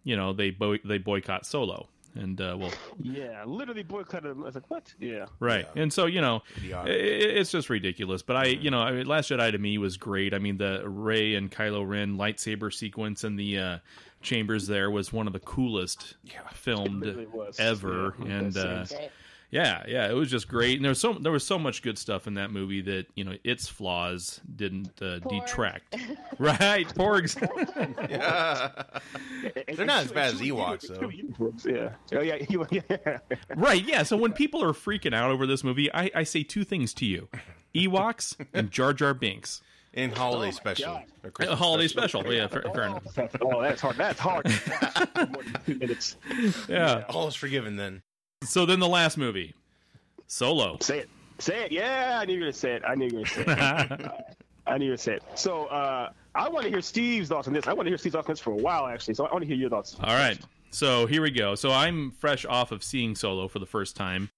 you 0.03 0.15
know 0.15 0.33
they 0.33 0.51
boy- 0.51 0.79
they 0.85 0.97
boycott 0.97 1.45
Solo, 1.45 1.89
and 2.15 2.39
uh, 2.39 2.55
well, 2.59 2.71
Yeah, 3.01 3.43
literally 3.45 3.83
boycotted 3.83 4.31
him. 4.31 4.43
I 4.43 4.45
was 4.47 4.55
like, 4.55 4.69
what? 4.69 4.93
Yeah. 4.99 5.25
right, 5.39 5.67
and 5.75 5.91
so 5.91 6.05
you 6.05 6.21
know 6.21 6.43
i 6.55 6.59
Idiotic. 6.59 6.93
it's 6.95 7.51
just 7.51 7.69
ridiculous. 7.69 8.21
But 8.21 8.35
I, 8.37 8.45
you 8.45 8.69
know, 8.71 8.79
I 8.79 8.91
mean, 8.91 9.07
Last 9.07 9.29
Jedi 9.31 9.51
to 9.51 9.57
me 9.57 9.77
was 9.77 9.97
great. 9.97 10.33
I 10.33 10.39
mean, 10.39 10.57
the 10.57 10.87
Rey 10.87 11.35
and 11.35 11.51
Kylo 11.51 11.87
Ren 11.87 12.17
lightsaber 12.17 12.73
sequence 12.73 13.23
in 13.23 13.35
the 13.35 13.57
uh, 13.59 13.77
chambers 14.21 14.67
there 14.67 14.89
was 14.91 15.11
one 15.11 15.27
of 15.27 15.33
the 15.33 15.39
coolest 15.39 16.15
filmed 16.53 17.05
really 17.05 17.27
ever, 17.59 18.15
Yeah, 18.19 18.25
and 18.25 18.57
uh, 18.57 18.85
scene. 18.85 18.99
Right. 18.99 19.11
Yeah, 19.51 19.83
yeah, 19.87 20.09
it 20.09 20.13
was 20.13 20.29
just 20.29 20.47
great. 20.47 20.77
And 20.77 20.85
there 20.85 20.89
was 20.89 20.99
so 20.99 21.13
there 21.13 21.31
was 21.31 21.45
so 21.45 21.57
much 21.59 21.81
good 21.81 21.97
stuff 21.97 22.27
in 22.27 22.35
that 22.35 22.51
movie 22.51 22.81
that 22.81 23.07
you 23.15 23.23
know 23.23 23.35
its 23.43 23.67
flaws 23.67 24.41
didn't 24.55 25.01
uh, 25.01 25.19
Porg. 25.19 25.29
detract. 25.45 25.95
right, 26.39 26.87
porgs. 26.89 27.35
And- 29.67 29.77
They're 29.77 29.85
not 29.85 30.03
as 30.05 30.11
bad 30.11 30.33
as 30.33 30.41
Ewoks, 30.41 30.87
though. 30.87 31.09
Yeah. 31.69 31.89
Oh 32.17 32.21
yeah. 32.21 32.37
you- 32.49 32.65
yeah. 32.71 33.19
right, 33.55 33.83
yeah. 33.83 34.03
So 34.03 34.17
when 34.17 34.33
people 34.33 34.63
are 34.63 34.73
freaking 34.73 35.13
out 35.13 35.31
over 35.31 35.47
this 35.47 35.63
movie, 35.63 35.91
I, 35.93 36.11
I 36.13 36.23
say 36.23 36.43
two 36.43 36.63
things 36.63 36.93
to 36.95 37.05
you: 37.05 37.29
Ewoks 37.73 38.35
and 38.53 38.71
Jar 38.71 38.93
Jar 38.93 39.13
Binks. 39.13 39.61
in 39.93 40.11
holiday 40.11 40.51
special, 40.51 40.93
God. 40.93 41.03
A 41.23 41.31
Christmas 41.31 41.59
holiday 41.59 41.87
special, 41.87 42.33
yeah, 42.33 42.47
fair, 42.47 42.63
fair 42.73 42.83
enough. 42.83 43.03
Oh, 43.41 43.61
that's 43.61 43.81
hard. 43.81 43.95
That's 43.97 44.19
hard. 44.19 44.45
More 44.47 45.43
than 45.43 45.57
two 45.65 45.75
minutes. 45.75 46.17
Yeah. 46.67 47.03
All 47.09 47.27
is 47.27 47.35
forgiven 47.35 47.75
then. 47.77 48.01
So 48.43 48.65
then 48.65 48.79
the 48.79 48.87
last 48.87 49.17
movie, 49.17 49.53
Solo. 50.27 50.77
Say 50.81 50.99
it. 50.99 51.09
Say 51.39 51.65
it. 51.65 51.71
Yeah, 51.71 52.19
I 52.21 52.25
knew 52.25 52.33
you 52.33 52.39
were 52.39 52.45
gonna 52.45 52.53
say 52.53 52.73
it. 52.73 52.83
I 52.87 52.95
knew 52.95 53.07
you 53.07 53.17
were 53.17 53.23
gonna 53.23 53.87
say 53.87 53.95
it. 54.05 54.11
I 54.67 54.77
knew 54.77 54.85
you 54.85 54.91
were 54.91 54.95
gonna 54.95 54.97
say 54.97 55.13
it. 55.15 55.23
So 55.35 55.65
uh, 55.65 56.11
I 56.33 56.49
want 56.49 56.63
to 56.63 56.69
hear 56.69 56.81
Steve's 56.81 57.29
thoughts 57.29 57.47
on 57.47 57.53
this. 57.53 57.67
I 57.67 57.73
want 57.73 57.85
to 57.87 57.91
hear 57.91 57.97
Steve's 57.97 58.13
thoughts 58.13 58.27
on 58.27 58.33
this 58.33 58.39
for 58.39 58.51
a 58.51 58.57
while, 58.57 58.87
actually. 58.87 59.13
So 59.13 59.25
I 59.25 59.31
want 59.31 59.43
to 59.43 59.47
hear 59.47 59.57
your 59.57 59.69
thoughts. 59.69 59.95
All 60.01 60.13
right. 60.13 60.39
So 60.71 61.05
here 61.05 61.21
we 61.21 61.31
go. 61.31 61.55
So 61.55 61.71
I'm 61.71 62.11
fresh 62.11 62.45
off 62.45 62.71
of 62.71 62.83
seeing 62.83 63.15
Solo 63.15 63.47
for 63.47 63.59
the 63.59 63.65
first 63.65 63.95
time. 63.95 64.29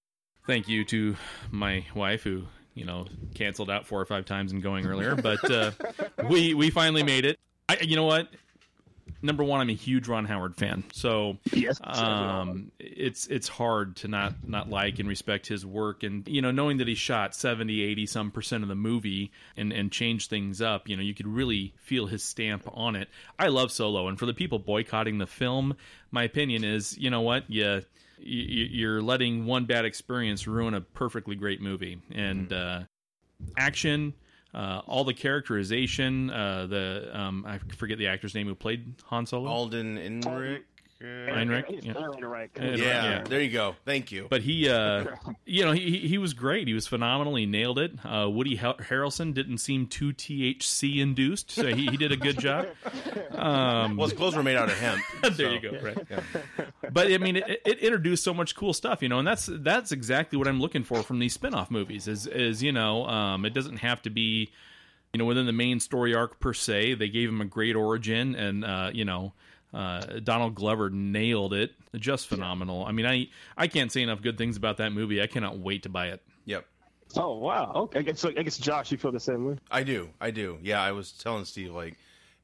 Thank 0.45 0.67
you 0.67 0.85
to 0.85 1.15
my 1.51 1.85
wife 1.95 2.23
who, 2.23 2.43
you 2.73 2.85
know, 2.85 3.07
canceled 3.33 3.69
out 3.69 3.85
four 3.87 3.99
or 3.99 4.05
five 4.05 4.25
times 4.25 4.51
and 4.51 4.61
going 4.61 4.85
earlier, 4.85 5.15
but 5.15 5.51
uh, 5.51 5.71
we 6.29 6.53
we 6.53 6.69
finally 6.69 7.03
made 7.03 7.25
it. 7.25 7.39
I, 7.67 7.79
you 7.81 7.95
know 7.95 8.05
what? 8.05 8.29
Number 9.21 9.43
one, 9.43 9.61
I'm 9.61 9.69
a 9.69 9.73
huge 9.73 10.07
Ron 10.07 10.25
Howard 10.25 10.55
fan, 10.55 10.83
so 10.93 11.37
Yes. 11.53 11.79
um, 11.83 12.71
it's 12.79 13.27
it's 13.27 13.47
hard 13.47 13.95
to 13.97 14.07
not 14.07 14.33
not 14.47 14.69
like 14.69 14.99
and 14.99 15.07
respect 15.09 15.47
his 15.47 15.65
work, 15.65 16.03
and 16.03 16.27
you 16.27 16.41
know, 16.41 16.51
knowing 16.51 16.77
that 16.77 16.87
he 16.87 16.95
shot 16.95 17.35
70, 17.35 17.81
80 17.81 18.05
some 18.05 18.31
percent 18.31 18.63
of 18.63 18.69
the 18.69 18.75
movie 18.75 19.31
and 19.55 19.71
and 19.73 19.91
changed 19.91 20.29
things 20.29 20.61
up, 20.61 20.87
you 20.89 20.95
know, 20.95 21.03
you 21.03 21.13
could 21.13 21.27
really 21.27 21.73
feel 21.77 22.07
his 22.07 22.23
stamp 22.23 22.63
on 22.73 22.95
it. 22.95 23.07
I 23.39 23.47
love 23.47 23.71
Solo, 23.71 24.07
and 24.07 24.17
for 24.19 24.25
the 24.25 24.33
people 24.33 24.59
boycotting 24.59 25.17
the 25.17 25.27
film, 25.27 25.75
my 26.11 26.23
opinion 26.23 26.63
is, 26.63 26.97
you 26.97 27.09
know 27.09 27.21
what, 27.21 27.43
yeah. 27.47 27.81
you- 28.19 28.65
You're 28.71 29.01
letting 29.01 29.45
one 29.45 29.65
bad 29.65 29.85
experience 29.85 30.47
ruin 30.47 30.73
a 30.73 30.81
perfectly 30.81 31.35
great 31.35 31.61
movie, 31.61 32.01
and 32.11 32.51
uh, 32.51 32.81
action, 33.57 34.13
uh, 34.53 34.81
all 34.87 35.03
the 35.03 35.13
characterization, 35.13 36.29
uh, 36.29 36.67
the 36.67 37.09
um, 37.13 37.45
I 37.47 37.59
forget 37.75 37.97
the 37.97 38.07
actor's 38.07 38.33
name 38.33 38.47
who 38.47 38.55
played 38.55 38.95
Han 39.05 39.25
Solo. 39.25 39.49
Alden 39.49 39.97
Ehrenreich. 39.97 40.63
Heinrich, 40.99 41.65
He's 41.67 41.85
yeah. 41.85 41.93
Ehrenreich. 41.93 42.49
Yeah. 42.57 42.63
yeah, 42.75 42.75
Yeah. 43.03 43.23
there 43.23 43.41
you 43.41 43.51
go. 43.51 43.75
Thank 43.85 44.11
you. 44.11 44.27
but 44.29 44.41
he, 44.41 44.67
uh, 44.69 45.05
you 45.45 45.63
know, 45.63 45.71
he 45.71 45.99
he 46.07 46.17
was 46.17 46.33
great. 46.33 46.67
He 46.67 46.73
was 46.73 46.87
phenomenal. 46.87 47.35
He 47.35 47.45
nailed 47.45 47.77
it. 47.77 47.91
Uh, 48.03 48.27
Woody 48.29 48.55
Har- 48.55 48.77
Harrelson 48.77 49.33
didn't 49.33 49.59
seem 49.59 49.85
too 49.87 50.11
THC 50.13 50.97
induced, 50.97 51.51
so 51.51 51.67
he, 51.67 51.85
he 51.87 51.97
did 51.97 52.11
a 52.11 52.17
good 52.17 52.39
job. 52.39 52.67
Um, 53.37 53.97
well, 53.97 54.07
his 54.07 54.17
clothes 54.17 54.35
were 54.35 54.41
made 54.41 54.55
out 54.57 54.67
of 54.69 54.79
hemp. 54.79 54.99
there 55.21 55.31
so- 55.31 55.49
you 55.51 55.59
go. 55.59 55.79
Right. 55.79 55.97
But 56.91 57.11
I 57.11 57.19
mean, 57.19 57.35
it, 57.35 57.61
it 57.65 57.77
introduced 57.79 58.23
so 58.23 58.33
much 58.33 58.55
cool 58.55 58.73
stuff, 58.73 59.03
you 59.03 59.09
know, 59.09 59.19
and 59.19 59.27
that's 59.27 59.47
that's 59.51 59.91
exactly 59.91 60.37
what 60.39 60.47
I'm 60.47 60.59
looking 60.59 60.83
for 60.83 61.03
from 61.03 61.19
these 61.19 61.33
spin-off 61.33 61.69
movies. 61.69 62.07
Is 62.07 62.25
is 62.25 62.63
you 62.63 62.71
know, 62.71 63.05
um, 63.05 63.45
it 63.45 63.53
doesn't 63.53 63.77
have 63.77 64.01
to 64.03 64.09
be, 64.09 64.49
you 65.13 65.19
know, 65.19 65.25
within 65.25 65.45
the 65.45 65.53
main 65.53 65.79
story 65.79 66.15
arc 66.15 66.39
per 66.39 66.53
se. 66.53 66.95
They 66.95 67.09
gave 67.09 67.29
him 67.29 67.41
a 67.41 67.45
great 67.45 67.75
origin, 67.75 68.33
and 68.33 68.65
uh, 68.65 68.89
you 68.91 69.05
know. 69.05 69.33
Uh, 69.73 70.19
Donald 70.23 70.55
Glover 70.55 70.89
nailed 70.89 71.53
it, 71.53 71.73
just 71.95 72.27
phenomenal. 72.27 72.85
I 72.85 72.91
mean, 72.91 73.05
I 73.05 73.27
I 73.57 73.67
can't 73.67 73.91
say 73.91 74.01
enough 74.01 74.21
good 74.21 74.37
things 74.37 74.57
about 74.57 74.77
that 74.77 74.91
movie. 74.91 75.21
I 75.21 75.27
cannot 75.27 75.59
wait 75.59 75.83
to 75.83 75.89
buy 75.89 76.07
it. 76.07 76.21
Yep. 76.45 76.65
Oh 77.15 77.37
wow. 77.37 77.71
Okay. 77.75 77.99
I 77.99 78.01
guess, 78.01 78.23
I 78.23 78.31
guess 78.31 78.57
Josh, 78.57 78.91
you 78.91 78.97
feel 78.97 79.11
the 79.11 79.19
same 79.19 79.45
way. 79.45 79.57
I 79.69 79.83
do. 79.83 80.09
I 80.19 80.31
do. 80.31 80.57
Yeah, 80.61 80.81
I 80.81 80.91
was 80.91 81.11
telling 81.11 81.45
Steve 81.45 81.73
like 81.73 81.97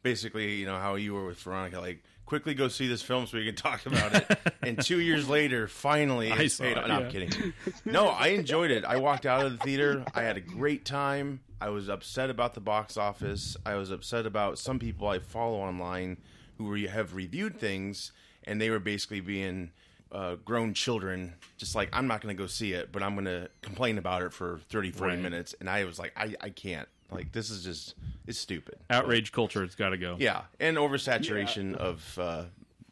basically, 0.03 0.55
you 0.55 0.65
know, 0.65 0.77
how 0.77 0.95
you 0.95 1.13
were 1.13 1.25
with 1.25 1.39
Veronica, 1.39 1.79
like 1.79 2.03
quickly 2.25 2.53
go 2.53 2.67
see 2.67 2.87
this 2.87 3.01
film 3.01 3.25
so 3.25 3.37
we 3.37 3.45
can 3.45 3.55
talk 3.55 3.85
about 3.85 4.15
it. 4.15 4.39
and 4.63 4.81
two 4.81 4.99
years 4.99 5.27
later, 5.29 5.67
finally, 5.67 6.31
I 6.31 6.43
it's 6.43 6.55
saw 6.55 6.63
paid 6.63 6.77
it, 6.77 6.77
off. 6.77 6.87
No, 6.87 6.99
yeah. 6.99 7.05
I'm 7.05 7.11
kidding. 7.11 7.53
No, 7.85 8.07
I 8.07 8.27
enjoyed 8.27 8.71
it. 8.71 8.85
I 8.85 8.97
walked 8.97 9.25
out 9.25 9.45
of 9.45 9.53
the 9.53 9.57
theater. 9.59 10.03
I 10.13 10.23
had 10.23 10.37
a 10.37 10.41
great 10.41 10.85
time. 10.85 11.41
I 11.59 11.69
was 11.69 11.89
upset 11.89 12.29
about 12.29 12.53
the 12.53 12.59
box 12.59 12.97
office. 12.97 13.55
I 13.65 13.75
was 13.75 13.91
upset 13.91 14.25
about 14.25 14.57
some 14.57 14.79
people 14.79 15.07
I 15.07 15.19
follow 15.19 15.59
online 15.59 16.17
who 16.63 16.71
re- 16.71 16.87
have 16.87 17.13
reviewed 17.15 17.59
things, 17.59 18.11
and 18.45 18.59
they 18.59 18.69
were 18.69 18.79
basically 18.79 19.19
being 19.21 19.71
uh, 20.11 20.35
grown 20.45 20.73
children, 20.73 21.33
just 21.57 21.75
like, 21.75 21.89
I'm 21.93 22.07
not 22.07 22.21
going 22.21 22.35
to 22.35 22.41
go 22.41 22.47
see 22.47 22.73
it, 22.73 22.91
but 22.91 23.01
I'm 23.03 23.13
going 23.15 23.25
to 23.25 23.49
complain 23.61 23.97
about 23.97 24.21
it 24.21 24.31
for 24.33 24.59
30, 24.69 24.91
40 24.91 25.13
Right. 25.15 25.21
minutes. 25.21 25.55
And 25.59 25.69
I 25.69 25.83
was 25.85 25.97
like, 25.99 26.13
I, 26.15 26.35
I 26.41 26.49
can't. 26.49 26.87
Like, 27.11 27.31
this 27.31 27.49
is 27.49 27.63
just, 27.63 27.95
it's 28.27 28.39
stupid. 28.39 28.75
Outrage 28.89 29.31
culture 29.31 29.63
it's 29.63 29.75
got 29.75 29.89
to 29.89 29.97
go. 29.97 30.15
Yeah, 30.19 30.41
and 30.59 30.77
oversaturation 30.77 31.75
of 31.75 32.17
uh, 32.19 32.43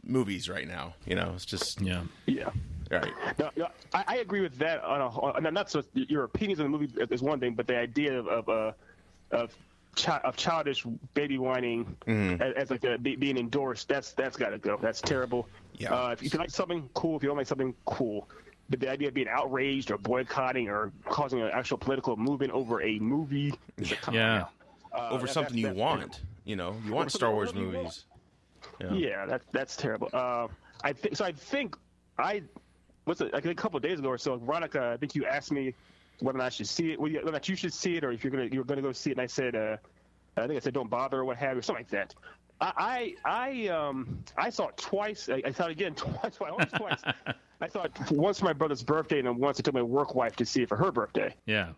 movies 0.03 0.49
right 0.49 0.67
now. 0.67 0.93
You 1.05 1.15
know, 1.15 1.31
it's 1.35 1.45
just 1.45 1.81
yeah. 1.81 2.01
Yeah. 2.27 2.49
right. 2.91 3.11
No, 3.39 3.49
no, 3.55 3.67
I, 3.93 4.03
I 4.07 4.15
agree 4.17 4.41
with 4.41 4.57
that. 4.59 4.83
On 4.83 5.01
a, 5.01 5.07
on, 5.07 5.53
not 5.53 5.71
so 5.71 5.81
your 5.93 6.25
opinions 6.25 6.59
on 6.59 6.71
the 6.71 6.77
movie 6.77 6.91
is 7.09 7.21
one 7.23 7.39
thing, 7.39 7.55
but 7.55 7.65
the 7.67 7.77
idea 7.77 8.19
of 8.19 8.27
of 8.27 8.49
uh, 8.49 8.71
of, 9.31 9.55
chi- 9.95 10.21
of 10.23 10.35
childish 10.35 10.85
baby 11.13 11.37
whining 11.37 11.95
as, 12.07 12.53
as 12.55 12.71
like 12.71 12.83
a, 12.83 12.97
be, 12.97 13.15
being 13.15 13.37
endorsed 13.37 13.87
that's 13.87 14.11
that's 14.13 14.37
got 14.37 14.49
to 14.49 14.57
go. 14.57 14.77
That's 14.81 15.01
terrible. 15.01 15.47
Yeah. 15.75 15.93
Uh, 15.93 16.09
if 16.11 16.21
you 16.23 16.29
like 16.39 16.49
something 16.51 16.89
cool, 16.93 17.17
if 17.17 17.23
you 17.23 17.29
don't 17.29 17.37
like 17.37 17.47
something 17.47 17.73
cool, 17.85 18.29
but 18.69 18.79
the 18.79 18.89
idea 18.89 19.07
of 19.09 19.13
being 19.13 19.27
outraged 19.29 19.91
or 19.91 19.97
boycotting 19.97 20.69
or 20.69 20.91
causing 21.05 21.41
an 21.41 21.49
actual 21.53 21.77
political 21.77 22.15
movement 22.17 22.51
over 22.53 22.81
a 22.81 22.99
movie 22.99 23.53
is 23.77 23.91
a 23.91 23.95
come 23.95 24.13
Yeah. 24.15 24.45
Uh, 24.93 25.09
Over 25.11 25.25
that- 25.25 25.33
something 25.33 25.57
you 25.57 25.67
that's- 25.67 25.79
want. 25.79 26.21
You 26.43 26.55
know, 26.55 26.75
you 26.85 26.91
want 26.93 27.11
Star 27.11 27.31
Wars 27.31 27.49
Whatever 27.53 27.65
you 27.71 27.77
movies. 27.77 28.05
Yeah, 28.91 29.25
that 29.27 29.41
that's 29.51 29.75
terrible. 29.75 30.09
Uh, 30.11 30.47
I 30.83 30.93
think 30.93 31.15
so. 31.15 31.23
I 31.25 31.31
think 31.31 31.77
I 32.17 32.41
what's 33.05 33.21
it 33.21 33.31
like 33.33 33.45
a 33.45 33.53
couple 33.55 33.77
of 33.77 33.83
days 33.83 33.99
ago 33.99 34.09
or 34.09 34.17
so. 34.17 34.37
Veronica, 34.37 34.91
I 34.93 34.97
think 34.97 35.13
you 35.15 35.25
asked 35.25 35.51
me 35.51 35.73
whether 36.21 36.37
or 36.37 36.39
not 36.39 36.45
I 36.45 36.49
should 36.49 36.67
see 36.67 36.91
it, 36.91 36.99
whether 36.99 37.19
or 37.19 37.31
not 37.31 37.47
you 37.49 37.55
should 37.55 37.73
see 37.73 37.97
it, 37.97 38.03
or 38.03 38.11
if 38.11 38.23
you're 38.23 38.31
gonna 38.31 38.49
you're 38.51 38.63
gonna 38.63 38.81
go 38.81 38.91
see 38.91 39.11
it. 39.11 39.13
And 39.13 39.21
I 39.21 39.27
said, 39.27 39.55
uh, 39.55 39.77
I 40.37 40.47
think 40.47 40.57
I 40.57 40.59
said 40.59 40.73
don't 40.73 40.89
bother 40.89 41.19
or 41.19 41.25
what 41.25 41.37
have 41.37 41.53
you, 41.53 41.59
or 41.59 41.61
something 41.61 41.85
like 41.85 41.91
that. 41.91 42.15
I 42.61 43.15
I 43.25 43.67
um 43.67 44.23
I 44.37 44.49
saw 44.49 44.67
it 44.67 44.77
twice. 44.77 45.29
I, 45.29 45.41
I 45.45 45.51
saw 45.51 45.65
it 45.65 45.71
again 45.71 45.95
twice. 45.95 46.35
Twice. 46.35 46.71
twice. 46.75 47.01
I 47.59 47.67
saw 47.67 47.83
it 47.83 47.91
once 48.11 48.39
for 48.39 48.45
my 48.45 48.53
brother's 48.53 48.83
birthday, 48.83 49.19
and 49.19 49.27
then 49.27 49.37
once 49.37 49.59
I 49.59 49.63
took 49.63 49.73
my 49.73 49.81
work 49.81 50.15
wife 50.15 50.35
to 50.37 50.45
see 50.45 50.63
it 50.63 50.69
for 50.69 50.77
her 50.77 50.91
birthday. 50.91 51.35
Yeah. 51.45 51.69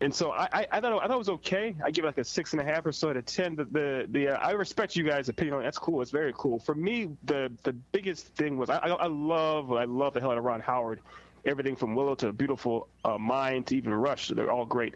And 0.00 0.12
so 0.12 0.32
I, 0.32 0.48
I, 0.52 0.66
I 0.72 0.80
thought 0.80 1.00
I 1.00 1.06
thought 1.06 1.14
it 1.14 1.18
was 1.18 1.28
okay. 1.28 1.76
I 1.84 1.92
give 1.92 2.04
it 2.04 2.08
like 2.08 2.18
a 2.18 2.24
six 2.24 2.52
and 2.52 2.60
a 2.60 2.64
half 2.64 2.84
or 2.84 2.90
so 2.90 3.10
out 3.10 3.16
of 3.16 3.24
ten. 3.24 3.54
The 3.54 3.64
the, 3.66 4.06
the 4.08 4.28
uh, 4.30 4.38
I 4.38 4.50
respect 4.50 4.96
you 4.96 5.04
guys' 5.04 5.28
opinion. 5.28 5.62
That's 5.62 5.78
cool. 5.78 6.02
It's 6.02 6.10
very 6.10 6.32
cool. 6.36 6.58
For 6.58 6.74
me, 6.74 7.10
the 7.22 7.52
the 7.62 7.72
biggest 7.72 8.26
thing 8.34 8.58
was 8.58 8.68
I, 8.68 8.78
I, 8.78 8.88
I 8.88 9.06
love 9.06 9.72
I 9.72 9.84
love 9.84 10.14
the 10.14 10.20
hell 10.20 10.32
out 10.32 10.38
of 10.38 10.44
Ron 10.44 10.60
Howard. 10.60 11.00
Everything 11.44 11.76
from 11.76 11.94
Willow 11.94 12.14
to 12.16 12.32
Beautiful 12.32 12.88
uh, 13.04 13.18
Mind 13.18 13.66
to 13.68 13.76
even 13.76 13.92
Rush, 13.92 14.28
they're 14.28 14.50
all 14.50 14.64
great. 14.64 14.94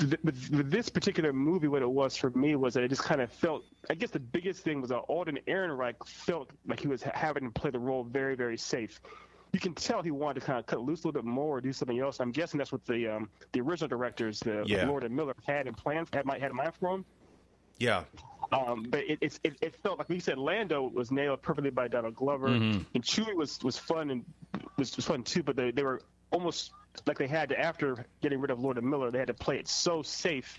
With 0.00 0.70
this 0.70 0.88
particular 0.88 1.32
movie, 1.32 1.68
what 1.68 1.82
it 1.82 1.90
was 1.90 2.16
for 2.16 2.30
me 2.30 2.56
was 2.56 2.74
that 2.74 2.82
it 2.82 2.88
just 2.88 3.04
kind 3.04 3.20
of 3.20 3.30
felt. 3.32 3.64
I 3.88 3.94
guess 3.94 4.10
the 4.10 4.18
biggest 4.18 4.64
thing 4.64 4.80
was 4.80 4.90
that 4.90 4.98
Alden 4.98 5.38
Ehrenreich 5.46 5.94
felt 6.06 6.50
like 6.66 6.80
he 6.80 6.88
was 6.88 7.02
having 7.02 7.44
to 7.44 7.50
play 7.50 7.70
the 7.70 7.78
role 7.78 8.02
very, 8.02 8.34
very 8.34 8.56
safe 8.58 9.00
you 9.54 9.60
can 9.60 9.72
tell 9.72 10.02
he 10.02 10.10
wanted 10.10 10.40
to 10.40 10.46
kind 10.46 10.58
of 10.58 10.66
cut 10.66 10.80
loose 10.80 11.04
a 11.04 11.06
little 11.06 11.22
bit 11.22 11.24
more 11.24 11.58
or 11.58 11.60
do 11.60 11.72
something 11.72 12.00
else. 12.00 12.18
I'm 12.18 12.32
guessing 12.32 12.58
that's 12.58 12.72
what 12.72 12.84
the 12.86 13.06
um, 13.06 13.30
the 13.52 13.60
original 13.60 13.88
directors, 13.88 14.40
the 14.40 14.64
Yeah. 14.66 14.86
Lord 14.88 15.04
and 15.04 15.14
Miller, 15.14 15.34
had 15.46 15.68
in 15.68 15.74
plan 15.74 16.06
had 16.12 16.26
might 16.26 16.40
had 16.40 16.50
in 16.50 16.56
mind 16.56 16.72
for 16.74 16.92
him. 16.92 17.04
Yeah, 17.78 18.02
Um, 18.52 18.86
but 18.88 19.00
it, 19.00 19.18
it's 19.20 19.40
it, 19.44 19.54
it 19.60 19.74
felt 19.82 19.98
like 19.98 20.08
we 20.08 20.20
said 20.20 20.38
Lando 20.38 20.82
was 20.82 21.10
nailed 21.10 21.42
perfectly 21.42 21.70
by 21.70 21.88
Donald 21.88 22.14
Glover, 22.14 22.48
Mhm. 22.48 22.84
and 22.94 23.02
Chewie 23.04 23.34
was 23.34 23.58
was 23.62 23.76
fun 23.78 24.10
and 24.10 24.24
was, 24.76 24.94
was 24.96 25.04
fun 25.04 25.22
too. 25.22 25.42
But 25.42 25.56
they, 25.56 25.70
they 25.70 25.82
were 25.82 26.00
almost 26.30 26.72
like 27.06 27.18
they 27.18 27.26
had 27.26 27.48
to 27.50 27.58
after 27.60 28.04
getting 28.22 28.40
rid 28.40 28.50
of 28.50 28.60
Lord 28.60 28.78
and 28.78 28.88
Miller, 28.88 29.10
they 29.10 29.18
had 29.18 29.28
to 29.28 29.34
play 29.34 29.58
it 29.58 29.66
so 29.68 30.02
safe, 30.02 30.58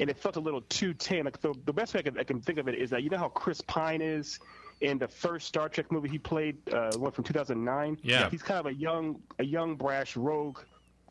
and 0.00 0.10
it 0.10 0.16
felt 0.16 0.36
a 0.36 0.40
little 0.40 0.62
too 0.62 0.94
tame. 0.94 1.24
Like 1.26 1.40
the, 1.40 1.54
the 1.64 1.72
best 1.72 1.94
way 1.94 2.00
I 2.00 2.02
can, 2.02 2.18
I 2.18 2.24
can 2.24 2.40
think 2.40 2.58
of 2.58 2.68
it 2.68 2.74
is 2.74 2.90
that 2.90 3.02
you 3.02 3.10
know 3.10 3.18
how 3.18 3.28
Chris 3.28 3.60
Pine 3.60 4.02
is 4.02 4.38
in 4.80 4.98
the 4.98 5.08
first 5.08 5.46
Star 5.46 5.68
Trek 5.68 5.90
movie 5.92 6.08
he 6.08 6.18
played, 6.18 6.56
uh, 6.72 6.92
one 6.98 7.10
from 7.12 7.24
2009. 7.24 7.98
Yeah. 8.02 8.28
he's 8.30 8.42
kind 8.42 8.60
of 8.60 8.66
a 8.66 8.74
young 8.74 9.22
a 9.38 9.44
young 9.44 9.76
brash 9.76 10.16
rogue 10.16 10.58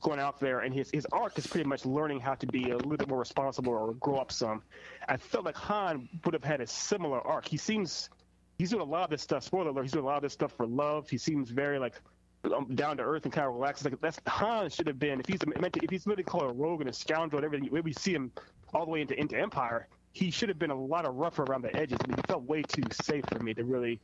going 0.05 0.19
out 0.19 0.39
there, 0.39 0.59
and 0.59 0.73
his 0.73 0.89
his 0.91 1.05
arc 1.11 1.37
is 1.37 1.47
pretty 1.47 1.67
much 1.67 1.83
learning 1.83 2.19
how 2.19 2.35
to 2.35 2.45
be 2.45 2.69
a 2.69 2.77
little 2.77 2.95
bit 2.95 3.09
more 3.09 3.19
responsible 3.19 3.73
or 3.73 3.93
grow 3.95 4.17
up 4.17 4.31
some. 4.31 4.61
I 5.09 5.17
felt 5.17 5.45
like 5.45 5.55
Han 5.55 6.07
would 6.23 6.33
have 6.33 6.43
had 6.43 6.61
a 6.61 6.67
similar 6.67 7.19
arc. 7.21 7.47
He 7.47 7.57
seems 7.57 8.09
he's 8.59 8.69
doing 8.69 8.83
a 8.83 8.85
lot 8.85 9.05
of 9.05 9.09
this 9.09 9.23
stuff. 9.23 9.43
Spoiler 9.43 9.69
alert: 9.69 9.81
he's 9.81 9.91
doing 9.93 10.05
a 10.05 10.07
lot 10.07 10.17
of 10.17 10.21
this 10.21 10.33
stuff 10.33 10.53
for 10.53 10.67
love. 10.67 11.09
He 11.09 11.17
seems 11.17 11.49
very 11.49 11.79
like 11.79 11.95
um, 12.55 12.67
down 12.75 12.97
to 12.97 13.03
earth 13.03 13.23
and 13.23 13.33
kind 13.33 13.47
of 13.47 13.55
relaxed. 13.55 13.83
Like 13.83 13.99
that's 13.99 14.19
Han 14.27 14.69
should 14.69 14.87
have 14.87 14.99
been 14.99 15.19
if 15.19 15.25
he's 15.27 15.39
meant 15.59 15.73
to, 15.73 15.83
if 15.83 15.89
he's 15.89 16.05
meant 16.05 16.19
to 16.19 16.23
call 16.23 16.41
a 16.41 16.53
rogue 16.53 16.81
and 16.81 16.89
a 16.89 16.93
scoundrel 16.93 17.43
and 17.43 17.45
everything. 17.45 17.83
We 17.83 17.93
see 17.93 18.13
him 18.13 18.31
all 18.73 18.85
the 18.85 18.91
way 18.91 19.01
into 19.01 19.19
into 19.19 19.37
Empire. 19.37 19.87
He 20.13 20.29
should 20.31 20.49
have 20.49 20.59
been 20.59 20.71
a 20.71 20.79
lot 20.79 21.05
of 21.05 21.15
rougher 21.15 21.43
around 21.43 21.63
the 21.63 21.75
edges. 21.75 21.97
I 22.03 22.07
mean, 22.07 22.17
he 22.17 22.23
felt 22.27 22.43
way 22.43 22.61
too 22.61 22.83
safe 22.91 23.25
for 23.31 23.39
me 23.39 23.53
to 23.55 23.63
really 23.65 23.99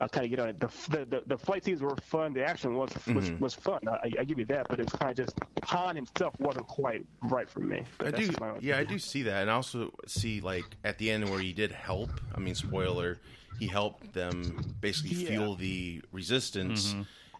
uh, 0.00 0.08
kind 0.08 0.24
of 0.24 0.30
get 0.30 0.40
on 0.40 0.48
it. 0.50 0.60
The, 0.60 0.68
the 0.90 1.04
the 1.06 1.22
the 1.26 1.38
flight 1.38 1.64
scenes 1.64 1.80
were 1.80 1.96
fun. 1.96 2.32
The 2.34 2.44
action 2.44 2.74
was 2.74 2.90
was, 3.14 3.30
was 3.40 3.54
fun. 3.54 3.80
I, 3.88 4.10
I 4.20 4.24
give 4.24 4.38
you 4.38 4.44
that, 4.46 4.66
but 4.68 4.78
it's 4.80 4.92
kind 4.92 5.10
of 5.10 5.16
just 5.26 5.38
Han 5.64 5.96
himself 5.96 6.34
wasn't 6.38 6.66
quite 6.66 7.04
right 7.22 7.48
for 7.48 7.60
me. 7.60 7.82
But 7.98 8.08
I 8.08 8.10
do. 8.18 8.26
just 8.26 8.40
my 8.40 8.50
own 8.50 8.58
Yeah, 8.60 8.78
I 8.78 8.84
do 8.84 8.98
see 8.98 9.22
that, 9.22 9.42
and 9.42 9.50
I 9.50 9.54
also 9.54 9.92
see 10.06 10.40
like 10.40 10.64
at 10.84 10.98
the 10.98 11.10
end 11.10 11.28
where 11.30 11.40
he 11.40 11.52
did 11.52 11.72
help. 11.72 12.10
I 12.34 12.40
mean, 12.40 12.54
spoiler, 12.54 13.18
he 13.58 13.66
helped 13.66 14.12
them 14.12 14.74
basically 14.80 15.16
Yeah. 15.16 15.28
feel 15.28 15.54
the 15.54 16.02
resistance. 16.12 16.94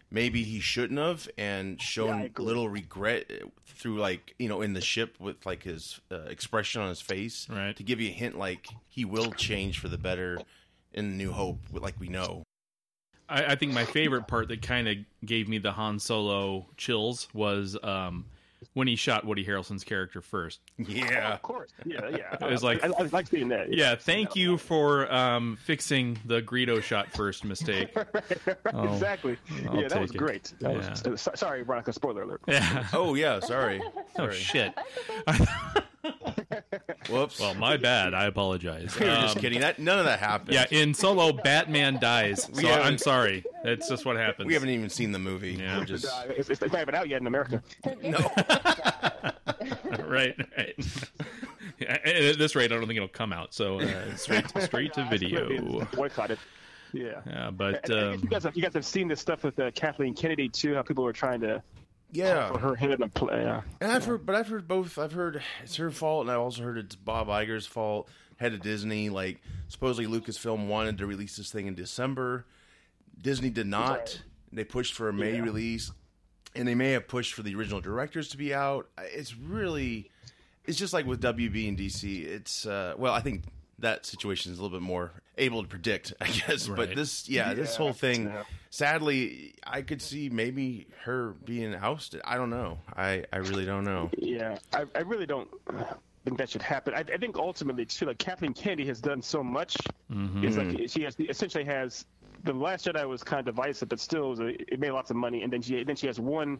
Maybe 0.09 0.43
he 0.43 0.61
shouldn't 0.61 0.99
have, 0.99 1.27
and 1.37 1.71
Yeah, 1.71 1.73
I 1.81 1.83
shown 1.83 2.21
agree. 2.21 2.45
little 2.45 2.69
regret 2.69 3.29
through 3.65 3.97
like 3.99 4.33
you 4.39 4.47
know 4.47 4.61
in 4.61 4.71
the 4.73 4.79
ship 4.81 5.17
with 5.19 5.45
like 5.45 5.63
his 5.63 5.99
uh, 6.11 6.21
expression 6.29 6.81
on 6.81 6.87
his 6.89 7.01
face, 7.01 7.45
Right. 7.49 7.75
To 7.75 7.83
give 7.83 7.99
you 7.99 8.09
a 8.09 8.13
hint, 8.13 8.37
like 8.37 8.67
he 8.87 9.03
will 9.05 9.31
change 9.33 9.79
for 9.79 9.89
the 9.89 9.97
better 9.97 10.39
in 10.93 11.17
New 11.17 11.33
Hope, 11.33 11.59
like 11.73 11.99
we 11.99 12.07
know. 12.07 12.43
I, 13.29 13.45
I 13.45 13.55
think 13.55 13.73
my 13.73 13.85
favorite 13.85 14.27
part 14.27 14.47
that 14.49 14.61
kind 14.61 14.87
of 14.87 14.95
gave 15.25 15.47
me 15.47 15.57
the 15.57 15.71
Han 15.73 15.99
Solo 15.99 16.65
chills 16.77 17.27
was 17.33 17.77
um, 17.83 18.25
when 18.73 18.87
he 18.87 18.95
shot 18.95 19.25
Woody 19.25 19.43
Harrelson's 19.45 19.83
character 19.83 20.21
first. 20.21 20.59
Yeah, 20.77 21.33
Of 21.33 21.41
course. 21.41 21.71
Yeah, 21.85 22.07
yeah. 22.09 22.35
It 22.41 22.49
was 22.51 22.63
like- 22.63 22.83
I, 22.83 22.87
I, 22.87 22.91
I 22.99 23.03
like 23.11 23.27
seeing 23.27 23.49
that. 23.49 23.73
Yeah, 23.73 23.95
thank 23.95 24.35
you 24.35 24.57
for 24.57 25.11
um, 25.13 25.57
fixing 25.63 26.19
the 26.25 26.41
Greedo 26.41 26.81
shot 26.81 27.11
first 27.13 27.43
mistake. 27.45 27.95
Oh, 28.73 28.93
exactly. 28.93 29.37
I'll 29.69 29.81
yeah, 29.81 29.87
that 29.87 30.01
was 30.01 30.11
it. 30.11 30.17
great. 30.17 30.53
That 30.59 30.73
Yeah. 30.73 31.09
was, 31.11 31.27
sorry, 31.35 31.63
Veronica. 31.63 31.93
Spoiler 31.93 32.23
alert. 32.23 32.41
Yeah. 32.47 32.85
Oh 32.93 33.15
yeah, 33.15 33.39
sorry. 33.39 33.81
Oh 34.19 34.29
shit. 34.29 34.73
Whoops. 37.09 37.39
Well, 37.39 37.53
my 37.55 37.75
bad. 37.77 38.13
I 38.13 38.25
apologize. 38.25 38.95
we 38.99 39.05
were 39.07 39.15
just 39.15 39.35
Um, 39.35 39.41
kidding. 39.41 39.59
That 39.59 39.77
none 39.79 39.99
of 39.99 40.05
that 40.05 40.19
happened. 40.19 40.53
Yeah, 40.53 40.65
in 40.71 40.93
Solo, 40.93 41.33
Batman 41.33 41.99
dies. 41.99 42.49
So 42.53 42.65
haven't- 42.67 42.85
I'm 42.85 42.97
sorry. 42.97 43.43
That's 43.63 43.89
just 43.89 44.05
what 44.05 44.15
happens. 44.17 44.47
we 44.47 44.53
haven't 44.53 44.69
even 44.69 44.89
seen 44.89 45.11
the 45.11 45.19
movie. 45.19 45.53
Yeah. 45.53 45.77
We're 45.79 45.85
just 45.85 46.05
Uh, 46.05 46.23
it's, 46.29 46.49
it's 46.49 46.61
not 46.61 46.81
even 46.81 46.95
out 46.95 47.07
yet 47.09 47.19
in 47.21 47.27
America. 47.27 47.61
no. 48.03 48.17
right, 50.05 50.35
right. 50.57 50.75
Yeah, 51.79 51.97
and 52.03 52.25
at 52.25 52.37
this 52.39 52.55
rate, 52.55 52.71
I 52.71 52.75
don't 52.75 52.87
think 52.87 52.97
it'll 52.97 53.07
come 53.07 53.31
out. 53.33 53.53
So 53.53 53.79
uh, 53.81 54.15
straight, 54.15 54.45
straight 54.61 54.93
to 54.93 55.05
video. 55.09 55.85
Boycotted. 55.93 56.39
Yeah. 56.93 57.21
Yeah, 57.27 57.51
but 57.51 57.89
And 57.89 57.99
I 57.99 58.13
um, 58.13 58.19
you 58.23 58.29
guys 58.29 58.43
have 58.45 58.55
you 58.55 58.61
guys 58.63 58.73
have 58.73 58.85
seen 58.85 59.07
this 59.07 59.19
stuff 59.19 59.43
with 59.43 59.59
uh, 59.59 59.71
Kathleen 59.71 60.13
Kennedy 60.13 60.47
too. 60.49 60.73
How 60.73 60.81
people 60.81 61.03
were 61.03 61.13
trying 61.13 61.41
to 61.41 61.61
Yeah. 62.11 62.51
for 62.51 62.59
her 62.59 62.75
head 62.75 62.91
in 62.91 62.99
the 63.01 63.07
play. 63.09 63.41
Yeah. 63.41 63.61
And 63.81 63.91
I've 63.91 64.05
heard, 64.05 64.25
but 64.25 64.35
I've 64.35 64.47
heard 64.47 64.67
both. 64.67 64.97
I've 64.97 65.11
heard 65.13 65.41
it's 65.63 65.75
her 65.77 65.91
fault, 65.91 66.21
and 66.21 66.31
I 66.31 66.35
also 66.35 66.63
heard 66.63 66.77
it's 66.77 66.95
Bob 66.95 67.27
Iger's 67.27 67.65
fault. 67.65 68.09
Head 68.37 68.53
of 68.53 68.61
Disney, 68.61 69.09
like 69.09 69.41
supposedly 69.67 70.05
Lucasfilm 70.05 70.67
wanted 70.67 70.99
to 70.99 71.07
release 71.07 71.35
this 71.37 71.51
thing 71.51 71.65
in 71.67 71.73
December. 71.75 72.45
Disney 73.21 73.49
did 73.49 73.65
not. 73.67 74.21
They 74.53 74.63
pushed 74.63 74.93
for 74.93 75.09
a 75.09 75.13
May 75.13 75.35
Yeah. 75.37 75.41
release, 75.41 75.91
and 76.55 76.67
they 76.67 76.75
may 76.75 76.91
have 76.91 77.07
pushed 77.07 77.33
for 77.33 77.41
the 77.43 77.55
original 77.55 77.81
directors 77.81 78.29
to 78.29 78.37
be 78.37 78.53
out. 78.53 78.87
It's 78.99 79.35
really, 79.35 80.11
it's 80.65 80.77
just 80.77 80.93
like 80.93 81.05
with 81.07 81.19
WB 81.21 81.67
and 81.67 81.77
DC. 81.77 82.23
It's 82.25 82.65
uh, 82.67 82.93
well, 82.97 83.13
I 83.13 83.21
think 83.21 83.43
that 83.79 84.05
situation 84.05 84.51
is 84.51 84.59
a 84.59 84.61
little 84.61 84.77
bit 84.79 84.83
more 84.85 85.11
able 85.37 85.63
to 85.63 85.67
predict, 85.67 86.13
I 86.21 86.27
guess. 86.27 86.67
But 86.67 86.95
this, 86.95 87.27
yeah, 87.29 87.53
this 87.53 87.75
whole 87.75 87.93
thing. 87.93 88.25
yeah. 88.25 88.43
Sadly, 88.69 89.55
I 89.65 89.81
could 89.81 90.01
see 90.01 90.29
maybe 90.29 90.87
her 91.03 91.35
being 91.45 91.73
ousted. 91.73 92.21
I 92.25 92.35
don't 92.37 92.49
know. 92.49 92.79
I, 92.95 93.23
I 93.31 93.37
really 93.37 93.65
don't 93.65 93.85
know. 93.85 94.09
Yeah, 94.17 94.57
I, 94.73 94.83
I 94.93 94.99
really 94.99 95.25
don't 95.25 95.49
think 96.25 96.37
that 96.37 96.49
should 96.49 96.61
happen. 96.61 96.93
I, 96.93 96.99
I 96.99 97.17
think 97.17 97.37
ultimately 97.37 97.85
too, 97.85 98.05
like 98.05 98.17
Kathleen 98.17 98.53
Kennedy 98.53 98.85
has 98.87 98.99
done 98.99 99.21
so 99.21 99.41
much. 99.41 99.77
It's 100.43 100.57
like 100.57 100.89
she 100.89 101.03
has 101.03 101.15
essentially 101.19 101.63
has 101.63 102.05
the 102.43 102.53
Last 102.53 102.85
Jedi 102.85 103.07
was 103.07 103.23
kind 103.23 103.39
of 103.39 103.55
divisive, 103.55 103.89
but 103.89 103.99
still 103.99 104.25
it, 104.25 104.29
was 104.29 104.39
a, 104.41 104.73
it 104.73 104.79
made 104.79 104.91
lots 104.91 105.09
of 105.09 105.15
money. 105.15 105.43
And 105.43 105.51
then 105.51 105.61
she 105.61 105.83
then 105.83 105.95
she 105.95 106.07
has 106.07 106.19
one 106.19 106.59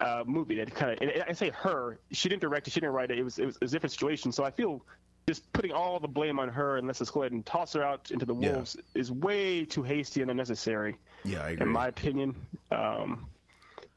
uh, 0.00 0.24
movie 0.26 0.56
that 0.56 0.74
kind 0.74 0.92
of 0.92 0.98
and 1.00 1.24
I 1.28 1.32
say 1.32 1.50
her, 1.50 1.98
she 2.10 2.28
didn't 2.28 2.42
direct 2.42 2.66
it, 2.66 2.72
she 2.72 2.80
didn't 2.80 2.92
write 2.92 3.10
it. 3.10 3.18
It 3.18 3.22
was 3.22 3.38
it 3.38 3.46
was 3.46 3.56
a 3.56 3.66
different 3.66 3.92
situation. 3.92 4.32
So 4.32 4.44
I 4.44 4.50
feel 4.50 4.82
just 5.28 5.52
putting 5.52 5.72
all 5.72 5.98
the 5.98 6.06
blame 6.06 6.38
on 6.38 6.48
her 6.48 6.76
and 6.76 6.86
let's 6.86 7.00
just 7.00 7.12
go 7.12 7.22
ahead 7.22 7.32
and 7.32 7.44
toss 7.44 7.72
her 7.72 7.82
out 7.82 8.12
into 8.12 8.24
the 8.24 8.34
Yeah. 8.34 8.52
wolves 8.52 8.76
is 8.94 9.10
way 9.10 9.64
too 9.64 9.82
hasty 9.82 10.22
and 10.22 10.30
unnecessary, 10.30 10.96
Yeah, 11.24 11.42
I 11.42 11.50
agree. 11.50 11.66
in 11.66 11.72
my 11.72 11.88
opinion. 11.88 12.36
Um, 12.70 13.26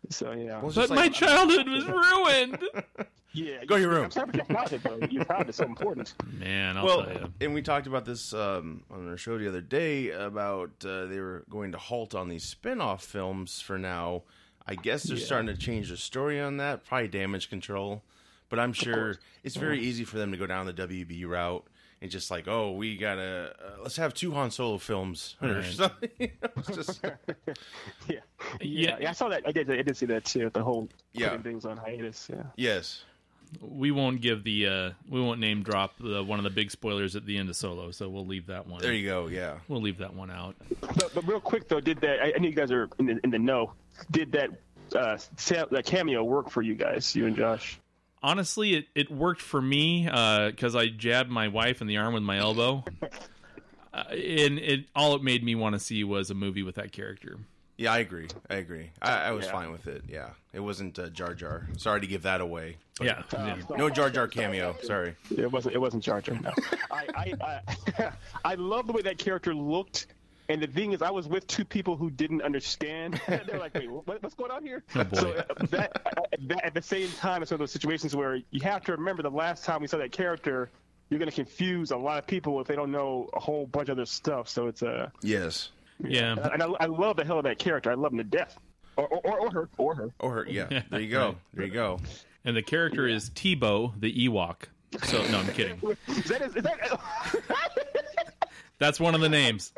so 0.09 0.31
yeah. 0.31 0.53
Well, 0.59 0.71
but 0.71 0.73
just 0.73 0.89
my 0.93 1.07
childhood 1.09 1.67
was 1.67 1.85
ruined. 1.85 2.59
Yeah, 3.31 3.63
Go 3.65 3.75
to 3.75 3.81
your 3.81 3.91
room. 3.91 4.05
I'm 4.05 4.11
sorry 4.11 4.31
for 4.31 4.37
your 4.37 4.45
childhood, 4.47 4.81
though. 4.83 5.07
Your 5.11 5.23
childhood 5.23 5.49
is 5.49 5.55
so 5.57 5.63
important. 5.65 6.15
Man, 6.39 6.77
I'll 6.77 6.85
well, 6.85 7.03
tell 7.03 7.13
you. 7.13 7.33
and 7.41 7.53
we 7.53 7.61
talked 7.61 7.85
about 7.85 8.03
this 8.03 8.33
um, 8.33 8.81
on 8.89 9.07
our 9.07 9.17
show 9.17 9.37
the 9.37 9.47
other 9.47 9.61
day 9.61 10.09
about 10.09 10.71
uh, 10.83 11.05
they 11.05 11.19
were 11.19 11.43
going 11.47 11.71
to 11.73 11.77
halt 11.77 12.15
on 12.15 12.27
these 12.27 12.43
spin-off 12.43 13.03
films 13.03 13.61
for 13.61 13.77
now. 13.77 14.23
I 14.65 14.73
guess 14.73 15.03
they're 15.03 15.15
starting 15.17 15.45
to 15.45 15.55
change 15.55 15.89
the 15.89 15.97
story 15.97 16.39
on 16.41 16.57
that, 16.57 16.83
probably 16.87 17.07
damage 17.07 17.51
control. 17.51 18.01
But 18.49 18.59
I'm 18.59 18.73
sure 18.73 19.15
it's 19.43 19.55
very 19.55 19.79
easy 19.79 20.03
for 20.03 20.17
them 20.17 20.31
to 20.31 20.37
go 20.37 20.47
down 20.47 20.65
the 20.65 20.73
WB 20.73 21.27
route 21.27 21.65
and 22.01 22.09
just 22.09 22.31
like, 22.31 22.47
oh, 22.47 22.71
we 22.71 22.97
gotta 22.97 23.53
uh, 23.63 23.81
let's 23.83 23.97
have 23.97 24.13
two 24.13 24.31
Han 24.31 24.49
Solo 24.51 24.77
films 24.77 25.35
or 25.41 25.49
Right. 25.55 25.65
something. 25.73 26.09
It's 26.19 26.67
just- 26.75 27.05
Yeah. 28.07 28.19
Yeah. 28.61 28.97
yeah, 28.99 29.09
I 29.09 29.13
saw 29.13 29.29
that. 29.29 29.43
I 29.45 29.51
did. 29.51 29.69
I 29.69 29.81
did 29.81 29.95
see 29.97 30.05
that 30.07 30.25
too. 30.25 30.49
The 30.53 30.63
whole 30.63 30.89
Yeah. 31.13 31.29
putting 31.29 31.43
things 31.43 31.65
on 31.65 31.77
hiatus. 31.77 32.27
Yeah. 32.31 32.43
yes, 32.55 33.03
We 33.61 33.91
won't 33.91 34.21
give 34.21 34.43
the 34.43 34.67
uh, 34.67 34.89
we 35.09 35.21
won't 35.21 35.39
name 35.39 35.61
drop 35.61 35.93
the 35.99 36.23
one 36.23 36.39
of 36.39 36.43
the 36.43 36.49
big 36.49 36.71
spoilers 36.71 37.15
at 37.15 37.25
the 37.25 37.37
end 37.37 37.49
of 37.49 37.55
Solo, 37.55 37.91
so 37.91 38.09
we'll 38.09 38.25
leave 38.25 38.47
that 38.47 38.65
one. 38.67 38.81
there 38.81 38.93
you 38.93 39.05
go. 39.07 39.27
Yeah. 39.27 39.57
We'll 39.67 39.81
leave 39.81 39.97
that 39.99 40.13
one 40.13 40.31
out. 40.31 40.55
But, 40.81 41.11
but 41.13 41.27
real 41.27 41.39
quick 41.39 41.67
though, 41.67 41.79
did 41.81 41.99
that? 42.01 42.19
I, 42.21 42.33
I 42.35 42.39
know 42.39 42.47
you 42.47 42.55
guys 42.55 42.71
are 42.71 42.89
in 42.97 43.05
the, 43.05 43.19
in 43.23 43.29
the 43.29 43.39
know. 43.39 43.73
Did 44.11 44.31
that 44.31 44.49
uh, 44.95 45.17
sa- 45.37 45.65
that 45.65 45.85
cameo 45.85 46.23
work 46.23 46.49
for 46.49 46.61
you 46.61 46.73
guys? 46.75 47.15
You 47.15 47.27
and 47.27 47.35
Josh? 47.35 47.79
Honestly, 48.21 48.75
it, 48.75 48.87
it 48.95 49.09
worked 49.11 49.41
for 49.41 49.61
me 49.61 50.03
because 50.05 50.75
I 50.75 50.87
jabbed 50.89 51.29
my 51.29 51.47
wife 51.47 51.81
in 51.81 51.87
the 51.87 51.97
arm 51.97 52.13
with 52.13 52.23
my 52.23 52.37
elbow, 52.37 52.83
uh, 53.93 54.03
and 54.11 54.59
it 54.59 54.85
all 54.95 55.15
it 55.15 55.23
made 55.23 55.43
me 55.43 55.55
want 55.55 55.73
to 55.73 55.79
see 55.79 56.03
was 56.03 56.29
a 56.29 56.33
movie 56.35 56.63
with 56.63 56.75
that 56.75 56.91
character. 56.91 57.37
Yeah, 57.77 57.93
I 57.93 57.99
agree. 57.99 58.27
I 58.49 58.55
agree. 58.55 58.89
I, 59.01 59.11
I 59.27 59.31
was 59.31 59.45
Yeah. 59.45 59.51
fine 59.53 59.71
with 59.71 59.87
it. 59.87 60.03
Yeah, 60.09 60.31
it 60.51 60.59
wasn't 60.59 60.99
uh, 60.99 61.07
Jar 61.09 61.33
Jar. 61.33 61.65
Sorry 61.77 62.01
to 62.01 62.07
give 62.07 62.23
that 62.23 62.41
away. 62.41 62.75
Yeah, 63.01 63.23
yeah. 63.31 63.55
No 63.77 63.89
Jar 63.89 64.09
Jar 64.09 64.27
cameo. 64.27 64.75
Sorry. 64.83 65.15
It 65.31 65.49
wasn't. 65.49 65.75
It 65.75 65.77
wasn't 65.77 66.03
Jar 66.03 66.19
Jar. 66.19 66.35
No. 66.41 66.51
I 66.91 67.07
I, 67.15 67.61
I 67.97 68.11
I 68.43 68.55
love 68.55 68.85
the 68.87 68.91
way 68.91 69.01
that 69.03 69.17
character 69.17 69.53
looked. 69.55 70.07
And 70.49 70.61
the 70.61 70.67
thing 70.67 70.93
is, 70.93 71.01
I 71.03 71.11
was 71.11 71.27
with 71.27 71.45
two 71.45 71.63
people 71.63 71.95
who 71.95 72.09
didn't 72.09 72.41
understand. 72.41 73.21
They're 73.27 73.59
like, 73.59 73.75
"Wait, 73.75 73.89
what, 73.89 74.21
what's 74.21 74.33
going 74.35 74.51
on 74.51 74.63
here?" 74.63 74.83
Oh. 74.95 75.05
So 75.13 75.31
uh, 75.31 75.43
that, 75.69 76.01
uh, 76.17 76.21
that 76.47 76.65
at 76.65 76.73
the 76.73 76.81
same 76.81 77.09
time, 77.13 77.43
it's 77.43 77.51
one 77.51 77.55
of 77.55 77.59
those 77.59 77.71
situations 77.71 78.15
where 78.15 78.35
you 78.49 78.61
have 78.61 78.83
to 78.85 78.91
remember 78.93 79.21
the 79.21 79.29
last 79.29 79.63
time 79.63 79.79
we 79.81 79.87
saw 79.87 79.97
that 79.97 80.11
character, 80.11 80.69
you're 81.09 81.19
going 81.19 81.29
to 81.29 81.35
confuse 81.35 81.91
a 81.91 81.97
lot 81.97 82.17
of 82.17 82.25
people 82.27 82.59
if 82.59 82.67
they 82.67 82.75
don't 82.75 82.91
know 82.91 83.29
a 83.33 83.39
whole 83.39 83.67
bunch 83.67 83.89
of 83.89 83.97
other 83.97 84.05
stuff. 84.07 84.49
So 84.49 84.67
it's 84.67 84.81
a 84.81 85.11
Yes. 85.21 85.69
yeah. 86.03 86.35
and 86.51 86.63
I, 86.63 86.67
I 86.79 86.85
love 86.87 87.15
the 87.17 87.25
hell 87.25 87.37
of 87.37 87.43
that 87.43 87.59
character. 87.59 87.91
I 87.91 87.95
love 87.95 88.11
him 88.11 88.17
to 88.17 88.23
death. 88.23 88.57
Or, 88.97 89.07
or, 89.07 89.19
or, 89.23 89.39
or 89.39 89.51
her, 89.51 89.69
or 89.77 89.95
her. 89.95 90.09
Or 90.19 90.33
her. 90.33 90.45
Yeah. 90.49 90.81
There 90.89 90.99
you 90.99 91.11
go. 91.11 91.35
There 91.53 91.65
you 91.65 91.71
go. 91.71 91.99
And 92.43 92.55
the 92.57 92.61
character 92.63 93.07
is 93.07 93.29
Teebo 93.29 93.93
the 93.99 94.11
Ewok. 94.27 94.63
So 95.03 95.21
no, 95.27 95.39
I'm 95.39 95.47
kidding. 95.53 95.79
Is 96.07 96.23
that, 96.25 96.41
is 96.41 96.53
that, 96.53 96.99
That's 98.79 98.99
one 98.99 99.13
of 99.13 99.21
the 99.21 99.29
names. 99.29 99.71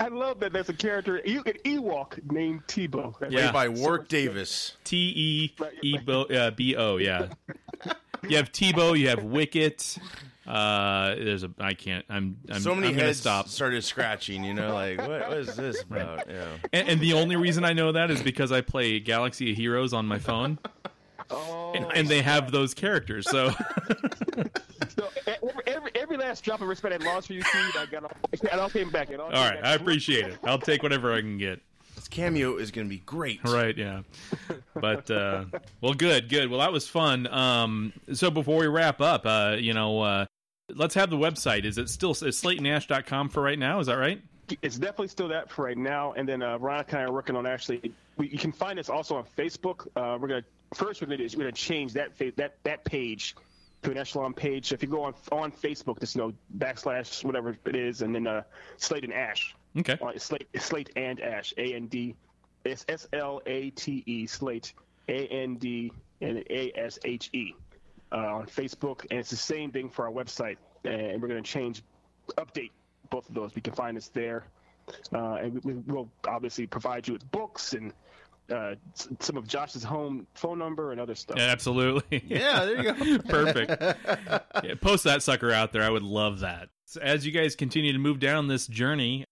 I 0.00 0.08
love 0.08 0.40
that 0.40 0.52
there's 0.52 0.68
a 0.70 0.74
character, 0.74 1.16
an 1.18 1.42
Ewok 1.64 2.32
named 2.32 2.66
Teebo. 2.66 3.14
Yeah. 3.30 3.50
Played 3.50 3.52
by 3.52 3.68
Warwick 3.68 4.08
Davis. 4.08 4.76
T 4.82 4.96
E 5.14 5.54
E 5.82 5.98
uh, 6.08 6.50
B 6.50 6.74
O. 6.76 6.96
Yeah. 6.96 7.28
You 8.28 8.36
have 8.36 8.52
Teebo. 8.52 8.98
You 8.98 9.08
have 9.08 9.24
Wicket. 9.24 9.96
Uh, 10.46 11.14
there's 11.14 11.42
a. 11.42 11.50
I 11.58 11.72
can't. 11.72 12.04
I'm. 12.10 12.36
I'm 12.50 12.60
So 12.60 12.74
many 12.74 12.88
I'm 12.88 12.94
heads 12.94 13.20
stop. 13.20 13.48
started 13.48 13.82
scratching. 13.82 14.44
You 14.44 14.52
know, 14.52 14.74
like 14.74 14.98
what, 14.98 15.26
what 15.28 15.38
is 15.38 15.56
this 15.56 15.80
about? 15.82 16.28
Yeah. 16.28 16.44
And, 16.74 16.88
and 16.88 17.00
the 17.00 17.14
only 17.14 17.36
reason 17.36 17.64
I 17.64 17.72
know 17.72 17.92
that 17.92 18.10
is 18.10 18.22
because 18.22 18.52
I 18.52 18.60
play 18.60 19.00
Galaxy 19.00 19.52
of 19.52 19.56
Heroes 19.56 19.94
on 19.94 20.06
my 20.06 20.18
phone, 20.18 20.58
Oh, 21.30 21.72
and, 21.74 21.86
and 21.94 22.08
they 22.08 22.22
have 22.22 22.50
those 22.50 22.74
characters. 22.74 23.28
So 23.28 23.50
so 24.88 25.08
every, 25.26 25.62
every, 25.66 25.90
every 25.94 26.16
last 26.16 26.42
drop 26.44 26.60
of 26.60 26.68
respect 26.68 27.02
I 27.02 27.04
lost 27.04 27.28
for 27.28 27.34
you, 27.34 27.42
Steve, 27.42 27.76
I 27.78 27.86
got 27.86 28.04
all, 28.04 28.12
it 28.32 28.52
all 28.52 28.70
came 28.70 28.90
back. 28.90 29.10
It 29.10 29.20
all, 29.20 29.26
all 29.26 29.32
came 29.32 29.40
right, 29.40 29.62
back. 29.62 29.64
I 29.64 29.74
appreciate 29.74 30.26
it. 30.26 30.38
I'll 30.44 30.58
take 30.58 30.82
whatever 30.82 31.12
I 31.12 31.20
can 31.20 31.38
get. 31.38 31.60
This 31.94 32.08
cameo 32.08 32.56
is 32.56 32.70
going 32.70 32.86
to 32.86 32.88
be 32.88 33.00
great. 33.00 33.40
Right, 33.44 33.76
yeah. 33.76 34.02
But 34.74 35.10
uh 35.10 35.44
well 35.80 35.94
good, 35.94 36.28
good. 36.28 36.50
Well 36.50 36.60
that 36.60 36.72
was 36.72 36.88
fun. 36.88 37.26
Um 37.26 37.92
so 38.12 38.30
before 38.30 38.58
we 38.58 38.66
wrap 38.66 39.00
up, 39.00 39.26
uh, 39.26 39.56
you 39.58 39.74
know, 39.74 40.00
uh 40.00 40.26
let's 40.74 40.94
have 40.94 41.10
the 41.10 41.16
website. 41.16 41.64
Is 41.64 41.78
it 41.78 41.88
still 41.88 42.12
is 42.12 42.20
slatenash.com 42.20 43.28
for 43.28 43.42
right 43.42 43.58
now? 43.58 43.80
Is 43.80 43.88
that 43.88 43.98
right? 43.98 44.22
It's 44.62 44.78
definitely 44.78 45.08
still 45.08 45.28
that 45.28 45.50
for 45.50 45.64
right 45.64 45.78
now. 45.78 46.12
And 46.12 46.28
then 46.28 46.42
uh, 46.42 46.58
Veronica 46.58 46.96
and 46.96 47.00
I 47.00 47.04
are 47.04 47.12
working 47.12 47.36
on 47.36 47.46
actually. 47.46 47.92
We, 48.16 48.28
you 48.28 48.38
can 48.38 48.52
find 48.52 48.78
us 48.78 48.88
also 48.88 49.16
on 49.16 49.24
Facebook. 49.36 49.86
Uh, 49.96 50.18
we're 50.20 50.28
gonna 50.28 50.44
first 50.74 51.00
we're 51.00 51.08
gonna 51.08 51.28
we're 51.36 51.44
gonna 51.44 51.52
change 51.52 51.92
that 51.94 52.12
that 52.36 52.56
that 52.64 52.84
page 52.84 53.36
to 53.82 53.90
an 53.90 53.96
echelon 53.96 54.34
page. 54.34 54.68
So 54.68 54.74
if 54.74 54.82
you 54.82 54.88
go 54.88 55.02
on 55.04 55.14
on 55.32 55.52
Facebook, 55.52 56.00
just 56.00 56.14
you 56.14 56.22
know 56.22 56.32
backslash 56.58 57.24
whatever 57.24 57.56
it 57.64 57.76
is, 57.76 58.02
and 58.02 58.14
then 58.14 58.26
uh, 58.26 58.42
Slate 58.76 59.04
and 59.04 59.12
Ash. 59.12 59.54
Okay. 59.78 59.98
Uh, 60.00 60.18
Slate 60.18 60.48
Slate 60.58 60.90
and 60.96 61.20
Ash. 61.20 61.54
A 61.56 61.74
N 61.74 61.86
D. 61.86 62.14
It's 62.64 62.84
S 62.88 63.08
L 63.12 63.40
A 63.46 63.70
T 63.70 64.02
E 64.06 64.26
Slate. 64.26 64.72
A 65.08 65.26
N 65.26 65.56
D 65.56 65.92
and 66.20 66.38
A 66.50 66.72
S 66.74 66.98
H 67.04 67.30
E. 67.32 67.54
Uh, 68.12 68.16
on 68.16 68.46
Facebook, 68.46 69.06
and 69.10 69.20
it's 69.20 69.30
the 69.30 69.36
same 69.36 69.70
thing 69.70 69.88
for 69.88 70.04
our 70.04 70.10
website. 70.12 70.56
And 70.84 71.22
we're 71.22 71.28
going 71.28 71.42
to 71.42 71.48
change, 71.48 71.84
update 72.38 72.72
both 73.10 73.28
of 73.28 73.34
those. 73.34 73.54
We 73.54 73.62
can 73.62 73.74
find 73.74 73.96
us 73.96 74.08
there, 74.08 74.44
uh, 75.12 75.34
and 75.34 75.62
we, 75.64 75.74
we 75.74 75.92
will 75.92 76.10
obviously 76.26 76.66
provide 76.66 77.06
you 77.06 77.14
with 77.14 77.30
books 77.30 77.72
and 77.74 77.92
uh, 78.50 78.74
some 79.20 79.36
of 79.36 79.46
Josh's 79.46 79.84
home 79.84 80.26
phone 80.34 80.58
number 80.58 80.92
and 80.92 81.00
other 81.00 81.14
stuff. 81.14 81.38
Absolutely. 81.38 82.24
Yeah, 82.30 82.64
there 82.64 82.82
you 82.82 83.18
go. 83.18 83.18
Perfect. 83.28 83.82
Yeah, 84.64 84.74
post 84.80 85.04
that 85.04 85.22
sucker 85.22 85.52
out 85.52 85.72
there. 85.72 85.82
I 85.82 85.90
would 85.90 86.02
love 86.02 86.40
that. 86.40 86.68
So 86.86 87.00
as 87.00 87.24
you 87.26 87.32
guys 87.32 87.54
continue 87.54 87.92
to 87.92 87.98
move 87.98 88.18
down 88.18 88.48
this 88.48 88.66
journey, 88.66 89.24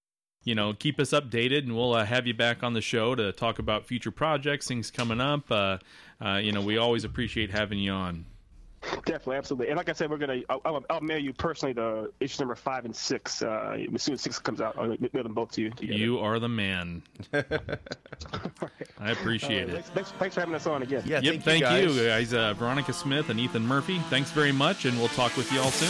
you 0.45 0.55
know, 0.55 0.73
keep 0.73 1.01
us 1.01 1.11
updated, 1.11 1.59
and 1.65 1.77
we'll 1.77 1.95
uh, 1.95 2.05
have 2.05 2.27
you 2.27 2.35
back 2.35 2.63
on 2.63 2.73
the 2.73 2.81
show 2.81 3.15
to 3.15 3.33
talk 3.33 3.59
about 3.59 3.87
future 3.87 4.11
projects, 4.11 4.67
things 4.69 4.91
coming 4.91 5.21
up. 5.21 5.51
Uh, 5.51 5.79
uh, 6.25 6.37
you 6.37 6.53
know, 6.53 6.61
we 6.61 6.77
always 6.79 7.05
appreciate 7.05 7.51
having 7.51 7.79
you 7.79 7.93
on. 7.93 8.25
Definitely, 8.81 9.37
absolutely, 9.37 9.69
and 9.69 9.77
like 9.77 9.89
I 9.89 9.93
said, 9.93 10.09
we're 10.09 10.19
gonna. 10.19 10.41
I'll, 10.49 10.85
I'll 10.89 11.01
mail 11.01 11.19
you 11.19 11.33
personally 11.33 11.73
the 11.73 12.13
issue 12.21 12.43
number 12.43 12.55
five 12.55 12.85
and 12.85 12.95
six. 12.95 13.43
Uh, 13.43 13.77
as 13.93 14.03
soon 14.03 14.15
as 14.15 14.21
six 14.21 14.39
comes 14.39 14.61
out, 14.61 14.79
I'll 14.79 14.89
mail 14.89 15.23
them 15.25 15.35
both 15.35 15.51
to 15.53 15.63
you. 15.63 15.71
Together. 15.71 15.99
You 15.99 16.21
are 16.21 16.39
the 16.39 16.49
man. 16.49 17.03
I 17.33 19.11
appreciate 19.11 19.69
it. 19.69 19.85
Thanks, 19.87 20.11
thanks, 20.13 20.35
for 20.35 20.41
having 20.41 20.55
us 20.55 20.67
on 20.67 20.83
again. 20.83 21.03
Yeah, 21.05 21.21
yep. 21.21 21.43
Thank, 21.43 21.45
thank 21.45 21.61
you, 21.61 21.87
guys. 21.89 21.97
You 21.97 22.07
guys 22.07 22.35
uh, 22.35 22.55
Veronica 22.55 22.93
Smith 22.93 23.31
and 23.31 23.41
Ethan 23.41 23.67
Murphy. 23.67 23.99
Thanks 24.11 24.31
very 24.31 24.53
much, 24.53 24.85
and 24.85 24.97
we'll 24.99 25.09
talk 25.09 25.37
with 25.37 25.51
you 25.53 25.61
all 25.61 25.71
soon. 25.73 25.89